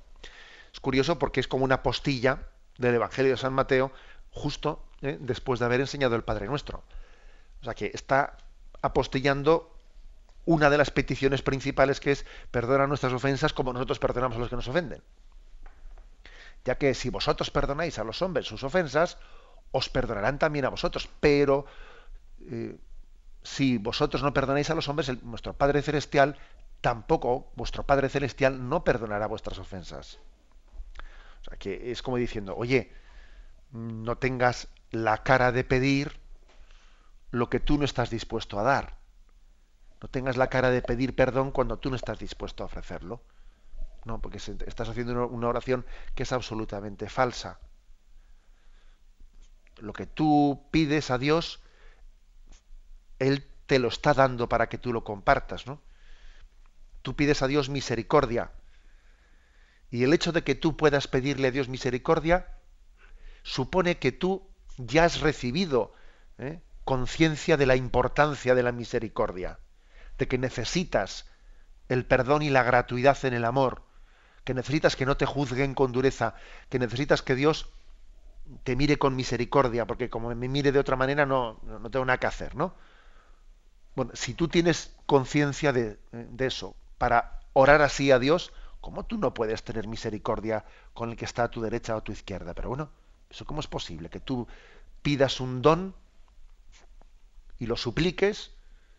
Es 0.72 0.80
curioso 0.80 1.18
porque 1.18 1.40
es 1.40 1.48
como 1.48 1.66
una 1.66 1.82
postilla 1.82 2.48
del 2.78 2.96
Evangelio 2.96 3.32
de 3.32 3.38
San 3.38 3.54
Mateo, 3.54 3.92
justo 4.32 4.86
¿eh? 5.02 5.18
después 5.20 5.60
de 5.60 5.66
haber 5.66 5.82
enseñado 5.82 6.16
el 6.16 6.24
Padre 6.24 6.48
Nuestro. 6.48 6.84
O 7.62 7.64
sea 7.64 7.74
que 7.74 7.92
está 7.94 8.38
apostillando 8.82 9.76
una 10.46 10.70
de 10.70 10.78
las 10.78 10.92
peticiones 10.92 11.42
principales 11.42 12.00
que 12.00 12.12
es 12.12 12.26
perdona 12.52 12.88
nuestras 12.88 13.14
ofensas 13.14 13.54
como 13.54 13.74
nosotros 13.74 14.00
perdonamos 14.00 14.38
a 14.38 14.40
los 14.40 14.50
que 14.50 14.56
nos 14.56 14.68
ofenden. 14.68 15.02
Ya 16.66 16.78
que 16.78 16.94
si 16.94 17.10
vosotros 17.10 17.52
perdonáis 17.52 18.00
a 18.00 18.04
los 18.04 18.22
hombres 18.22 18.48
sus 18.48 18.64
ofensas, 18.64 19.18
os 19.72 19.90
perdonarán 19.90 20.40
también 20.40 20.66
a 20.66 20.70
vosotros. 20.70 21.10
Pero 21.20 21.66
eh, 22.50 22.78
si 23.44 23.78
vosotros 23.78 24.24
no 24.24 24.34
perdonáis 24.34 24.70
a 24.70 24.76
los 24.76 24.88
hombres, 24.90 25.10
el, 25.10 25.20
nuestro 25.24 25.54
Padre 25.54 25.82
Celestial 25.82 26.38
tampoco, 26.82 27.52
vuestro 27.56 27.84
Padre 27.86 28.10
Celestial 28.10 28.70
no 28.70 28.84
perdonará 28.84 29.28
vuestras 29.28 29.60
ofensas. 29.60 30.20
O 31.42 31.44
sea 31.46 31.58
que 31.58 31.92
es 31.92 32.02
como 32.02 32.18
diciendo, 32.18 32.56
oye, 32.56 32.92
no 33.72 34.18
tengas 34.18 34.68
la 34.92 35.24
cara 35.24 35.52
de 35.52 35.64
pedir 35.64 36.20
lo 37.32 37.50
que 37.50 37.60
tú 37.60 37.78
no 37.78 37.86
estás 37.86 38.10
dispuesto 38.10 38.60
a 38.60 38.64
dar. 38.64 38.98
No 40.02 40.10
tengas 40.10 40.38
la 40.38 40.48
cara 40.48 40.72
de 40.72 40.82
pedir 40.82 41.16
perdón 41.16 41.52
cuando 41.52 41.78
tú 41.78 41.90
no 41.90 41.96
estás 41.96 42.20
dispuesto 42.20 42.64
a 42.64 42.68
ofrecerlo. 42.68 43.22
No, 44.06 44.22
porque 44.22 44.38
estás 44.38 44.90
haciendo 44.90 45.28
una 45.28 45.48
oración 45.50 45.86
que 46.16 46.24
es 46.24 46.32
absolutamente 46.32 47.10
falsa. 47.10 47.60
Lo 49.78 49.94
que 49.94 50.06
tú 50.06 50.68
pides 50.72 51.12
a 51.12 51.18
Dios, 51.18 51.62
Él 53.20 53.46
te 53.66 53.80
lo 53.80 53.90
está 53.90 54.14
dando 54.14 54.50
para 54.50 54.68
que 54.68 54.78
tú 54.78 54.92
lo 54.92 55.04
compartas, 55.04 55.68
¿no? 55.68 55.80
Tú 57.02 57.16
pides 57.16 57.42
a 57.42 57.48
Dios 57.48 57.70
misericordia. 57.70 58.52
Y 59.92 60.04
el 60.04 60.14
hecho 60.14 60.32
de 60.32 60.44
que 60.44 60.56
tú 60.56 60.76
puedas 60.76 61.08
pedirle 61.08 61.48
a 61.48 61.52
Dios 61.52 61.70
misericordia 61.70 62.48
supone 63.44 63.98
que 63.98 64.12
tú 64.12 64.48
ya 64.78 65.06
has 65.06 65.22
recibido 65.22 65.94
¿eh? 66.38 66.62
conciencia 66.84 67.58
de 67.58 67.66
la 67.66 67.76
importancia 67.76 68.56
de 68.56 68.64
la 68.64 68.72
misericordia, 68.72 69.60
de 70.18 70.28
que 70.28 70.38
necesitas 70.38 71.26
el 71.90 72.06
perdón 72.06 72.42
y 72.42 72.50
la 72.50 72.64
gratuidad 72.64 73.24
en 73.26 73.34
el 73.34 73.46
amor, 73.46 73.84
que 74.44 74.54
necesitas 74.54 74.96
que 74.96 75.06
no 75.06 75.18
te 75.18 75.26
juzguen 75.26 75.74
con 75.74 75.92
dureza, 75.92 76.36
que 76.70 76.80
necesitas 76.80 77.22
que 77.22 77.36
Dios 77.36 77.70
te 78.64 78.76
mire 78.76 78.98
con 78.98 79.16
misericordia, 79.16 79.86
porque 79.86 80.10
como 80.10 80.34
me 80.34 80.48
mire 80.48 80.72
de 80.72 80.80
otra 80.80 80.96
manera 80.96 81.26
no, 81.26 81.60
no 81.64 81.92
tengo 81.92 82.06
nada 82.06 82.20
que 82.20 82.28
hacer, 82.28 82.56
¿no? 82.56 82.74
Si 84.14 84.34
tú 84.34 84.48
tienes 84.48 84.96
conciencia 85.06 85.74
de, 85.74 86.00
de, 86.12 86.46
eso, 86.46 86.76
para 86.98 87.40
orar 87.54 87.82
así 87.82 88.12
a 88.12 88.20
Dios, 88.20 88.54
¿cómo 88.82 89.06
tú 89.06 89.18
no 89.18 89.34
puedes 89.34 89.64
tener 89.64 89.88
misericordia 89.88 90.66
con 90.94 91.10
el 91.12 91.18
que 91.18 91.26
está 91.26 91.44
a 91.44 91.52
tu 91.52 91.62
derecha 91.62 91.96
o 91.96 92.00
a 92.00 92.04
tu 92.04 92.12
izquierda? 92.12 92.54
Pero 92.54 92.70
bueno, 92.70 92.90
¿Eso 93.30 93.46
cómo 93.46 93.60
es 93.60 93.68
posible? 93.68 94.10
Que 94.10 94.20
tú 94.20 94.48
pidas 95.02 95.40
un 95.40 95.62
don 95.62 95.96
y 97.60 97.68
lo 97.68 97.78
supliques 97.78 98.52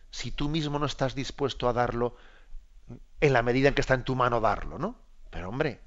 si 0.09 0.31
tú 0.31 0.49
mismo 0.49 0.79
no 0.79 0.85
estás 0.85 1.15
dispuesto 1.15 1.67
a 1.67 1.73
darlo 1.73 2.15
en 3.19 3.33
la 3.33 3.43
medida 3.43 3.67
en 3.67 3.73
que 3.73 3.81
está 3.81 3.93
en 3.93 4.03
tu 4.03 4.15
mano 4.15 4.39
darlo, 4.39 4.77
¿no? 4.77 4.95
Pero 5.29 5.49
hombre, 5.49 5.79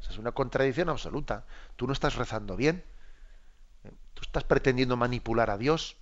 esa 0.00 0.12
es 0.12 0.18
una 0.18 0.32
contradicción 0.32 0.88
absoluta. 0.88 1.44
Tú 1.76 1.86
no 1.86 1.92
estás 1.92 2.16
rezando 2.16 2.56
bien. 2.56 2.84
Tú 4.14 4.22
estás 4.22 4.44
pretendiendo 4.44 4.96
manipular 4.96 5.50
a 5.50 5.58
Dios. 5.58 5.96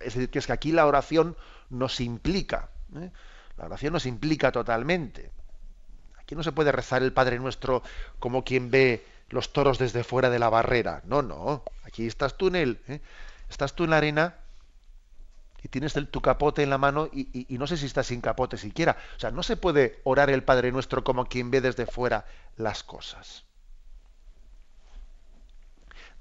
Es 0.00 0.14
decir, 0.14 0.30
que 0.30 0.38
es 0.38 0.46
que 0.46 0.52
aquí 0.52 0.72
la 0.72 0.86
oración 0.86 1.36
nos 1.70 2.00
implica. 2.00 2.70
¿eh? 2.96 3.10
La 3.56 3.66
oración 3.66 3.92
nos 3.92 4.06
implica 4.06 4.52
totalmente. 4.52 5.30
Aquí 6.18 6.34
no 6.34 6.42
se 6.42 6.52
puede 6.52 6.72
rezar 6.72 7.02
el 7.02 7.12
Padre 7.12 7.38
Nuestro 7.38 7.82
como 8.18 8.44
quien 8.44 8.70
ve 8.70 9.06
los 9.28 9.52
toros 9.52 9.78
desde 9.78 10.04
fuera 10.04 10.30
de 10.30 10.38
la 10.38 10.48
barrera. 10.48 11.02
No, 11.04 11.22
no. 11.22 11.62
Aquí 11.84 12.06
estás 12.06 12.36
tú 12.36 12.48
en 12.48 12.56
el, 12.56 12.80
¿eh? 12.88 13.00
estás 13.48 13.74
tú 13.74 13.84
en 13.84 13.90
la 13.90 13.98
arena 13.98 14.36
y 15.62 15.68
tienes 15.68 15.94
tu 16.10 16.20
capote 16.20 16.62
en 16.62 16.70
la 16.70 16.78
mano 16.78 17.08
y, 17.12 17.46
y 17.52 17.58
no 17.58 17.66
sé 17.66 17.76
si 17.76 17.86
estás 17.86 18.08
sin 18.08 18.20
capote 18.20 18.56
siquiera. 18.56 18.96
O 19.16 19.20
sea, 19.20 19.30
no 19.30 19.42
se 19.42 19.56
puede 19.56 20.00
orar 20.04 20.30
el 20.30 20.42
Padre 20.42 20.72
Nuestro 20.72 21.04
como 21.04 21.26
quien 21.26 21.50
ve 21.50 21.60
desde 21.60 21.86
fuera 21.86 22.26
las 22.56 22.82
cosas. 22.82 23.45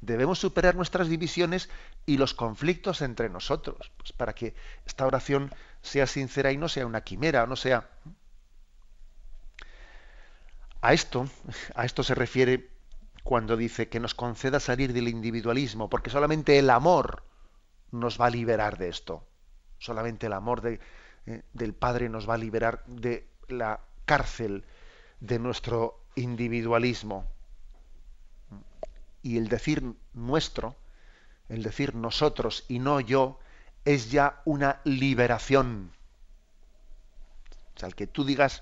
Debemos 0.01 0.39
superar 0.39 0.75
nuestras 0.75 1.07
divisiones 1.07 1.69
y 2.05 2.17
los 2.17 2.33
conflictos 2.33 3.01
entre 3.01 3.29
nosotros, 3.29 3.91
pues 3.97 4.11
para 4.11 4.33
que 4.33 4.53
esta 4.85 5.05
oración 5.05 5.53
sea 5.81 6.07
sincera 6.07 6.51
y 6.51 6.57
no 6.57 6.69
sea 6.69 6.85
una 6.85 7.01
quimera, 7.01 7.47
no 7.47 7.55
sea. 7.55 7.89
A 10.81 10.93
esto, 10.93 11.27
a 11.73 11.85
esto 11.85 12.03
se 12.03 12.13
refiere 12.13 12.69
cuando 13.23 13.57
dice 13.57 13.89
que 13.89 13.99
nos 13.99 14.13
conceda 14.13 14.59
salir 14.59 14.93
del 14.93 15.07
individualismo, 15.07 15.89
porque 15.89 16.11
solamente 16.11 16.59
el 16.59 16.69
amor 16.69 17.23
nos 17.91 18.21
va 18.21 18.27
a 18.27 18.29
liberar 18.29 18.77
de 18.77 18.89
esto. 18.89 19.25
Solamente 19.79 20.27
el 20.27 20.33
amor 20.33 20.61
de, 20.61 20.79
eh, 21.25 21.41
del 21.53 21.73
Padre 21.73 22.09
nos 22.09 22.29
va 22.29 22.35
a 22.35 22.37
liberar 22.37 22.83
de 22.85 23.27
la 23.47 23.79
cárcel 24.05 24.65
de 25.19 25.39
nuestro 25.39 26.03
individualismo 26.15 27.34
y 29.25 29.39
el 29.39 29.47
decir 29.47 29.95
nuestro, 30.13 30.75
el 31.49 31.63
decir 31.63 31.95
nosotros 31.95 32.63
y 32.67 32.77
no 32.77 32.99
yo, 32.99 33.39
es 33.83 34.11
ya 34.11 34.43
una 34.45 34.81
liberación. 34.83 35.91
O 37.75 37.79
sea, 37.79 37.87
el 37.87 37.95
que 37.95 38.05
tú 38.05 38.23
digas 38.23 38.61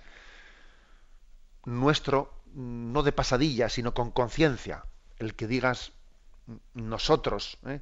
nuestro, 1.65 2.33
no 2.55 3.03
de 3.03 3.11
pasadilla, 3.11 3.67
sino 3.67 3.93
con 3.93 4.11
conciencia. 4.11 4.85
El 5.17 5.35
que 5.35 5.47
digas 5.47 5.91
nosotros, 6.73 7.57
¿eh? 7.65 7.81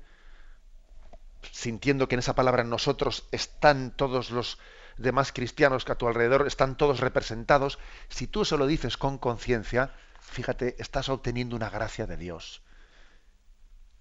sintiendo 1.52 2.08
que 2.08 2.16
en 2.16 2.20
esa 2.20 2.34
palabra 2.34 2.64
nosotros 2.64 3.28
están 3.32 3.92
todos 3.92 4.32
los 4.32 4.58
demás 4.98 5.32
cristianos 5.32 5.86
que 5.86 5.92
a 5.92 6.00
tu 6.00 6.08
alrededor 6.08 6.48
están 6.48 6.78
todos 6.78 7.00
representados, 7.00 7.78
si 8.10 8.26
tú 8.26 8.44
se 8.44 8.58
lo 8.58 8.66
dices 8.66 8.98
con 8.98 9.20
conciencia, 9.20 9.94
fíjate, 10.20 10.78
estás 10.80 11.10
obteniendo 11.10 11.56
una 11.56 11.70
gracia 11.70 12.08
de 12.08 12.18
Dios. 12.18 12.64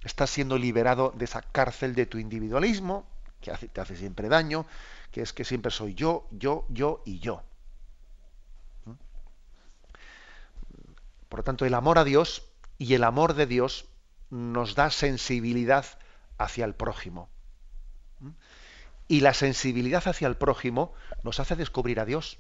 Estás 0.02 0.30
siendo 0.30 0.56
liberado 0.56 1.12
de 1.14 1.24
esa 1.26 1.42
cárcel 1.42 1.94
de 1.94 2.06
tu 2.06 2.18
individualismo, 2.18 3.06
que 3.40 3.52
te 3.52 3.80
hace 3.80 3.96
siempre 3.96 4.28
daño, 4.28 4.66
que 5.10 5.22
es 5.22 5.32
que 5.32 5.44
siempre 5.44 5.70
soy 5.70 5.94
yo, 5.94 6.26
yo, 6.30 6.64
yo 6.68 7.02
y 7.04 7.18
yo. 7.18 7.42
Por 11.28 11.40
lo 11.40 11.44
tanto, 11.44 11.64
el 11.64 11.74
amor 11.74 11.98
a 11.98 12.04
Dios 12.04 12.42
y 12.78 12.94
el 12.94 13.04
amor 13.04 13.34
de 13.34 13.46
Dios 13.46 13.86
nos 14.30 14.74
da 14.74 14.90
sensibilidad 14.90 15.86
hacia 16.38 16.64
el 16.64 16.74
prójimo. 16.74 17.28
Y 19.06 19.20
la 19.20 19.34
sensibilidad 19.34 20.06
hacia 20.06 20.28
el 20.28 20.36
prójimo 20.36 20.94
nos 21.22 21.40
hace 21.40 21.56
descubrir 21.56 22.00
a 22.00 22.04
Dios. 22.04 22.38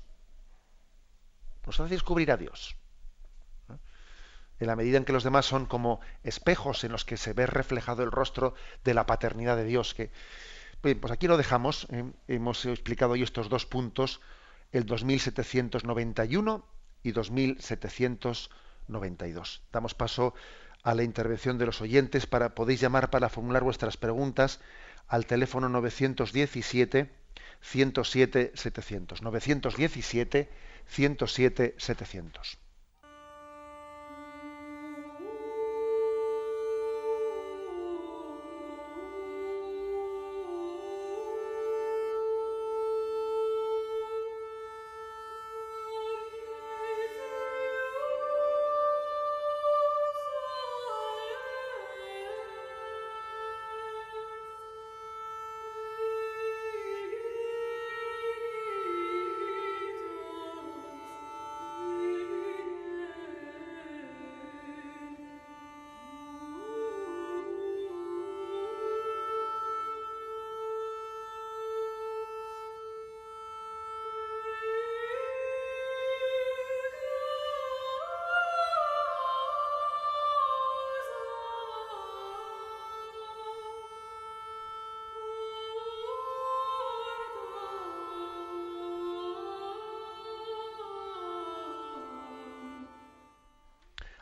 Nos 1.66 1.78
hace 1.78 1.94
descubrir 1.94 2.32
a 2.32 2.36
Dios 2.36 2.76
en 4.60 4.66
la 4.66 4.76
medida 4.76 4.98
en 4.98 5.04
que 5.04 5.12
los 5.12 5.24
demás 5.24 5.46
son 5.46 5.66
como 5.66 6.00
espejos 6.22 6.84
en 6.84 6.92
los 6.92 7.06
que 7.06 7.16
se 7.16 7.32
ve 7.32 7.46
reflejado 7.46 8.02
el 8.02 8.10
rostro 8.12 8.54
de 8.84 8.92
la 8.94 9.06
paternidad 9.06 9.56
de 9.56 9.64
Dios. 9.64 9.94
Que, 9.94 10.10
pues 10.80 11.10
aquí 11.10 11.26
lo 11.26 11.38
dejamos. 11.38 11.88
¿eh? 11.90 12.04
hemos 12.28 12.64
explicado 12.66 13.12
hoy 13.12 13.22
estos 13.22 13.48
dos 13.48 13.64
puntos, 13.66 14.20
el 14.70 14.86
2791 14.86 16.64
y 17.02 17.10
2792. 17.12 19.62
Damos 19.72 19.94
paso 19.94 20.34
a 20.82 20.94
la 20.94 21.02
intervención 21.02 21.56
de 21.58 21.66
los 21.66 21.80
oyentes 21.80 22.26
para 22.26 22.54
podéis 22.54 22.80
llamar 22.80 23.10
para 23.10 23.28
formular 23.30 23.64
vuestras 23.64 23.96
preguntas 23.96 24.60
al 25.08 25.26
teléfono 25.26 25.68
917 25.68 27.10
107 27.62 28.52
700 28.54 29.22
917 29.22 30.48
107 30.86 31.74
700 31.76 32.59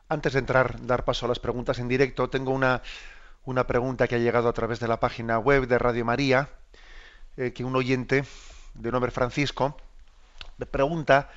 Antes 0.09 0.33
de 0.33 0.39
entrar, 0.39 0.87
dar 0.87 1.05
paso 1.05 1.27
a 1.27 1.29
las 1.29 1.39
preguntas 1.39 1.79
en 1.79 1.89
directo, 1.89 2.31
tengo 2.31 2.53
una, 2.53 2.83
una 3.45 3.67
pregunta 3.67 4.09
que 4.09 4.15
ha 4.15 4.19
llegado 4.19 4.49
a 4.49 4.53
través 4.55 4.81
de 4.81 4.89
la 4.89 5.01
página 5.01 5.39
web 5.39 5.67
de 5.67 5.79
Radio 5.79 6.05
María, 6.05 6.49
eh, 7.37 7.53
que 7.53 7.65
un 7.65 7.77
oyente 7.77 8.25
de 8.75 8.91
nombre 8.91 9.11
Francisco 9.11 9.77
me 10.57 10.67
pregunta, 10.67 11.31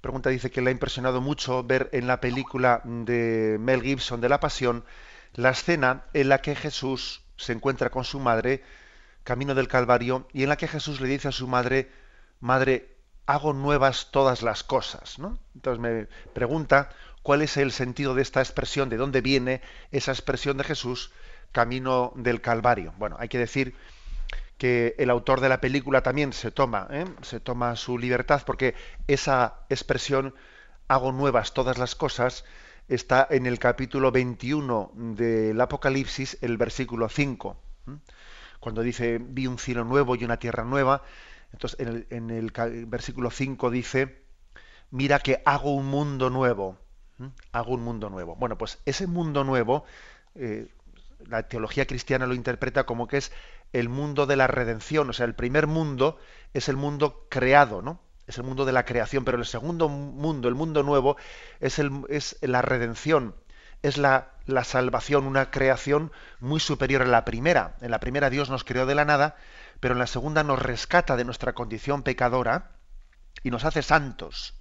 pregunta 0.00 0.30
dice 0.30 0.50
que 0.50 0.60
le 0.60 0.70
ha 0.70 0.72
impresionado 0.72 1.20
mucho 1.20 1.62
ver 1.62 1.90
en 1.92 2.06
la 2.06 2.20
película 2.20 2.80
de 2.84 3.56
Mel 3.60 3.82
Gibson 3.82 4.20
de 4.20 4.28
La 4.28 4.40
Pasión 4.40 4.84
la 5.34 5.50
escena 5.50 6.04
en 6.12 6.28
la 6.28 6.38
que 6.38 6.54
Jesús 6.54 7.22
se 7.36 7.52
encuentra 7.52 7.90
con 7.90 8.04
su 8.04 8.20
madre 8.20 8.62
camino 9.22 9.54
del 9.54 9.68
Calvario 9.68 10.28
y 10.32 10.42
en 10.42 10.48
la 10.48 10.56
que 10.56 10.68
Jesús 10.68 11.00
le 11.00 11.08
dice 11.08 11.28
a 11.28 11.32
su 11.32 11.46
madre, 11.46 11.90
madre, 12.40 12.96
hago 13.26 13.52
nuevas 13.52 14.10
todas 14.10 14.42
las 14.42 14.62
cosas, 14.62 15.18
¿no? 15.18 15.38
Entonces 15.54 15.80
me 15.80 16.06
pregunta 16.32 16.90
cuál 17.24 17.40
es 17.40 17.56
el 17.56 17.72
sentido 17.72 18.14
de 18.14 18.20
esta 18.20 18.40
expresión, 18.40 18.90
de 18.90 18.98
dónde 18.98 19.22
viene 19.22 19.62
esa 19.90 20.12
expresión 20.12 20.58
de 20.58 20.64
Jesús, 20.64 21.10
camino 21.52 22.12
del 22.16 22.42
Calvario. 22.42 22.92
Bueno, 22.98 23.16
hay 23.18 23.28
que 23.28 23.38
decir 23.38 23.74
que 24.58 24.94
el 24.98 25.08
autor 25.08 25.40
de 25.40 25.48
la 25.48 25.58
película 25.58 26.02
también 26.02 26.34
se 26.34 26.50
toma, 26.50 26.86
¿eh? 26.90 27.06
se 27.22 27.40
toma 27.40 27.76
su 27.76 27.96
libertad, 27.96 28.42
porque 28.44 28.74
esa 29.08 29.54
expresión, 29.70 30.34
hago 30.86 31.12
nuevas 31.12 31.54
todas 31.54 31.78
las 31.78 31.94
cosas, 31.94 32.44
está 32.88 33.26
en 33.30 33.46
el 33.46 33.58
capítulo 33.58 34.12
21 34.12 34.92
del 34.94 35.58
Apocalipsis, 35.58 36.36
el 36.42 36.58
versículo 36.58 37.08
5. 37.08 37.56
Cuando 38.60 38.82
dice, 38.82 39.18
vi 39.18 39.46
un 39.46 39.58
cielo 39.58 39.84
nuevo 39.84 40.14
y 40.14 40.24
una 40.24 40.36
tierra 40.36 40.64
nueva, 40.64 41.02
entonces 41.54 41.80
en 41.80 41.88
el, 41.88 42.06
en 42.10 42.30
el 42.30 42.84
versículo 42.84 43.30
5 43.30 43.70
dice, 43.70 44.24
mira 44.90 45.20
que 45.20 45.40
hago 45.46 45.74
un 45.74 45.86
mundo 45.86 46.28
nuevo. 46.28 46.83
Hago 47.52 47.74
un 47.74 47.82
mundo 47.82 48.10
nuevo. 48.10 48.36
Bueno, 48.36 48.58
pues 48.58 48.78
ese 48.84 49.06
mundo 49.06 49.44
nuevo, 49.44 49.84
eh, 50.34 50.68
la 51.26 51.44
teología 51.44 51.86
cristiana 51.86 52.26
lo 52.26 52.34
interpreta 52.34 52.84
como 52.84 53.06
que 53.06 53.18
es 53.18 53.32
el 53.72 53.88
mundo 53.88 54.26
de 54.26 54.36
la 54.36 54.46
redención. 54.46 55.10
O 55.10 55.12
sea, 55.12 55.26
el 55.26 55.34
primer 55.34 55.66
mundo 55.66 56.18
es 56.52 56.68
el 56.68 56.76
mundo 56.76 57.26
creado, 57.28 57.82
¿no? 57.82 58.00
Es 58.26 58.38
el 58.38 58.44
mundo 58.44 58.64
de 58.64 58.72
la 58.72 58.84
creación, 58.84 59.24
pero 59.24 59.38
el 59.38 59.44
segundo 59.44 59.88
mundo, 59.88 60.48
el 60.48 60.54
mundo 60.54 60.82
nuevo, 60.82 61.16
es, 61.60 61.78
el, 61.78 61.90
es 62.08 62.38
la 62.40 62.62
redención, 62.62 63.34
es 63.82 63.98
la, 63.98 64.32
la 64.46 64.64
salvación, 64.64 65.26
una 65.26 65.50
creación 65.50 66.10
muy 66.40 66.58
superior 66.58 67.02
a 67.02 67.06
la 67.06 67.24
primera. 67.24 67.76
En 67.80 67.90
la 67.90 68.00
primera 68.00 68.30
Dios 68.30 68.48
nos 68.48 68.64
creó 68.64 68.86
de 68.86 68.94
la 68.94 69.04
nada, 69.04 69.36
pero 69.80 69.92
en 69.92 69.98
la 69.98 70.06
segunda 70.06 70.42
nos 70.42 70.60
rescata 70.60 71.16
de 71.16 71.24
nuestra 71.24 71.52
condición 71.52 72.02
pecadora 72.02 72.70
y 73.42 73.50
nos 73.50 73.64
hace 73.64 73.82
santos. 73.82 74.54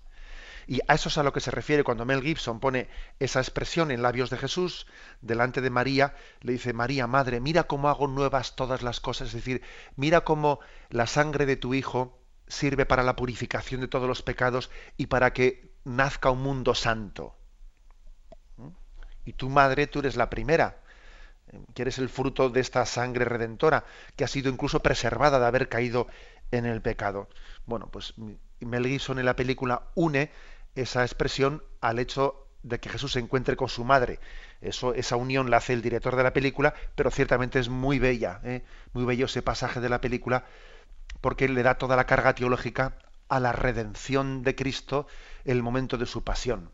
Y 0.67 0.79
a 0.87 0.95
eso 0.95 1.09
es 1.09 1.17
a 1.17 1.23
lo 1.23 1.33
que 1.33 1.39
se 1.39 1.51
refiere 1.51 1.83
cuando 1.83 2.05
Mel 2.05 2.21
Gibson 2.21 2.59
pone 2.59 2.89
esa 3.19 3.39
expresión 3.39 3.91
en 3.91 4.01
labios 4.01 4.29
de 4.29 4.37
Jesús 4.37 4.87
delante 5.21 5.61
de 5.61 5.69
María, 5.69 6.15
le 6.41 6.53
dice, 6.53 6.73
María, 6.73 7.07
Madre, 7.07 7.39
mira 7.39 7.63
cómo 7.63 7.89
hago 7.89 8.07
nuevas 8.07 8.55
todas 8.55 8.81
las 8.81 8.99
cosas, 8.99 9.29
es 9.29 9.33
decir, 9.33 9.61
mira 9.95 10.21
cómo 10.21 10.59
la 10.89 11.07
sangre 11.07 11.45
de 11.45 11.57
tu 11.57 11.73
Hijo 11.73 12.19
sirve 12.47 12.85
para 12.85 13.03
la 13.03 13.15
purificación 13.15 13.81
de 13.81 13.87
todos 13.87 14.07
los 14.07 14.21
pecados 14.21 14.69
y 14.97 15.07
para 15.07 15.33
que 15.33 15.73
nazca 15.83 16.29
un 16.29 16.41
mundo 16.41 16.75
santo. 16.75 17.35
¿Mm? 18.57 18.69
Y 19.25 19.33
tu 19.33 19.49
madre, 19.49 19.87
tú 19.87 19.99
eres 19.99 20.15
la 20.15 20.29
primera. 20.29 20.79
que 21.75 21.83
eres 21.83 21.99
el 21.99 22.09
fruto 22.09 22.49
de 22.49 22.61
esta 22.61 22.85
sangre 22.85 23.25
redentora, 23.25 23.85
que 24.15 24.23
ha 24.23 24.27
sido 24.27 24.49
incluso 24.49 24.81
preservada 24.81 25.39
de 25.39 25.45
haber 25.45 25.69
caído 25.69 26.07
en 26.51 26.65
el 26.65 26.81
pecado. 26.81 27.29
Bueno, 27.65 27.89
pues 27.91 28.13
Mel 28.59 28.87
Gibson 28.87 29.19
en 29.19 29.25
la 29.25 29.35
película 29.35 29.83
une 29.95 30.31
esa 30.75 31.03
expresión 31.03 31.63
al 31.81 31.99
hecho 31.99 32.47
de 32.63 32.79
que 32.79 32.89
Jesús 32.89 33.13
se 33.13 33.19
encuentre 33.19 33.55
con 33.55 33.69
su 33.69 33.83
madre. 33.83 34.19
Eso, 34.61 34.93
esa 34.93 35.17
unión 35.17 35.49
la 35.51 35.57
hace 35.57 35.73
el 35.73 35.81
director 35.81 36.15
de 36.15 36.23
la 36.23 36.33
película, 36.33 36.73
pero 36.95 37.11
ciertamente 37.11 37.59
es 37.59 37.69
muy 37.69 37.99
bella, 37.99 38.39
¿eh? 38.43 38.63
muy 38.93 39.05
bello 39.05 39.25
ese 39.25 39.41
pasaje 39.41 39.81
de 39.81 39.89
la 39.89 39.99
película, 39.99 40.45
porque 41.21 41.49
le 41.49 41.63
da 41.63 41.75
toda 41.75 41.95
la 41.95 42.05
carga 42.05 42.33
teológica 42.33 42.97
a 43.27 43.39
la 43.39 43.51
redención 43.51 44.43
de 44.43 44.55
Cristo 44.55 45.07
el 45.43 45.61
momento 45.61 45.97
de 45.97 46.05
su 46.05 46.23
pasión. 46.23 46.71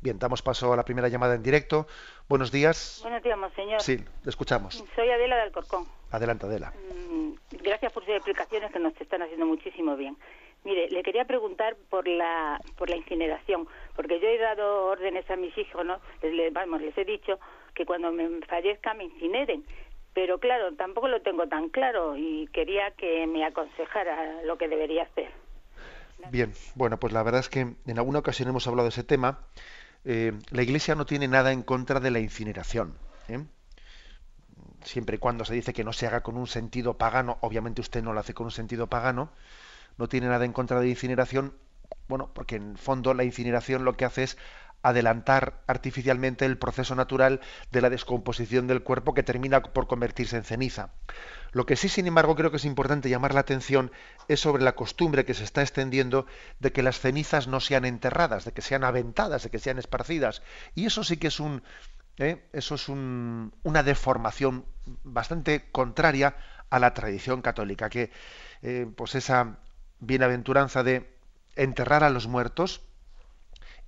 Bien, 0.00 0.18
damos 0.18 0.40
paso 0.40 0.72
a 0.72 0.76
la 0.76 0.84
primera 0.84 1.08
llamada 1.08 1.34
en 1.34 1.42
directo. 1.42 1.86
Buenos 2.28 2.52
días. 2.52 3.00
Buenos 3.02 3.22
días, 3.22 3.36
monseñor. 3.36 3.80
Sí, 3.82 3.96
le 3.96 4.30
escuchamos. 4.30 4.84
Soy 4.94 5.10
Adela 5.10 5.36
del 5.36 5.52
Corcón. 5.52 5.86
Adelante, 6.10 6.46
Adela. 6.46 6.72
Mm, 7.10 7.32
gracias 7.62 7.92
por 7.92 8.04
sus 8.04 8.14
explicaciones 8.14 8.72
que 8.72 8.78
nos 8.78 8.98
están 9.00 9.22
haciendo 9.22 9.46
muchísimo 9.46 9.96
bien. 9.96 10.16
Mire, 10.64 10.90
le 10.90 11.02
quería 11.02 11.24
preguntar 11.24 11.76
por 11.88 12.06
la 12.06 12.60
por 12.76 12.90
la 12.90 12.96
incineración, 12.96 13.66
porque 13.96 14.20
yo 14.20 14.28
he 14.28 14.38
dado 14.38 14.86
órdenes 14.86 15.28
a 15.30 15.36
mis 15.36 15.56
hijos, 15.56 15.84
¿no? 15.86 16.00
Les, 16.22 16.52
vamos, 16.52 16.82
les 16.82 16.96
he 16.98 17.04
dicho 17.04 17.38
que 17.74 17.86
cuando 17.86 18.12
me 18.12 18.28
fallezca 18.46 18.94
me 18.94 19.04
incineren. 19.04 19.64
Pero 20.12 20.38
claro, 20.38 20.74
tampoco 20.74 21.08
lo 21.08 21.22
tengo 21.22 21.46
tan 21.46 21.68
claro 21.68 22.16
y 22.16 22.48
quería 22.48 22.90
que 22.90 23.26
me 23.26 23.44
aconsejara 23.44 24.42
lo 24.42 24.58
que 24.58 24.68
debería 24.68 25.04
hacer. 25.04 25.30
Bien, 26.30 26.52
bueno, 26.74 26.98
pues 26.98 27.12
la 27.12 27.22
verdad 27.22 27.40
es 27.40 27.48
que 27.48 27.60
en 27.60 27.98
alguna 27.98 28.18
ocasión 28.18 28.48
hemos 28.48 28.66
hablado 28.66 28.86
de 28.86 28.90
ese 28.90 29.04
tema 29.04 29.38
eh, 30.04 30.32
la 30.50 30.62
Iglesia 30.62 30.94
no 30.94 31.04
tiene 31.04 31.28
nada 31.28 31.52
en 31.52 31.62
contra 31.62 32.00
de 32.00 32.10
la 32.10 32.20
incineración. 32.20 32.96
¿eh? 33.28 33.44
Siempre 34.82 35.16
y 35.16 35.18
cuando 35.18 35.44
se 35.44 35.54
dice 35.54 35.72
que 35.72 35.84
no 35.84 35.92
se 35.92 36.06
haga 36.06 36.22
con 36.22 36.36
un 36.36 36.46
sentido 36.46 36.96
pagano, 36.96 37.38
obviamente 37.40 37.80
usted 37.80 38.02
no 38.02 38.12
lo 38.12 38.20
hace 38.20 38.34
con 38.34 38.46
un 38.46 38.52
sentido 38.52 38.86
pagano, 38.86 39.30
no 40.00 40.08
tiene 40.08 40.28
nada 40.28 40.44
en 40.46 40.52
contra 40.52 40.78
de 40.80 40.86
la 40.86 40.90
incineración, 40.90 41.54
bueno, 42.08 42.30
porque 42.32 42.56
en 42.56 42.76
fondo 42.76 43.14
la 43.14 43.22
incineración 43.22 43.84
lo 43.84 43.96
que 43.96 44.06
hace 44.06 44.24
es 44.24 44.38
adelantar 44.82 45.60
artificialmente 45.66 46.46
el 46.46 46.56
proceso 46.56 46.94
natural 46.94 47.40
de 47.70 47.82
la 47.82 47.90
descomposición 47.90 48.66
del 48.66 48.82
cuerpo 48.82 49.12
que 49.12 49.22
termina 49.22 49.62
por 49.62 49.86
convertirse 49.86 50.38
en 50.38 50.44
ceniza. 50.44 50.94
Lo 51.52 51.66
que 51.66 51.76
sí, 51.76 51.90
sin 51.90 52.06
embargo, 52.06 52.34
creo 52.34 52.50
que 52.50 52.56
es 52.56 52.64
importante 52.64 53.10
llamar 53.10 53.34
la 53.34 53.40
atención 53.40 53.92
es 54.26 54.40
sobre 54.40 54.62
la 54.62 54.74
costumbre 54.74 55.26
que 55.26 55.34
se 55.34 55.44
está 55.44 55.60
extendiendo 55.60 56.24
de 56.60 56.72
que 56.72 56.82
las 56.82 56.98
cenizas 56.98 57.46
no 57.46 57.60
sean 57.60 57.84
enterradas, 57.84 58.46
de 58.46 58.52
que 58.52 58.62
sean 58.62 58.84
aventadas, 58.84 59.42
de 59.42 59.50
que 59.50 59.58
sean 59.58 59.78
esparcidas. 59.78 60.40
Y 60.74 60.86
eso 60.86 61.04
sí 61.04 61.18
que 61.18 61.26
es 61.26 61.40
un, 61.40 61.62
¿eh? 62.16 62.48
eso 62.54 62.76
es 62.76 62.88
una 62.88 63.82
deformación 63.82 64.64
bastante 65.04 65.70
contraria 65.70 66.36
a 66.70 66.78
la 66.78 66.94
tradición 66.94 67.42
católica, 67.42 67.90
que 67.90 68.10
eh, 68.62 68.86
pues 68.96 69.14
esa 69.14 69.58
bienaventuranza 70.00 70.82
de 70.82 71.10
enterrar 71.56 72.04
a 72.04 72.10
los 72.10 72.26
muertos, 72.26 72.82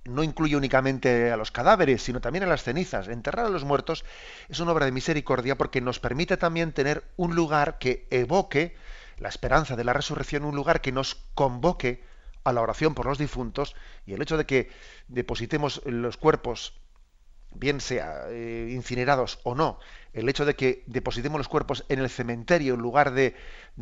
no 0.05 0.23
incluye 0.23 0.55
únicamente 0.55 1.31
a 1.31 1.37
los 1.37 1.51
cadáveres, 1.51 2.01
sino 2.01 2.21
también 2.21 2.43
a 2.43 2.47
las 2.47 2.63
cenizas. 2.63 3.07
Enterrar 3.07 3.45
a 3.45 3.49
los 3.49 3.63
muertos 3.63 4.03
es 4.49 4.59
una 4.59 4.71
obra 4.71 4.85
de 4.85 4.91
misericordia 4.91 5.57
porque 5.57 5.81
nos 5.81 5.99
permite 5.99 6.37
también 6.37 6.73
tener 6.73 7.03
un 7.15 7.35
lugar 7.35 7.77
que 7.79 8.07
evoque 8.09 8.75
la 9.17 9.29
esperanza 9.29 9.75
de 9.75 9.83
la 9.83 9.93
resurrección, 9.93 10.43
un 10.43 10.55
lugar 10.55 10.81
que 10.81 10.91
nos 10.91 11.15
convoque 11.35 12.03
a 12.43 12.51
la 12.51 12.61
oración 12.61 12.93
por 12.93 13.05
los 13.05 13.17
difuntos 13.17 13.75
y 14.05 14.13
el 14.13 14.21
hecho 14.21 14.37
de 14.37 14.45
que 14.45 14.69
depositemos 15.07 15.81
los 15.85 16.17
cuerpos, 16.17 16.73
bien 17.55 17.81
sea 17.81 18.25
eh, 18.29 18.69
incinerados 18.71 19.39
o 19.43 19.55
no, 19.55 19.79
el 20.13 20.29
hecho 20.29 20.45
de 20.45 20.55
que 20.55 20.83
depositemos 20.87 21.39
los 21.39 21.47
cuerpos 21.47 21.85
en 21.89 21.99
el 21.99 22.09
cementerio, 22.09 22.73
en 22.75 22.81
lugar 22.81 23.11
de, 23.11 23.35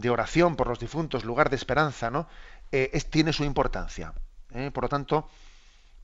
oración 0.10 0.56
por 0.56 0.68
los 0.68 0.80
difuntos, 0.80 1.26
lugar 1.26 1.50
de 1.50 1.56
esperanza, 1.56 2.10
¿no? 2.10 2.28
Eh, 2.72 3.02
tiene 3.10 3.34
su 3.34 3.44
importancia. 3.44 4.14
¿eh? 4.54 4.72
Por 4.72 4.84
lo 4.84 4.90
tanto, 4.90 5.30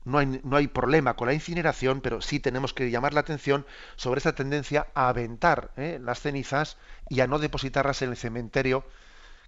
no 0.04 0.18
hay, 0.18 0.40
no 0.44 0.56
hay, 0.56 0.68
problema 0.68 1.14
con 1.14 1.28
la 1.28 1.34
incineración, 1.34 2.00
pero 2.00 2.20
sí 2.20 2.40
tenemos 2.40 2.74
que 2.74 2.90
llamar 2.90 3.14
la 3.14 3.20
atención 3.20 3.66
sobre 3.96 4.18
esa 4.18 4.34
tendencia 4.34 4.88
a 4.94 5.08
aventar 5.08 5.72
las 5.76 6.20
cenizas 6.20 6.76
y 7.08 7.20
a 7.20 7.26
no 7.26 7.38
depositarlas 7.38 8.02
en 8.02 8.10
el 8.10 8.16
cementerio, 8.16 8.84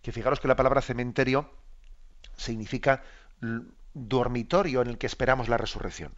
que 0.02 0.12
fijaros 0.12 0.40
que 0.40 0.48
la 0.48 0.56
palabra 0.56 0.82
cementerio 0.82 1.50
significa 2.36 3.02
dormitorio 3.94 4.82
en 4.82 4.88
el 4.88 4.98
que 4.98 5.06
esperamos 5.06 5.48
la 5.48 5.56
resurrección. 5.56 6.12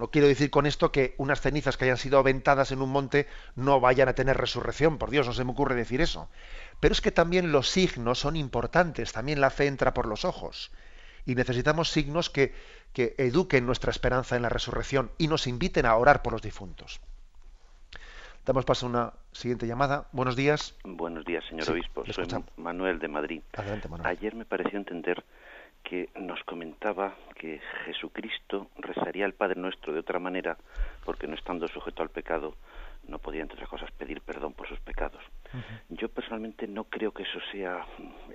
No 0.00 0.10
quiero 0.10 0.28
decir 0.28 0.48
con 0.48 0.64
esto 0.64 0.92
que 0.92 1.14
unas 1.18 1.42
cenizas 1.42 1.76
que 1.76 1.84
hayan 1.84 1.98
sido 1.98 2.18
aventadas 2.18 2.72
en 2.72 2.80
un 2.80 2.88
monte 2.88 3.26
no 3.54 3.80
vayan 3.80 4.08
a 4.08 4.14
tener 4.14 4.38
resurrección, 4.38 4.96
por 4.96 5.10
Dios, 5.10 5.26
no 5.26 5.34
se 5.34 5.44
me 5.44 5.50
ocurre 5.50 5.74
decir 5.74 6.00
eso. 6.00 6.30
Pero 6.80 6.92
es 6.92 7.02
que 7.02 7.12
también 7.12 7.52
los 7.52 7.68
signos 7.68 8.18
son 8.18 8.34
importantes, 8.34 9.12
también 9.12 9.42
la 9.42 9.50
fe 9.50 9.66
entra 9.66 9.92
por 9.92 10.06
los 10.06 10.24
ojos 10.24 10.72
y 11.26 11.34
necesitamos 11.34 11.90
signos 11.90 12.30
que, 12.30 12.54
que 12.94 13.14
eduquen 13.18 13.66
nuestra 13.66 13.90
esperanza 13.90 14.36
en 14.36 14.42
la 14.42 14.48
resurrección 14.48 15.10
y 15.18 15.28
nos 15.28 15.46
inviten 15.46 15.84
a 15.84 15.94
orar 15.94 16.22
por 16.22 16.32
los 16.32 16.40
difuntos. 16.40 17.02
Damos 18.46 18.64
paso 18.64 18.86
a 18.86 18.88
una 18.88 19.12
siguiente 19.32 19.66
llamada. 19.66 20.08
Buenos 20.12 20.34
días. 20.34 20.74
Buenos 20.82 21.26
días, 21.26 21.44
señor 21.44 21.70
obispo. 21.70 22.04
Soy 22.10 22.26
Manuel 22.56 22.98
de 23.00 23.08
Madrid. 23.08 23.42
Adelante, 23.52 23.86
Manuel. 23.86 24.08
Ayer 24.08 24.34
me 24.34 24.46
pareció 24.46 24.78
entender 24.78 25.22
que 25.82 26.08
nos 26.14 26.42
comentaba 26.44 27.14
que 27.34 27.60
Jesucristo 27.84 28.68
rezaría 28.78 29.24
al 29.24 29.34
Padre 29.34 29.60
Nuestro 29.60 29.92
de 29.92 30.00
otra 30.00 30.18
manera, 30.18 30.56
porque 31.04 31.26
no 31.26 31.34
estando 31.34 31.66
sujeto 31.68 32.02
al 32.02 32.10
pecado, 32.10 32.54
no 33.08 33.18
podía, 33.18 33.42
entre 33.42 33.56
otras 33.56 33.70
cosas, 33.70 33.90
pedir 33.92 34.20
perdón 34.20 34.52
por 34.52 34.68
sus 34.68 34.78
pecados. 34.80 35.22
Yo 35.88 36.08
personalmente 36.08 36.68
no 36.68 36.84
creo 36.84 37.12
que 37.12 37.24
eso 37.24 37.40
sea 37.50 37.84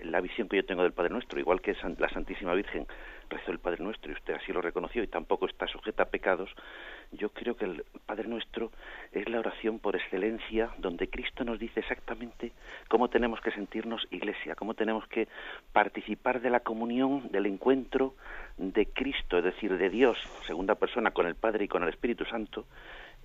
la 0.03 0.21
visión 0.21 0.49
que 0.49 0.57
yo 0.57 0.65
tengo 0.65 0.83
del 0.83 0.91
Padre 0.91 1.11
Nuestro, 1.11 1.39
igual 1.39 1.61
que 1.61 1.75
la 1.97 2.09
Santísima 2.09 2.53
Virgen 2.53 2.87
rezó 3.29 3.51
el 3.51 3.59
Padre 3.59 3.83
Nuestro 3.83 4.11
y 4.11 4.15
usted 4.15 4.33
así 4.33 4.51
lo 4.51 4.61
reconoció 4.61 5.01
y 5.03 5.07
tampoco 5.07 5.45
está 5.45 5.67
sujeta 5.67 6.03
a 6.03 6.09
pecados. 6.09 6.49
Yo 7.11 7.29
creo 7.29 7.55
que 7.55 7.65
el 7.65 7.85
Padre 8.05 8.27
Nuestro 8.27 8.71
es 9.11 9.24
por 9.74 9.95
excelencia 9.95 10.70
donde 10.78 11.07
Cristo 11.07 11.43
nos 11.43 11.59
dice 11.59 11.80
exactamente 11.80 12.51
cómo 12.88 13.09
tenemos 13.09 13.41
que 13.41 13.51
sentirnos 13.51 14.07
iglesia, 14.11 14.55
cómo 14.55 14.76
tenemos 14.76 15.07
que 15.07 15.28
participar 15.74 16.41
de 16.41 16.51
la 16.51 16.59
comunión, 16.59 17.30
del 17.32 17.47
encuentro 17.47 18.13
de 18.57 18.86
Cristo, 18.86 19.39
es 19.39 19.43
decir, 19.43 19.76
de 19.78 19.89
Dios, 19.89 20.18
segunda 20.45 20.76
persona, 20.76 21.11
con 21.11 21.26
el 21.26 21.36
Padre 21.36 21.66
y 21.66 21.68
con 21.68 21.84
el 21.84 21.89
Espíritu 21.89 22.26
Santo, 22.26 22.66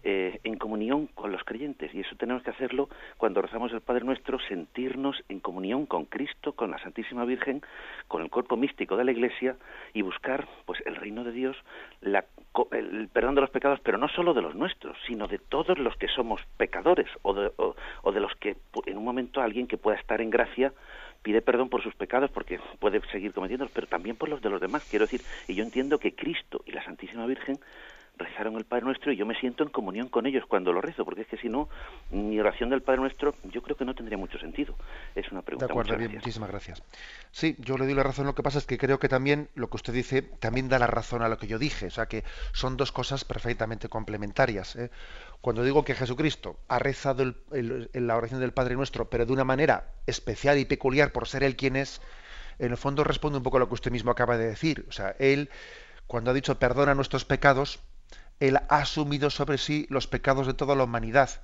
eh, 0.03 0.40
en 0.44 0.57
comunión 0.57 1.07
con 1.09 1.32
los 1.32 1.44
creyentes 1.44 1.94
y 1.94 2.01
eso 2.01 2.16
tenemos 2.16 2.42
que 2.42 2.51
hacerlo 2.51 2.88
cuando 3.16 3.42
rezamos 3.42 3.72
el 3.72 3.80
Padre 3.80 4.05
Nuestro, 4.05 4.38
sentirnos 4.40 5.22
en 5.28 5.40
comunión 5.40 5.86
con 5.86 6.05
Cristo, 6.05 6.53
con 6.53 6.70
la 6.70 6.78
Santísima 6.78 7.24
Virgen, 7.24 7.62
con 8.09 8.22
el 8.22 8.30
cuerpo 8.30 8.57
místico 8.57 8.96
de 8.96 9.05
la 9.05 9.12
Iglesia 9.12 9.57
y 9.92 10.03
buscar 10.03 10.48
pues 10.64 10.80
el 10.86 10.96
reino 10.96 11.24
de 11.24 11.32
Dios, 11.32 11.57
la, 12.01 12.24
el 12.72 13.09
perdón 13.09 13.34
de 13.34 13.42
los 13.42 13.51
pecados, 13.51 13.80
pero 13.82 13.98
no 13.98 14.09
solo 14.09 14.34
de 14.34 14.42
los 14.42 14.55
nuestros, 14.55 14.96
sino 15.07 15.28
de 15.28 15.38
todos 15.38 15.78
los 15.78 15.96
que 15.96 16.09
somos 16.09 16.40
pecadores 16.57 17.09
o 17.22 17.34
de, 17.34 17.53
o 17.57 18.12
de 18.12 18.20
los 18.20 18.34
que 18.36 18.57
en 18.86 18.98
un 18.98 19.05
momento 19.05 19.40
alguien 19.40 19.66
que 19.66 19.76
pueda 19.76 19.98
estar 19.98 20.20
en 20.20 20.30
gracia 20.30 20.72
pide 21.22 21.42
perdón 21.42 21.68
por 21.68 21.82
sus 21.82 21.94
pecados 21.94 22.30
porque 22.30 22.59
puede 22.78 23.01
seguir 23.11 23.32
cometiéndolos, 23.32 23.72
pero 23.72 23.86
también 23.86 24.16
por 24.16 24.28
los 24.28 24.40
de 24.40 24.51
los 24.51 24.61
demás. 24.61 24.86
Quiero 24.88 25.05
decir, 25.05 25.20
y 25.48 25.55
yo 25.55 25.64
entiendo 25.64 25.98
que 25.98 26.14
Cristo 26.14 26.62
y 26.66 26.72
la 26.72 26.84
Santísima 26.84 27.26
Virgen 27.26 27.59
rezaron 28.20 28.56
el 28.56 28.64
Padre 28.64 28.84
Nuestro 28.84 29.12
y 29.12 29.16
yo 29.16 29.26
me 29.26 29.34
siento 29.34 29.62
en 29.62 29.70
comunión 29.70 30.08
con 30.08 30.26
ellos 30.26 30.44
cuando 30.46 30.72
lo 30.72 30.80
rezo, 30.80 31.04
porque 31.04 31.22
es 31.22 31.26
que 31.26 31.38
si 31.38 31.48
no, 31.48 31.68
mi 32.10 32.38
oración 32.38 32.70
del 32.70 32.82
Padre 32.82 33.00
Nuestro 33.00 33.34
yo 33.44 33.62
creo 33.62 33.76
que 33.76 33.84
no 33.84 33.94
tendría 33.94 34.18
mucho 34.18 34.38
sentido. 34.38 34.74
Es 35.14 35.30
una 35.32 35.42
pregunta. 35.42 35.66
De 35.66 35.72
acuerdo, 35.72 35.96
bien, 35.96 36.12
muchísimas 36.12 36.50
gracias. 36.50 36.82
Sí, 37.30 37.56
yo 37.58 37.76
le 37.76 37.86
doy 37.86 37.94
la 37.94 38.02
razón. 38.02 38.26
Lo 38.26 38.34
que 38.34 38.42
pasa 38.42 38.58
es 38.58 38.66
que 38.66 38.78
creo 38.78 38.98
que 38.98 39.08
también 39.08 39.48
lo 39.54 39.68
que 39.68 39.76
usted 39.76 39.92
dice 39.92 40.22
también 40.22 40.68
da 40.68 40.78
la 40.78 40.86
razón 40.86 41.22
a 41.22 41.28
lo 41.28 41.38
que 41.38 41.46
yo 41.46 41.58
dije. 41.58 41.86
O 41.86 41.90
sea, 41.90 42.06
que 42.06 42.24
son 42.52 42.76
dos 42.76 42.92
cosas 42.92 43.24
perfectamente 43.24 43.88
complementarias. 43.88 44.76
¿eh? 44.76 44.90
Cuando 45.40 45.64
digo 45.64 45.84
que 45.84 45.94
Jesucristo 45.94 46.58
ha 46.68 46.78
rezado 46.78 47.22
el, 47.22 47.90
la 47.92 48.16
oración 48.16 48.40
del 48.40 48.52
Padre 48.52 48.76
Nuestro, 48.76 49.08
pero 49.08 49.26
de 49.26 49.32
una 49.32 49.44
manera 49.44 49.86
especial 50.06 50.58
y 50.58 50.66
peculiar 50.66 51.12
por 51.12 51.26
ser 51.26 51.42
Él 51.42 51.56
quien 51.56 51.76
es, 51.76 52.00
en 52.58 52.70
el 52.70 52.76
fondo 52.76 53.04
responde 53.04 53.38
un 53.38 53.44
poco 53.44 53.56
a 53.56 53.60
lo 53.60 53.68
que 53.68 53.74
usted 53.74 53.90
mismo 53.90 54.10
acaba 54.10 54.36
de 54.36 54.46
decir. 54.46 54.84
O 54.88 54.92
sea, 54.92 55.16
Él, 55.18 55.48
cuando 56.06 56.30
ha 56.30 56.34
dicho 56.34 56.58
perdona 56.58 56.94
nuestros 56.94 57.24
pecados, 57.24 57.80
él 58.41 58.57
ha 58.57 58.78
asumido 58.78 59.30
sobre 59.30 59.59
sí 59.59 59.86
los 59.91 60.07
pecados 60.07 60.47
de 60.47 60.55
toda 60.55 60.74
la 60.74 60.84
humanidad, 60.84 61.43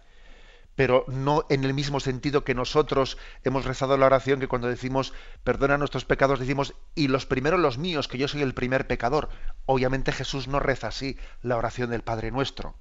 pero 0.75 1.05
no 1.09 1.47
en 1.49 1.65
el 1.65 1.73
mismo 1.73 2.01
sentido 2.01 2.45
que 2.45 2.55
nosotros 2.55 3.17
hemos 3.45 3.65
rezado 3.65 3.97
la 3.97 4.07
oración 4.07 4.41
que 4.41 4.49
cuando 4.49 4.69
decimos 4.69 5.15
perdona 5.45 5.79
nuestros 5.79 6.05
pecados 6.05 6.39
decimos 6.39 6.75
y 6.95 7.09
los 7.09 7.27
primeros 7.27 7.61
los 7.61 7.79
míos, 7.79 8.09
que 8.09 8.19
yo 8.19 8.29
soy 8.29 8.43
el 8.43 8.55
primer 8.55 8.87
pecador. 8.87 9.29
Obviamente 9.65 10.13
Jesús 10.13 10.49
no 10.49 10.61
reza 10.61 10.89
así 10.89 11.19
la 11.43 11.57
oración 11.57 11.91
del 11.91 12.03
Padre 12.03 12.31
Nuestro. 12.31 12.75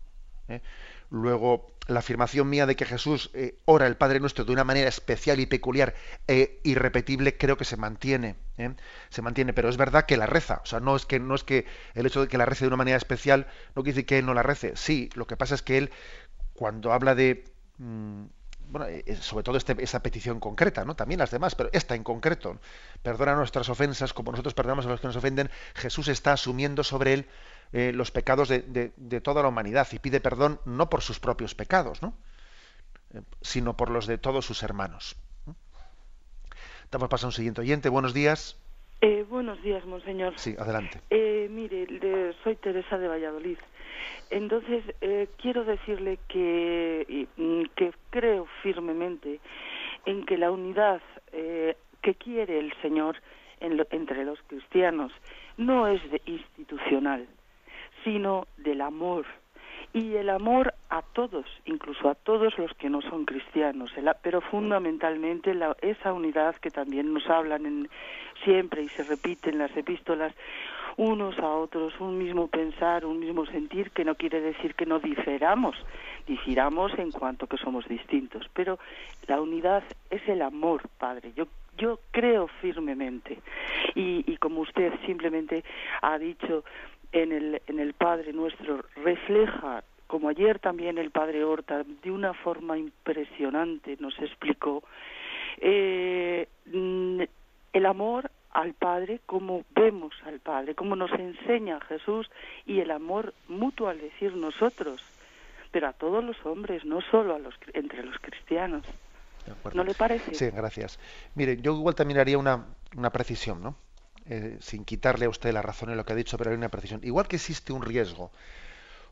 ¿eh? 0.47 0.61
Luego, 1.09 1.67
la 1.87 1.99
afirmación 1.99 2.49
mía 2.49 2.65
de 2.65 2.75
que 2.75 2.85
Jesús 2.85 3.29
eh, 3.33 3.57
ora 3.65 3.87
el 3.87 3.95
Padre 3.95 4.19
Nuestro 4.19 4.45
de 4.45 4.51
una 4.51 4.63
manera 4.63 4.89
especial 4.89 5.39
y 5.39 5.45
peculiar 5.45 5.93
e 6.27 6.59
irrepetible 6.63 7.37
creo 7.37 7.57
que 7.57 7.65
se 7.65 7.77
mantiene, 7.77 8.35
¿eh? 8.57 8.73
se 9.09 9.21
mantiene, 9.21 9.53
pero 9.53 9.69
es 9.69 9.77
verdad 9.77 10.05
que 10.05 10.17
la 10.17 10.25
reza, 10.25 10.61
o 10.63 10.65
sea, 10.65 10.79
no 10.79 10.95
es 10.95 11.05
que 11.05 11.19
no 11.19 11.35
es 11.35 11.43
que 11.43 11.65
el 11.93 12.05
hecho 12.05 12.21
de 12.21 12.27
que 12.27 12.37
la 12.37 12.45
rece 12.45 12.65
de 12.65 12.69
una 12.69 12.77
manera 12.77 12.97
especial 12.97 13.47
no 13.75 13.83
quiere 13.83 13.95
decir 13.95 14.05
que 14.07 14.17
él 14.19 14.25
no 14.25 14.33
la 14.33 14.43
rece, 14.43 14.73
sí, 14.75 15.09
lo 15.15 15.27
que 15.27 15.37
pasa 15.37 15.55
es 15.55 15.61
que 15.61 15.77
él 15.77 15.91
cuando 16.53 16.91
habla 16.91 17.13
de 17.13 17.45
mm, 17.77 18.23
bueno, 18.69 18.87
eh, 18.87 19.17
sobre 19.21 19.43
todo 19.43 19.57
este, 19.57 19.75
esa 19.83 20.01
petición 20.01 20.39
concreta, 20.39 20.85
¿no? 20.85 20.95
También 20.95 21.19
las 21.19 21.31
demás, 21.31 21.55
pero 21.55 21.69
esta 21.71 21.95
en 21.95 22.03
concreto, 22.03 22.59
perdona 23.03 23.35
nuestras 23.35 23.69
ofensas 23.69 24.13
como 24.13 24.31
nosotros 24.31 24.53
perdonamos 24.53 24.85
a 24.85 24.89
los 24.89 25.01
que 25.01 25.07
nos 25.07 25.15
ofenden, 25.15 25.49
Jesús 25.75 26.07
está 26.07 26.33
asumiendo 26.33 26.83
sobre 26.83 27.13
él 27.13 27.27
eh, 27.73 27.91
los 27.93 28.11
pecados 28.11 28.49
de, 28.49 29.21
toda 29.23 29.41
la 29.41 29.49
humanidad 29.49 29.87
y 29.91 29.99
pide 29.99 30.19
perdón 30.19 30.59
no 30.65 30.89
por 30.89 31.01
sus 31.01 31.19
propios 31.19 31.55
pecados, 31.55 32.01
¿no? 32.01 32.13
sino 33.41 33.77
por 33.77 33.89
los 33.89 34.07
de 34.07 34.17
todos 34.17 34.45
sus 34.45 34.63
hermanos. 34.63 35.15
Damos 36.91 37.09
paso 37.09 37.27
a 37.27 37.29
un 37.29 37.33
siguiente 37.33 37.61
oyente. 37.61 37.89
Buenos 37.89 38.13
días. 38.13 38.59
buenos 39.29 39.61
días, 39.61 39.85
monseñor. 39.85 40.33
Sí, 40.37 40.55
adelante. 40.57 41.01
mire, 41.49 42.33
soy 42.43 42.55
Teresa 42.57 42.97
de 42.97 43.07
Valladolid. 43.07 43.57
Entonces, 44.29 44.83
eh, 45.01 45.27
quiero 45.37 45.63
decirle 45.63 46.19
que, 46.27 47.27
mm, 47.37 47.63
que 47.75 47.93
creo 48.09 48.47
firmemente 48.63 49.39
en 50.05 50.25
que 50.25 50.37
la 50.37 50.51
unidad 50.51 51.01
eh, 51.31 51.75
que 52.01 52.15
quiere 52.15 52.59
el 52.59 52.73
Señor 52.81 53.17
entre 53.59 54.25
los 54.25 54.39
cristianos 54.47 55.11
no 55.57 55.87
es 55.87 56.01
de 56.11 56.21
institucional, 56.25 57.27
sino 58.05 58.47
del 58.55 58.79
amor. 58.79 59.25
Y 59.91 60.15
el 60.15 60.29
amor 60.29 60.73
a 60.89 61.01
todos, 61.01 61.45
incluso 61.65 62.09
a 62.09 62.15
todos 62.15 62.57
los 62.57 62.73
que 62.73 62.89
no 62.89 63.01
son 63.01 63.25
cristianos, 63.25 63.91
pero 64.21 64.41
fundamentalmente 64.41 65.57
esa 65.81 66.13
unidad 66.13 66.55
que 66.57 66.69
también 66.69 67.13
nos 67.13 67.29
hablan 67.29 67.65
en, 67.65 67.89
siempre 68.43 68.83
y 68.83 68.89
se 68.89 69.03
repite 69.03 69.49
en 69.49 69.57
las 69.57 69.75
epístolas, 69.75 70.33
unos 70.97 71.37
a 71.39 71.49
otros, 71.49 71.93
un 71.99 72.17
mismo 72.17 72.47
pensar, 72.47 73.05
un 73.05 73.19
mismo 73.19 73.45
sentir, 73.45 73.91
que 73.91 74.05
no 74.05 74.15
quiere 74.15 74.39
decir 74.41 74.75
que 74.75 74.85
no 74.85 74.99
diferamos, 74.99 75.75
difiramos 76.27 76.97
en 76.97 77.11
cuanto 77.11 77.47
que 77.47 77.57
somos 77.57 77.87
distintos, 77.87 78.49
pero 78.53 78.79
la 79.27 79.41
unidad 79.41 79.83
es 80.09 80.27
el 80.27 80.41
amor, 80.41 80.81
Padre. 80.97 81.33
Yo 81.35 81.47
yo 81.77 81.99
creo 82.11 82.47
firmemente 82.61 83.39
y, 83.95 84.23
y 84.31 84.37
como 84.37 84.61
usted 84.61 84.93
simplemente 85.05 85.63
ha 86.01 86.17
dicho 86.17 86.63
en 87.21 87.31
el 87.31 87.61
en 87.67 87.79
el 87.79 87.93
Padre 87.93 88.33
nuestro 88.33 88.83
refleja 88.95 89.83
como 90.07 90.29
ayer 90.29 90.59
también 90.59 90.97
el 90.97 91.11
padre 91.11 91.43
Horta 91.43 91.83
de 91.83 92.11
una 92.11 92.33
forma 92.33 92.77
impresionante 92.77 93.97
nos 93.99 94.17
explicó 94.19 94.83
eh, 95.57 96.47
el 96.65 97.85
amor 97.85 98.29
al 98.51 98.73
Padre, 98.73 99.19
como 99.25 99.65
vemos 99.75 100.13
al 100.25 100.39
Padre, 100.39 100.75
como 100.75 100.95
nos 100.95 101.11
enseña 101.11 101.79
Jesús 101.81 102.29
y 102.65 102.79
el 102.79 102.91
amor 102.91 103.33
mutuo 103.49 103.89
al 103.89 103.99
decir 103.99 104.33
nosotros, 104.33 105.01
pero 105.71 105.89
a 105.89 105.93
todos 105.93 106.23
los 106.23 106.37
hombres, 106.45 106.85
no 106.85 107.01
solo 107.01 107.35
a 107.35 107.39
los, 107.39 107.53
entre 107.73 108.03
los 108.03 108.17
cristianos. 108.19 108.85
¿No 109.73 109.83
le 109.83 109.93
parece? 109.93 110.33
Sí, 110.33 110.49
gracias. 110.51 110.99
Mire, 111.35 111.57
yo 111.57 111.75
igual 111.75 111.95
también 111.95 112.19
haría 112.19 112.37
una, 112.37 112.65
una 112.95 113.09
precisión, 113.09 113.61
¿no? 113.61 113.75
Eh, 114.27 114.57
sin 114.59 114.85
quitarle 114.85 115.25
a 115.25 115.29
usted 115.29 115.53
la 115.53 115.61
razón 115.61 115.91
en 115.91 115.97
lo 115.97 116.05
que 116.05 116.13
ha 116.13 116.15
dicho, 116.15 116.35
pero 116.37 116.49
hay 116.49 116.57
una 116.57 116.69
precisión. 116.69 116.99
Igual 117.03 117.27
que 117.27 117.35
existe 117.35 117.73
un 117.73 117.83
riesgo, 117.83 118.31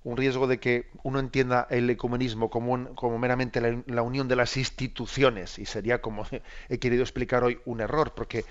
un 0.03 0.18
riesgo 0.18 0.47
de 0.47 0.59
que 0.59 0.89
uno 1.03 1.20
entienda 1.20 1.68
el 1.70 1.88
ecumenismo 1.89 2.49
como, 2.49 2.95
como 2.95 3.20
meramente 3.20 3.61
la, 3.86 4.01
unión 4.01 4.28
de 4.28 4.36
las 4.36 4.57
instituciones, 4.57 5.59
y 5.59 5.66
sería, 5.66 6.01
como 6.01 6.26
he 6.70 6.80
querido 6.80 7.03
explicar 7.03 7.43
hoy, 7.43 7.59
un 7.66 7.82
error, 7.82 8.14
porque 8.16 8.45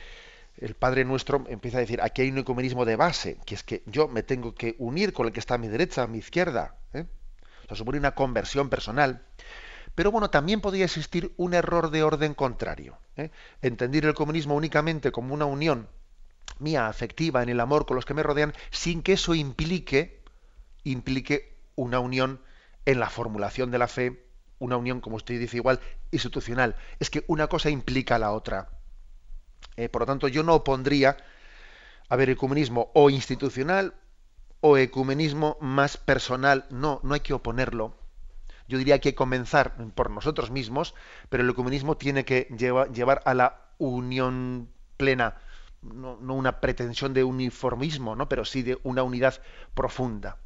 el 0.59 0.75
Padre 0.75 1.05
Nuestro 1.05 1.45
empieza 1.49 1.79
a 1.79 1.81
decir, 1.81 2.01
aquí 2.01 2.23
hay 2.23 2.31
un 2.31 2.39
ecumenismo 2.39 2.85
de 2.85 2.95
base, 2.95 3.39
que 3.45 3.57
es 3.57 3.65
que 3.65 3.83
yo 3.87 4.07
me 4.07 4.23
tengo 4.23 4.55
que 4.55 4.77
unir 4.79 5.13
con 5.13 5.27
el 5.27 5.33
que 5.33 5.41
está 5.41 5.55
a 5.55 5.59
mi 5.59 5.67
derecha, 5.67 6.05
a 6.05 6.07
mi 6.07 6.19
izquierda. 6.19 6.77
¿eh? 6.95 7.07
Supone 7.73 7.99
una 7.99 8.15
conversión 8.15 8.69
personal. 8.69 9.23
Pero 9.95 10.13
bueno, 10.13 10.31
también 10.31 10.61
podría 10.61 10.85
existir 10.85 11.33
un 11.39 11.55
error 11.55 11.91
de 11.91 12.03
orden 12.03 12.35
contrario. 12.35 12.99
¿eh? 13.17 13.31
Entender 13.63 14.05
el 14.05 14.15
comunismo 14.15 14.55
únicamente 14.55 15.11
como 15.11 15.35
una 15.35 15.47
unión 15.47 15.89
mía 16.59 16.89
afectiva 16.89 17.43
en 17.43 17.49
el 17.49 17.61
amor 17.61 17.87
con 17.87 17.97
los 17.97 18.05
que 18.05 18.15
me 18.15 18.23
rodean, 18.23 18.55
sin 18.71 19.03
que 19.03 19.15
eso 19.15 19.35
implique, 19.35 20.23
implique 20.85 21.57
una 21.75 22.01
unión 22.01 22.41
en 22.85 23.01
la 23.01 23.11
formulación 23.11 23.71
de 23.71 23.79
la 23.79 23.89
fe, 23.89 24.27
una 24.59 24.77
unión, 24.77 25.01
como 25.01 25.17
usted 25.17 25.39
dice 25.39 25.57
igual, 25.57 25.81
institucional. 26.11 26.77
Es 26.99 27.11
que 27.11 27.25
una 27.27 27.49
cosa 27.49 27.71
implica 27.71 28.19
la 28.19 28.33
otra. 28.33 28.71
Eh, 29.77 29.89
por 29.89 30.03
lo 30.03 30.07
tanto, 30.07 30.29
yo 30.29 30.43
no 30.43 30.55
opondría 30.55 31.17
a 32.09 32.17
ver 32.17 32.31
ecumenismo 32.31 32.91
o 32.95 33.11
institucional 33.11 33.95
o 34.61 34.77
ecumenismo 34.77 35.57
más 35.61 35.97
personal. 35.97 36.67
No, 36.71 37.01
no 37.03 37.15
hay 37.15 37.21
que 37.21 37.35
oponerlo. 37.35 37.97
Yo 38.69 38.79
diría 38.79 39.01
que 39.01 39.11
que 39.11 39.15
comenzar 39.15 39.75
por 39.95 40.11
nosotros 40.11 40.51
mismos, 40.51 40.95
pero 41.29 41.43
el 41.43 41.51
ecumenismo 41.51 41.97
tiene 41.97 42.25
que 42.25 42.49
llevar 42.57 43.21
a 43.25 43.35
la 43.35 43.61
unión 43.79 44.71
plena, 44.97 45.37
no, 45.83 46.17
una 46.35 46.61
pretensión 46.61 47.15
de 47.15 47.25
uniformismo, 47.25 48.17
¿no? 48.17 48.29
pero 48.29 48.45
sí 48.45 48.63
de 48.63 48.79
una 48.83 49.03
unidad 49.03 49.43
profunda. 49.75 50.39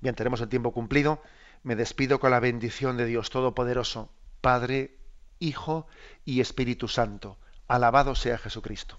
Bien, 0.00 0.14
tenemos 0.14 0.40
el 0.40 0.48
tiempo 0.48 0.72
cumplido. 0.72 1.22
Me 1.62 1.76
despido 1.76 2.18
con 2.18 2.32
la 2.32 2.40
bendición 2.40 2.96
de 2.96 3.06
Dios 3.06 3.30
Todopoderoso, 3.30 4.10
Padre, 4.40 4.96
Hijo 5.38 5.86
y 6.24 6.40
Espíritu 6.40 6.88
Santo. 6.88 7.38
Alabado 7.68 8.14
sea 8.14 8.38
Jesucristo. 8.38 8.98